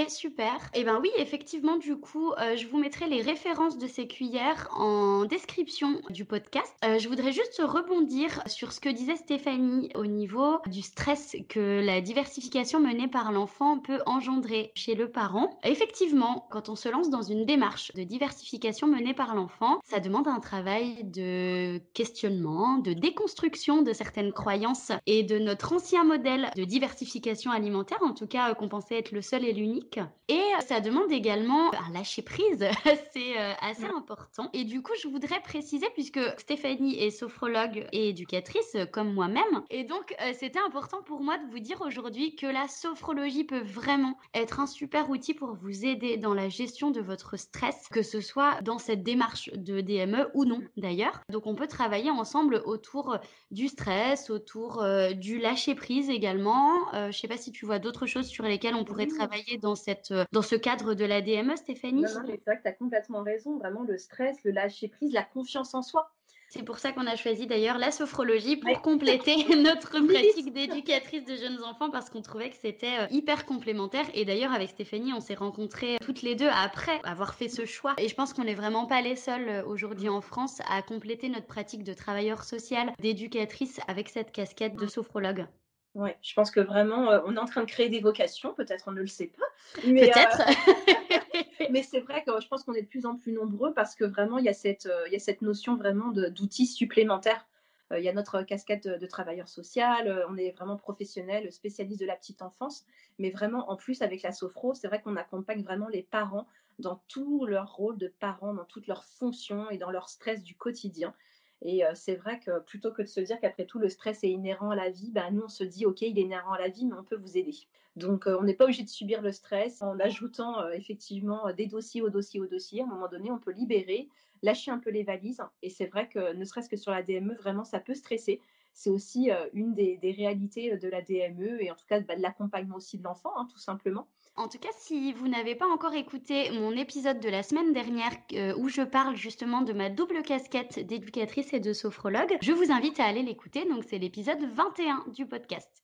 Super. 0.09 0.71
Eh 0.75 0.85
bien 0.85 1.01
oui, 1.01 1.11
effectivement, 1.17 1.77
du 1.77 1.97
coup, 1.97 2.33
euh, 2.33 2.55
je 2.57 2.69
vous 2.69 2.79
mettrai 2.79 3.09
les 3.09 3.23
références 3.23 3.77
de 3.77 3.89
ces 3.89 4.07
cuillères 4.07 4.69
en 4.73 5.25
description 5.25 6.01
du 6.11 6.25
podcast. 6.25 6.73
Euh, 6.85 6.99
je 6.99 7.09
voudrais 7.09 7.33
juste 7.33 7.61
rebondir 7.65 8.41
sur 8.47 8.73
ce 8.73 8.79
que 8.79 8.89
disait 8.89 9.17
Stéphanie 9.17 9.91
au 9.97 10.07
niveau 10.07 10.59
du 10.67 10.83
stress 10.83 11.35
que 11.49 11.85
la 11.85 12.01
diversification 12.01 12.79
menée 12.79 13.09
par 13.09 13.33
l'enfant 13.33 13.79
peut 13.81 13.99
engendrer 14.07 14.71
chez 14.77 14.95
le 14.95 15.11
parent. 15.11 15.59
Effectivement, 15.65 16.47
quand 16.53 16.69
on 16.69 16.77
se 16.77 16.89
lance 16.89 17.11
dans 17.11 17.23
une 17.23 17.45
démarche 17.45 17.93
de 17.95 18.05
diversification 18.05 18.87
menée 18.87 19.15
par 19.15 19.35
l'enfant, 19.35 19.81
ça 19.83 19.99
demande 19.99 20.29
un 20.29 20.39
travail 20.39 21.03
de 21.03 21.79
questionnement, 21.95 22.79
de 22.79 22.93
déconstruction 22.93 23.83
de 23.83 23.93
certaines 23.93 24.33
croyances 24.33 24.93
et 25.07 25.25
de 25.25 25.39
notre 25.39 25.73
ancien 25.73 26.05
modèle 26.05 26.51
de 26.57 26.65
diversification 26.65 27.51
alimentaire, 27.51 27.99
en 28.03 28.15
tout 28.15 28.29
cas 28.29 28.55
qu'on 28.55 28.69
pensait 28.69 28.97
être 28.97 29.11
le 29.11 29.23
seul 29.23 29.45
et 29.45 29.53
l'unique. 29.53 29.80
Et 30.29 30.43
ça 30.67 30.81
demande 30.81 31.11
également 31.11 31.73
un 31.75 31.93
lâcher 31.93 32.23
prise, 32.23 32.65
c'est 33.13 33.37
assez 33.61 33.85
important. 33.85 34.49
Et 34.53 34.65
du 34.65 34.81
coup, 34.83 34.93
je 35.03 35.09
voudrais 35.09 35.41
préciser, 35.41 35.87
puisque 35.95 36.21
Stéphanie 36.39 37.03
est 37.03 37.11
sophrologue 37.11 37.87
et 37.93 38.11
éducatrice, 38.11 38.77
comme 38.93 39.13
moi-même, 39.13 39.63
et 39.71 39.85
donc 39.85 40.15
c'était 40.39 40.61
important 40.61 41.03
pour 41.03 41.21
moi 41.21 41.39
de 41.39 41.51
vous 41.51 41.59
dire 41.59 41.81
aujourd'hui 41.81 42.37
que 42.37 42.47
la 42.47 42.69
sophrologie 42.69 43.45
peut 43.45 43.63
vraiment 43.63 44.17
être 44.35 44.61
un 44.61 44.67
super 44.67 45.11
outil 45.11 45.35
pour 45.35 45.55
vous 45.55 45.85
aider 45.85 46.17
dans 46.17 46.35
la 46.35 46.49
gestion 46.49 46.91
de 46.91 47.01
votre 47.01 47.37
stress, 47.37 47.89
que 47.91 48.03
ce 48.03 48.21
soit 48.21 48.61
dans 48.63 48.79
cette 48.79 49.03
démarche 49.03 49.51
de 49.55 49.81
DME 49.81 50.29
ou 50.35 50.45
non 50.45 50.61
d'ailleurs. 50.77 51.21
Donc 51.29 51.47
on 51.47 51.57
peut 51.57 51.67
travailler 51.67 52.11
ensemble 52.11 52.63
autour 52.65 53.19
du 53.51 53.67
stress, 53.67 54.31
autour 54.31 54.85
du 55.17 55.39
lâcher 55.39 55.75
prise 55.75 56.09
également. 56.09 56.93
Euh, 56.95 57.11
je 57.11 57.19
sais 57.19 57.29
pas 57.29 57.37
si 57.37 57.53
tu 57.53 57.67
vois 57.67 57.79
d'autres 57.79 58.07
choses 58.07 58.27
sur 58.27 58.45
lesquelles 58.45 58.75
on 58.75 58.85
pourrait 58.85 59.07
travailler 59.07 59.59
dans, 59.59 59.70
cette, 59.75 60.13
dans 60.33 60.43
ce 60.43 60.55
cadre 60.57 60.95
de 60.95 61.05
la 61.05 61.21
DME, 61.21 61.57
Stéphanie? 61.57 62.03
Non, 62.03 62.15
non 62.15 62.21
mais 62.27 62.41
c'est 62.45 62.51
vrai 62.51 62.59
que 62.59 62.63
tu 62.63 62.69
as 62.69 62.73
complètement 62.73 63.23
raison. 63.23 63.59
Vraiment, 63.59 63.83
le 63.83 63.99
stress, 63.99 64.37
le 64.45 64.51
lâcher 64.51 64.89
prise, 64.89 65.13
la 65.13 65.23
confiance 65.23 65.75
en 65.75 65.83
soi. 65.83 66.11
C'est 66.53 66.65
pour 66.65 66.81
ça 66.81 66.91
qu'on 66.91 67.07
a 67.07 67.15
choisi 67.15 67.47
d'ailleurs 67.47 67.79
la 67.79 67.93
sophrologie 67.93 68.57
pour 68.57 68.83
compléter 68.83 69.37
notre 69.57 70.01
pratique 70.01 70.53
d'éducatrice 70.53 71.25
de 71.25 71.37
jeunes 71.37 71.63
enfants 71.63 71.91
parce 71.91 72.11
qu'on 72.11 72.23
trouvait 72.23 72.51
que 72.51 72.57
c'était 72.61 72.99
euh, 72.99 73.07
hyper 73.11 73.47
complémentaire. 73.47 74.05
Et 74.15 74.25
d'ailleurs, 74.25 74.53
avec 74.53 74.71
Stéphanie, 74.71 75.13
on 75.13 75.21
s'est 75.21 75.37
rencontrées 75.37 75.99
toutes 76.05 76.23
les 76.23 76.35
deux 76.35 76.49
après 76.49 77.01
avoir 77.05 77.35
fait 77.35 77.49
ce 77.49 77.67
choix. 77.67 77.95
Et 77.99 78.09
je 78.09 78.17
pense 78.17 78.33
qu'on 78.33 78.43
n'est 78.43 78.57
vraiment 78.57 78.87
pas 78.87 79.01
les 79.01 79.15
seuls 79.15 79.49
euh, 79.49 79.65
aujourd'hui 79.65 80.09
en 80.09 80.21
France 80.21 80.61
à 80.69 80.83
compléter 80.83 81.29
notre 81.29 81.47
pratique 81.47 81.85
de 81.85 81.95
travailleur 81.95 82.43
social, 82.43 82.91
d'éducatrice 82.99 83.79
avec 83.87 84.09
cette 84.09 84.33
casquette 84.33 84.75
de 84.75 84.89
sophrologue. 84.89 85.47
Oui, 85.95 86.11
je 86.23 86.35
pense 86.35 86.51
que 86.51 86.61
vraiment, 86.61 87.11
euh, 87.11 87.21
on 87.27 87.35
est 87.35 87.39
en 87.39 87.47
train 87.47 87.63
de 87.63 87.69
créer 87.69 87.89
des 87.89 88.01
vocations, 88.01 88.55
peut-être 88.55 88.85
on 88.87 88.93
ne 88.93 89.01
le 89.01 89.09
sait 89.09 89.27
pas. 89.37 89.83
Peut-être. 89.83 90.43
mais 91.71 91.83
c'est 91.83 92.01
vrai 92.01 92.23
que 92.25 92.41
je 92.41 92.47
pense 92.47 92.63
qu'on 92.63 92.75
est 92.75 92.83
de 92.83 92.87
plus 92.87 93.07
en 93.07 93.17
plus 93.17 93.33
nombreux 93.33 93.75
parce 93.75 93.97
que 93.97 94.05
vraiment, 94.05 94.39
il 94.39 94.45
y 94.45 94.49
a 94.49 94.55
cette, 94.55 94.87
euh, 94.87 95.05
il 95.09 95.13
y 95.13 95.17
a 95.17 95.21
cette 95.21 95.43
notion 95.43 95.77
vraiment 95.77 96.13
d'outils 96.13 96.67
supplémentaires. 96.67 97.45
Euh, 97.93 97.99
il 97.99 98.05
y 98.05 98.09
a 98.09 98.13
notre 98.13 98.43
casquette 98.43 98.87
de, 98.87 99.07
travailleur 99.07 99.49
social, 99.49 100.25
on 100.29 100.37
est 100.37 100.53
vraiment 100.53 100.77
professionnel, 100.77 101.51
spécialiste 101.53 101.99
de 101.99 102.07
la 102.07 102.15
petite 102.15 102.41
enfance, 102.41 102.87
mais 103.19 103.31
vraiment 103.31 103.69
en 103.69 103.75
plus 103.75 104.01
avec 104.03 104.23
la 104.23 104.31
sophro, 104.31 104.75
c'est 104.75 104.87
vrai 104.87 105.01
qu'on 105.01 105.17
accompagne 105.17 105.65
vraiment 105.65 105.89
les 105.89 106.05
parents 106.05 106.47
dans 106.79 107.03
tout 107.09 107.47
leur 107.47 107.75
rôle 107.75 107.99
de 107.99 108.07
parents, 108.21 108.55
dans 108.55 108.65
toutes 108.65 108.87
leurs 108.87 109.05
fonctions 109.05 109.69
et 109.71 109.77
dans 109.77 109.91
leur 109.91 110.09
stress 110.09 110.45
du 110.45 110.55
quotidien. 110.55 111.15
Et 111.63 111.83
c'est 111.95 112.15
vrai 112.15 112.41
que 112.41 112.61
plutôt 112.61 112.91
que 112.91 113.03
de 113.03 113.07
se 113.07 113.21
dire 113.21 113.39
qu'après 113.41 113.67
tout, 113.67 113.79
le 113.79 113.89
stress 113.89 114.25
est 114.25 114.31
inhérent 114.31 114.71
à 114.71 114.77
la 114.77 114.91
vie, 114.91 115.11
ben, 115.11 115.31
nous, 115.31 115.43
on 115.43 115.49
se 115.49 115.65
dit, 115.65 115.85
OK, 115.85 116.01
il 116.03 116.19
est 116.19 116.23
inhérent 116.23 116.53
à 116.53 116.59
la 116.59 116.69
vie, 116.69 116.87
mais 116.87 116.95
on 116.99 117.05
peut 117.05 117.17
vous 117.17 117.37
aider. 117.37 117.55
Donc, 117.97 118.25
on 118.27 118.43
n'est 118.43 118.55
pas 118.55 118.65
obligé 118.65 118.83
de 118.83 118.89
subir 118.89 119.21
le 119.21 119.33
stress 119.33 119.83
en 119.83 119.99
ajoutant 120.01 120.69
effectivement 120.71 121.53
des 121.53 121.67
dossiers 121.67 122.03
au 122.03 122.09
dossier 122.09 122.41
au 122.41 122.47
dossier. 122.47 122.81
À 122.81 122.85
un 122.85 122.87
moment 122.87 123.09
donné, 123.09 123.31
on 123.31 123.39
peut 123.39 123.53
libérer, 123.53 124.09
lâcher 124.43 124.71
un 124.71 124.79
peu 124.79 124.91
les 124.91 125.03
valises. 125.03 125.43
Et 125.63 125.71
c'est 125.71 125.87
vrai 125.87 126.09
que 126.09 126.33
ne 126.33 126.45
serait-ce 126.45 126.69
que 126.69 126.77
sur 126.77 126.93
la 126.93 127.03
DME, 127.03 127.35
vraiment, 127.35 127.65
ça 127.65 127.81
peut 127.81 127.95
stresser. 127.95 128.41
C'est 128.81 128.89
aussi 128.89 129.29
une 129.53 129.75
des, 129.75 129.99
réalités 130.17 130.75
de 130.75 130.89
la 130.89 131.03
DME 131.03 131.63
et 131.63 131.71
en 131.71 131.75
tout 131.75 131.85
cas 131.87 132.01
bah, 132.01 132.17
de 132.17 132.23
l'accompagnement 132.23 132.77
aussi 132.77 132.97
de 132.97 133.05
l'enfant, 133.05 133.31
hein, 133.37 133.47
tout 133.53 133.59
simplement. 133.59 134.09
En 134.37 134.49
tout 134.49 134.57
cas, 134.57 134.71
si 134.79 135.13
vous 135.13 135.29
n'avez 135.29 135.55
pas 135.55 135.67
encore 135.67 135.93
écouté 135.93 136.51
mon 136.53 136.73
épisode 136.73 137.21
de 137.21 137.29
la 137.29 137.43
semaine 137.43 137.75
dernière 137.75 138.17
où 138.57 138.71
je 138.71 138.81
parle 138.81 139.17
justement 139.17 139.61
de 139.61 139.75
ma 139.75 139.91
double 139.91 140.23
casquette 140.23 140.79
d'éducatrice 140.87 141.53
et 141.53 141.61
de 141.61 141.75
sophrologue, 141.75 142.39
je 142.41 142.53
vous 142.53 142.73
invite 142.73 142.99
à 143.01 143.05
aller 143.05 143.23
l'écouter. 143.23 143.69
Donc 143.69 143.85
c'est 143.87 143.99
l'épisode 143.99 144.43
21 144.55 145.05
du 145.13 145.27
podcast. 145.27 145.80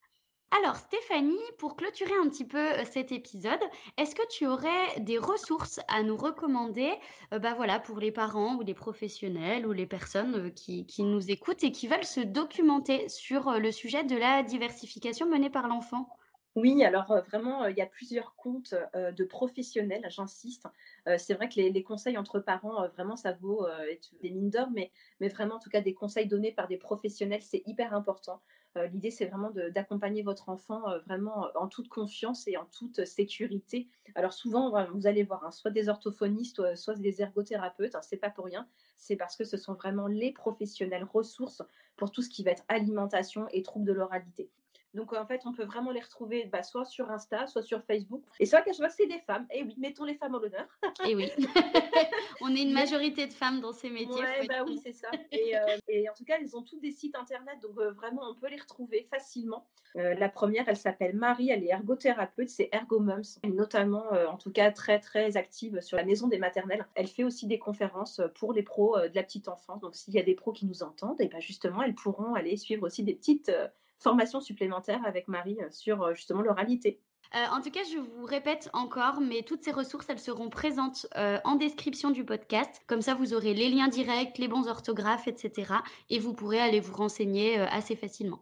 Alors 0.51 0.75
Stéphanie, 0.77 1.39
pour 1.59 1.77
clôturer 1.77 2.15
un 2.15 2.29
petit 2.29 2.45
peu 2.47 2.59
euh, 2.59 2.85
cet 2.85 3.13
épisode, 3.13 3.61
est-ce 3.97 4.15
que 4.17 4.27
tu 4.29 4.45
aurais 4.47 4.99
des 5.01 5.19
ressources 5.19 5.79
à 5.89 6.03
nous 6.03 6.17
recommander 6.17 6.93
euh, 7.33 7.39
bah 7.39 7.55
voilà, 7.55 7.79
pour 7.79 7.99
les 8.01 8.11
parents 8.13 8.57
ou 8.57 8.63
les 8.63 8.75
professionnels 8.75 9.67
ou 9.67 9.73
les 9.73 9.87
personnes 9.87 10.53
qui, 10.53 10.85
qui 10.87 11.03
nous 11.05 11.31
écoutent 11.31 11.63
et 11.65 11.71
qui 11.73 11.87
veulent 11.89 12.05
se 12.05 12.21
documenter 12.21 13.09
sur 13.09 13.59
le 13.61 13.71
sujet 13.71 14.03
de 14.05 14.17
la 14.17 14.43
diversification 14.43 15.29
menée 15.29 15.51
par 15.51 15.69
l'enfant? 15.69 16.09
Oui, 16.57 16.83
alors 16.85 17.15
vraiment, 17.29 17.67
il 17.67 17.77
y 17.77 17.83
a 17.83 17.87
plusieurs 17.87 18.35
comptes 18.35 18.75
de 18.95 19.25
professionnels, 19.25 20.07
j'insiste. 20.09 20.67
c'est 21.19 21.35
vrai 21.35 21.51
que 21.51 21.57
les, 21.57 21.83
conseils 21.83 22.17
entre 22.17 22.41
parents, 22.41 22.89
vraiment, 22.89 23.15
ça 23.15 23.33
vaut 23.33 23.67
des 24.23 24.31
mines 24.31 24.49
d'or, 24.49 24.69
mais, 24.73 24.91
mais 25.21 25.29
vraiment, 25.29 25.57
en 25.57 25.59
tout 25.59 25.69
cas, 25.69 25.83
des 25.83 25.93
conseils 25.93 26.27
donnés 26.27 26.53
par 26.53 26.67
des 26.67 26.79
professionnels, 26.79 27.43
c'est 27.43 27.63
hyper 27.67 27.93
important. 27.93 28.41
L'idée, 28.93 29.11
c'est 29.11 29.27
vraiment 29.27 29.51
d'accompagner 29.51 30.23
votre 30.23 30.49
enfant 30.49 30.99
vraiment 31.07 31.49
en 31.55 31.69
toute 31.69 31.89
confiance 31.89 32.47
et 32.47 32.57
en 32.57 32.67
toute 32.67 33.05
sécurité. 33.05 33.89
Alors 34.15 34.33
souvent, 34.33 34.87
vous 34.93 35.07
allez 35.07 35.23
voir, 35.23 35.45
hein, 35.45 35.51
soit 35.51 35.71
des 35.71 35.89
orthophonistes, 35.89 36.75
soit 36.77 36.95
des 36.95 37.23
ergothérapeutes, 37.23 37.95
hein, 37.95 38.03
c'est 38.03 38.17
pas 38.17 38.31
pour 38.31 38.45
rien. 38.47 38.69
C'est 38.97 39.17
parce 39.17 39.37
que 39.37 39.45
ce 39.45 39.57
sont 39.57 39.75
vraiment 39.75 40.07
les 40.07 40.33
professionnels 40.33 41.05
ressources 41.05 41.63
pour 41.97 42.11
tout 42.11 42.23
ce 42.23 42.29
qui 42.31 42.45
va 42.45 42.51
être 42.53 42.65
alimentation 42.69 43.47
et 43.53 43.63
troubles 43.63 43.87
de 43.87 43.93
l'oralité. 43.93 44.51
Donc 44.97 45.13
en 45.13 45.27
fait, 45.27 45.43
on 45.45 45.53
peut 45.53 45.65
vraiment 45.65 45.91
les 45.91 46.01
retrouver 46.01 46.47
bah, 46.47 46.63
soit 46.63 46.87
sur 46.87 47.11
Insta, 47.11 47.47
soit 47.47 47.63
sur 47.63 47.83
Facebook. 47.85 48.25
Et 48.41 48.47
soit 48.47 48.63
que 48.63 48.73
je 48.73 48.79
vois 48.79 48.89
que 48.89 48.95
c'est 48.95 49.07
des 49.07 49.21
femmes. 49.21 49.47
Et 49.53 49.63
oui, 49.63 49.75
mettons 49.79 50.05
les 50.05 50.15
femmes 50.15 50.35
en 50.35 50.39
l'honneur. 50.39 50.67
et 51.07 51.15
oui. 51.15 51.31
on 52.41 52.55
est 52.55 52.63
une 52.63 52.73
majorité 52.73 53.27
de 53.27 53.33
femmes 53.33 53.61
dans 53.61 53.73
ces 53.73 53.91
métiers. 53.91 54.23
Ouais, 54.23 54.47
bah 54.49 54.65
oui, 54.67 54.81
c'est 54.83 54.93
ça. 54.93 55.09
Euh, 55.13 55.77
et, 55.89 56.09
en 56.09 56.15
tout 56.15 56.25
cas, 56.25 56.39
elles 56.41 56.57
ont 56.57 56.63
tous 56.63 56.81
des 56.81 56.93
sites 56.93 57.15
internet, 57.15 57.57
donc 57.61 57.79
euh, 57.79 57.93
vraiment, 57.93 58.23
on 58.31 58.35
peut 58.35 58.49
les 58.49 58.61
retrouver 58.61 59.07
facilement. 59.11 59.67
Euh, 59.97 60.15
la 60.15 60.29
première, 60.29 60.69
elle 60.69 60.77
s'appelle 60.77 61.15
Marie, 61.15 61.51
elle 61.51 61.63
est 61.63 61.71
ergothérapeute, 61.71 62.49
c'est 62.49 62.69
Ergomums, 62.73 63.23
notamment, 63.45 64.05
en 64.29 64.37
tout 64.37 64.51
cas, 64.51 64.71
très 64.71 64.99
très 64.99 65.37
active 65.37 65.81
sur 65.81 65.97
la 65.97 66.05
maison 66.05 66.29
des 66.29 66.39
maternelles. 66.39 66.87
Elle 66.95 67.07
fait 67.07 67.25
aussi 67.25 67.47
des 67.47 67.59
conférences 67.59 68.21
pour 68.35 68.53
les 68.53 68.63
pros 68.63 68.99
de 68.99 69.15
la 69.15 69.23
petite 69.23 69.49
enfance. 69.49 69.81
Donc 69.81 69.95
s'il 69.95 70.15
y 70.15 70.19
a 70.19 70.23
des 70.23 70.35
pros 70.35 70.53
qui 70.53 70.67
nous 70.67 70.83
entendent, 70.83 71.21
et 71.21 71.29
ben 71.29 71.41
justement, 71.41 71.83
elles 71.83 71.95
pourront 71.95 72.35
aller 72.35 72.57
suivre 72.57 72.87
aussi 72.87 73.05
des 73.05 73.15
petites 73.15 73.51
formation 73.99 74.41
supplémentaire 74.41 75.01
avec 75.05 75.29
Marie 75.29 75.59
euh, 75.61 75.71
sur 75.71 76.03
euh, 76.03 76.15
justement 76.15 76.43
l'oralité. 76.43 77.01
Euh, 77.35 77.39
en 77.51 77.61
tout 77.61 77.71
cas, 77.71 77.81
je 77.93 77.99
vous 77.99 78.25
répète 78.25 78.71
encore, 78.73 79.21
mais 79.21 79.43
toutes 79.43 79.65
ces 79.65 79.73
ressources, 79.73 80.07
elles 80.09 80.21
seront 80.21 80.49
présentes 80.49 81.09
en 81.17 81.57
description 81.57 82.11
du 82.11 82.25
podcast. 82.25 82.81
Comme 82.87 83.03
ça, 83.03 83.15
vous 83.15 83.35
aurez 83.35 83.53
les 83.53 83.69
liens 83.69 83.89
directs, 83.89 84.39
les 84.39 84.47
bons 84.47 84.69
orthographes, 84.69 85.27
etc. 85.27 85.75
Et 86.09 86.21
vous 86.21 86.35
pourrez 86.35 86.61
aller 86.61 86.79
vous 86.79 86.95
renseigner 86.95 87.59
assez 87.59 87.97
facilement. 87.97 88.39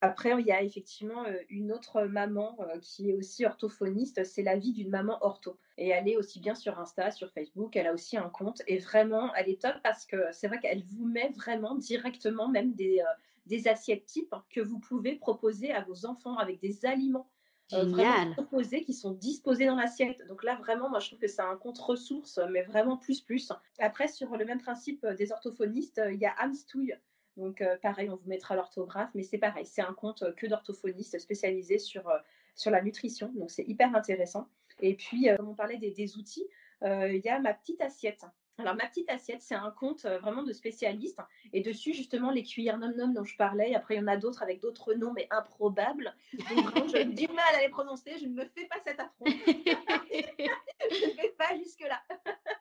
Après, 0.00 0.34
il 0.36 0.44
y 0.44 0.50
a 0.50 0.64
effectivement 0.64 1.24
une 1.48 1.70
autre 1.70 2.02
maman 2.02 2.58
qui 2.82 3.10
est 3.10 3.14
aussi 3.14 3.46
orthophoniste, 3.46 4.24
c'est 4.24 4.42
la 4.42 4.56
vie 4.56 4.72
d'une 4.72 4.90
maman 4.90 5.16
ortho. 5.20 5.56
Et 5.78 5.90
elle 5.90 6.08
est 6.08 6.16
aussi 6.16 6.40
bien 6.40 6.56
sur 6.56 6.80
Insta, 6.80 7.12
sur 7.12 7.30
Facebook, 7.30 7.76
elle 7.76 7.86
a 7.86 7.92
aussi 7.94 8.16
un 8.16 8.28
compte. 8.28 8.62
Et 8.66 8.78
vraiment, 8.78 9.32
elle 9.36 9.48
est 9.48 9.62
top 9.62 9.76
parce 9.84 10.06
que 10.06 10.16
c'est 10.32 10.48
vrai 10.48 10.58
qu'elle 10.58 10.82
vous 10.82 11.06
met 11.06 11.30
vraiment 11.36 11.76
directement 11.76 12.48
même 12.48 12.74
des, 12.74 13.00
des 13.46 13.68
assiettes 13.68 14.06
types 14.06 14.34
que 14.50 14.60
vous 14.60 14.78
pouvez 14.78 15.16
proposer 15.16 15.72
à 15.72 15.82
vos 15.82 16.06
enfants 16.06 16.36
avec 16.36 16.60
des 16.60 16.86
aliments 16.86 17.28
euh, 17.72 17.84
vraiment 17.86 18.32
proposés 18.32 18.84
qui 18.84 18.92
sont 18.92 19.12
disposés 19.12 19.66
dans 19.66 19.76
l'assiette. 19.76 20.22
Donc 20.28 20.44
là, 20.44 20.56
vraiment, 20.56 20.90
moi, 20.90 21.00
je 21.00 21.08
trouve 21.08 21.18
que 21.18 21.28
c'est 21.28 21.42
un 21.42 21.56
compte 21.56 21.78
ressource, 21.78 22.38
mais 22.50 22.62
vraiment 22.62 22.98
plus, 22.98 23.22
plus. 23.22 23.50
Après, 23.78 24.06
sur 24.06 24.36
le 24.36 24.44
même 24.44 24.60
principe 24.60 25.02
euh, 25.04 25.14
des 25.14 25.32
orthophonistes, 25.32 25.98
euh, 25.98 26.12
il 26.12 26.20
y 26.20 26.26
a 26.26 26.32
Amstouille. 26.32 26.94
Donc, 27.36 27.64
pareil, 27.82 28.08
on 28.10 28.14
vous 28.14 28.28
mettra 28.28 28.54
l'orthographe, 28.54 29.10
mais 29.16 29.24
c'est 29.24 29.38
pareil, 29.38 29.66
c'est 29.66 29.82
un 29.82 29.92
compte 29.92 30.22
que 30.36 30.46
d'orthophonistes 30.46 31.18
spécialisés 31.18 31.80
sur, 31.80 32.08
sur 32.54 32.70
la 32.70 32.80
nutrition. 32.80 33.32
Donc, 33.34 33.50
c'est 33.50 33.64
hyper 33.64 33.92
intéressant. 33.96 34.48
Et 34.78 34.94
puis, 34.94 35.26
comme 35.36 35.48
on 35.48 35.54
parlait 35.56 35.78
des, 35.78 35.90
des 35.90 36.16
outils, 36.16 36.46
il 36.82 37.20
y 37.24 37.28
a 37.28 37.40
ma 37.40 37.52
petite 37.52 37.80
assiette. 37.80 38.24
Alors, 38.58 38.76
ma 38.76 38.86
petite 38.86 39.10
assiette, 39.10 39.42
c'est 39.42 39.56
un 39.56 39.70
compte 39.72 40.04
euh, 40.04 40.18
vraiment 40.18 40.44
de 40.44 40.52
spécialistes. 40.52 41.18
Et 41.52 41.60
dessus, 41.60 41.92
justement, 41.92 42.30
les 42.30 42.44
cuillères 42.44 42.78
nom-nom 42.78 43.08
dont 43.08 43.24
je 43.24 43.36
parlais. 43.36 43.74
Après, 43.74 43.96
il 43.96 43.98
y 43.98 44.00
en 44.00 44.06
a 44.06 44.16
d'autres 44.16 44.42
avec 44.42 44.60
d'autres 44.60 44.94
noms, 44.94 45.12
mais 45.12 45.26
improbables. 45.30 46.14
Donc, 46.32 46.46
vraiment, 46.46 46.88
je 46.88 46.98
me 47.04 47.12
dis 47.12 47.26
mal 47.28 47.54
à 47.54 47.60
les 47.60 47.68
prononcer. 47.68 48.16
Je 48.18 48.26
ne 48.26 48.34
me 48.34 48.44
fais 48.44 48.66
pas 48.66 48.76
cet 48.84 49.00
affront. 49.00 49.24
je 49.26 51.06
ne 51.06 51.16
vais 51.16 51.34
pas 51.36 51.56
jusque-là. 51.56 52.00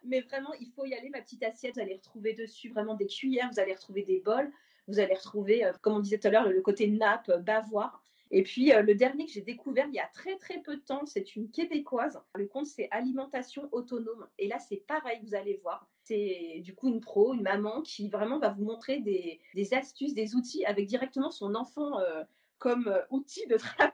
mais 0.04 0.22
vraiment, 0.22 0.54
il 0.60 0.72
faut 0.72 0.86
y 0.86 0.96
aller. 0.96 1.10
Ma 1.10 1.22
petite 1.22 1.44
assiette, 1.44 1.76
vous 1.76 1.82
allez 1.82 1.96
retrouver 1.96 2.34
dessus 2.34 2.70
vraiment 2.70 2.96
des 2.96 3.08
cuillères. 3.08 3.50
Vous 3.52 3.60
allez 3.60 3.74
retrouver 3.74 4.02
des 4.04 4.20
bols. 4.20 4.52
Vous 4.88 5.00
allez 5.00 5.14
retrouver, 5.14 5.64
euh, 5.64 5.72
comme 5.82 5.94
on 5.94 6.00
disait 6.00 6.18
tout 6.18 6.28
à 6.28 6.32
l'heure, 6.32 6.50
le 6.50 6.62
côté 6.62 6.88
nappe, 6.88 7.32
bavoir. 7.42 8.03
Et 8.36 8.42
puis, 8.42 8.74
euh, 8.74 8.82
le 8.82 8.96
dernier 8.96 9.28
que 9.28 9.32
j'ai 9.32 9.42
découvert 9.42 9.86
il 9.88 9.94
y 9.94 10.00
a 10.00 10.08
très, 10.08 10.38
très 10.38 10.58
peu 10.58 10.76
de 10.76 10.82
temps, 10.82 11.06
c'est 11.06 11.36
une 11.36 11.52
québécoise. 11.52 12.20
Le 12.34 12.48
compte, 12.48 12.66
c'est 12.66 12.88
Alimentation 12.90 13.70
Autonome. 13.72 14.28
Et 14.40 14.48
là, 14.48 14.58
c'est 14.58 14.78
pareil, 14.88 15.20
vous 15.24 15.36
allez 15.36 15.60
voir. 15.62 15.88
C'est 16.02 16.60
du 16.64 16.74
coup 16.74 16.90
une 16.90 17.00
pro, 17.00 17.36
une 17.36 17.44
maman 17.44 17.84
qui 17.84 18.10
vraiment 18.10 18.40
va 18.40 18.50
vous 18.50 18.64
montrer 18.66 19.02
des, 19.02 19.74
astuces, 19.76 20.16
des 20.16 20.34
outils 20.34 20.66
avec 20.66 20.88
directement 20.88 21.30
son 21.30 21.54
enfant 21.54 22.00
euh, 22.00 22.24
comme 22.58 22.88
euh, 22.88 23.04
outil 23.12 23.46
de 23.46 23.56
travail. 23.58 23.92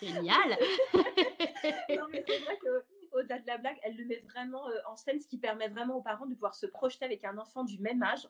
Génial 0.00 0.56
Non, 0.94 2.06
mais 2.10 2.24
c'est 2.26 2.38
vrai 2.38 2.58
qu'au-delà 2.62 3.40
de 3.40 3.46
la 3.46 3.58
blague, 3.58 3.78
elle 3.82 3.96
le 3.98 4.06
met 4.06 4.24
vraiment 4.32 4.64
en 4.86 4.96
scène, 4.96 5.20
ce 5.20 5.28
qui 5.28 5.36
permet 5.36 5.68
vraiment 5.68 5.96
aux 5.98 6.02
parents 6.02 6.26
de 6.26 6.32
pouvoir 6.32 6.54
se 6.54 6.64
projeter 6.64 7.04
avec 7.04 7.26
un 7.26 7.36
enfant 7.36 7.64
du 7.64 7.78
même 7.78 8.02
âge. 8.02 8.26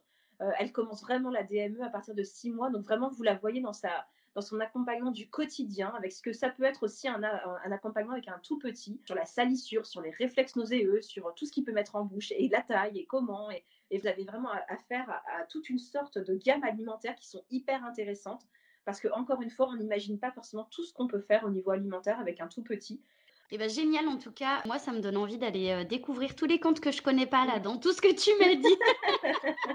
elle 0.58 0.72
commence 0.72 1.02
vraiment 1.02 1.30
la 1.30 1.44
DME 1.44 1.82
à 1.82 1.88
partir 1.88 2.16
de 2.16 2.24
six 2.24 2.50
mois, 2.50 2.70
donc 2.70 2.82
vraiment 2.82 3.11
vous 3.11 3.22
la 3.22 3.34
voyez 3.34 3.61
dans 3.61 3.72
sa, 3.72 4.06
dans 4.34 4.40
son 4.40 4.60
accompagnement 4.60 5.10
du 5.10 5.28
quotidien, 5.28 5.88
avec 5.96 6.12
ce 6.12 6.22
que 6.22 6.32
ça 6.32 6.50
peut 6.50 6.64
être 6.64 6.84
aussi 6.84 7.08
un, 7.08 7.22
accompagnement 7.22 8.12
avec 8.12 8.28
un 8.28 8.38
tout 8.42 8.58
petit, 8.58 9.00
sur 9.04 9.14
la 9.14 9.24
salissure, 9.24 9.86
sur 9.86 10.00
les 10.00 10.10
réflexes 10.10 10.56
nauséeux, 10.56 11.02
sur 11.02 11.34
tout 11.34 11.46
ce 11.46 11.52
qu'il 11.52 11.64
peut 11.64 11.72
mettre 11.72 11.96
en 11.96 12.04
bouche, 12.04 12.32
et 12.32 12.48
la 12.48 12.62
taille, 12.62 12.98
et 12.98 13.06
comment. 13.06 13.50
Et, 13.50 13.64
vous 13.98 14.06
avez 14.06 14.24
vraiment 14.24 14.50
affaire 14.68 15.08
à, 15.08 15.40
à, 15.40 15.44
toute 15.46 15.70
une 15.70 15.78
sorte 15.78 16.18
de 16.18 16.34
gamme 16.34 16.62
alimentaire 16.62 17.14
qui 17.16 17.26
sont 17.26 17.42
hyper 17.50 17.84
intéressantes, 17.84 18.46
parce 18.84 19.00
que 19.00 19.08
encore 19.12 19.42
une 19.42 19.50
fois, 19.50 19.68
on 19.68 19.76
n'imagine 19.76 20.18
pas 20.18 20.30
forcément 20.30 20.68
tout 20.70 20.84
ce 20.84 20.92
qu'on 20.92 21.08
peut 21.08 21.20
faire 21.20 21.44
au 21.44 21.50
niveau 21.50 21.70
alimentaire 21.70 22.20
avec 22.20 22.40
un 22.40 22.48
tout 22.48 22.62
petit. 22.62 23.02
Eh 23.50 23.56
ben, 23.56 23.70
génial 23.70 24.08
en 24.08 24.18
tout 24.18 24.30
cas. 24.30 24.62
Moi, 24.66 24.78
ça 24.78 24.92
me 24.92 25.00
donne 25.00 25.16
envie 25.16 25.38
d'aller 25.38 25.70
euh, 25.70 25.84
découvrir 25.84 26.34
tous 26.37 26.44
les 26.44 26.61
comptes 26.61 26.80
que 26.80 26.92
je 26.92 27.00
connais 27.00 27.26
pas 27.26 27.46
là, 27.46 27.58
dans 27.58 27.78
tout 27.78 27.92
ce 27.92 28.02
que 28.02 28.14
tu 28.14 28.30
m'as 28.38 28.54
dit. 28.54 28.76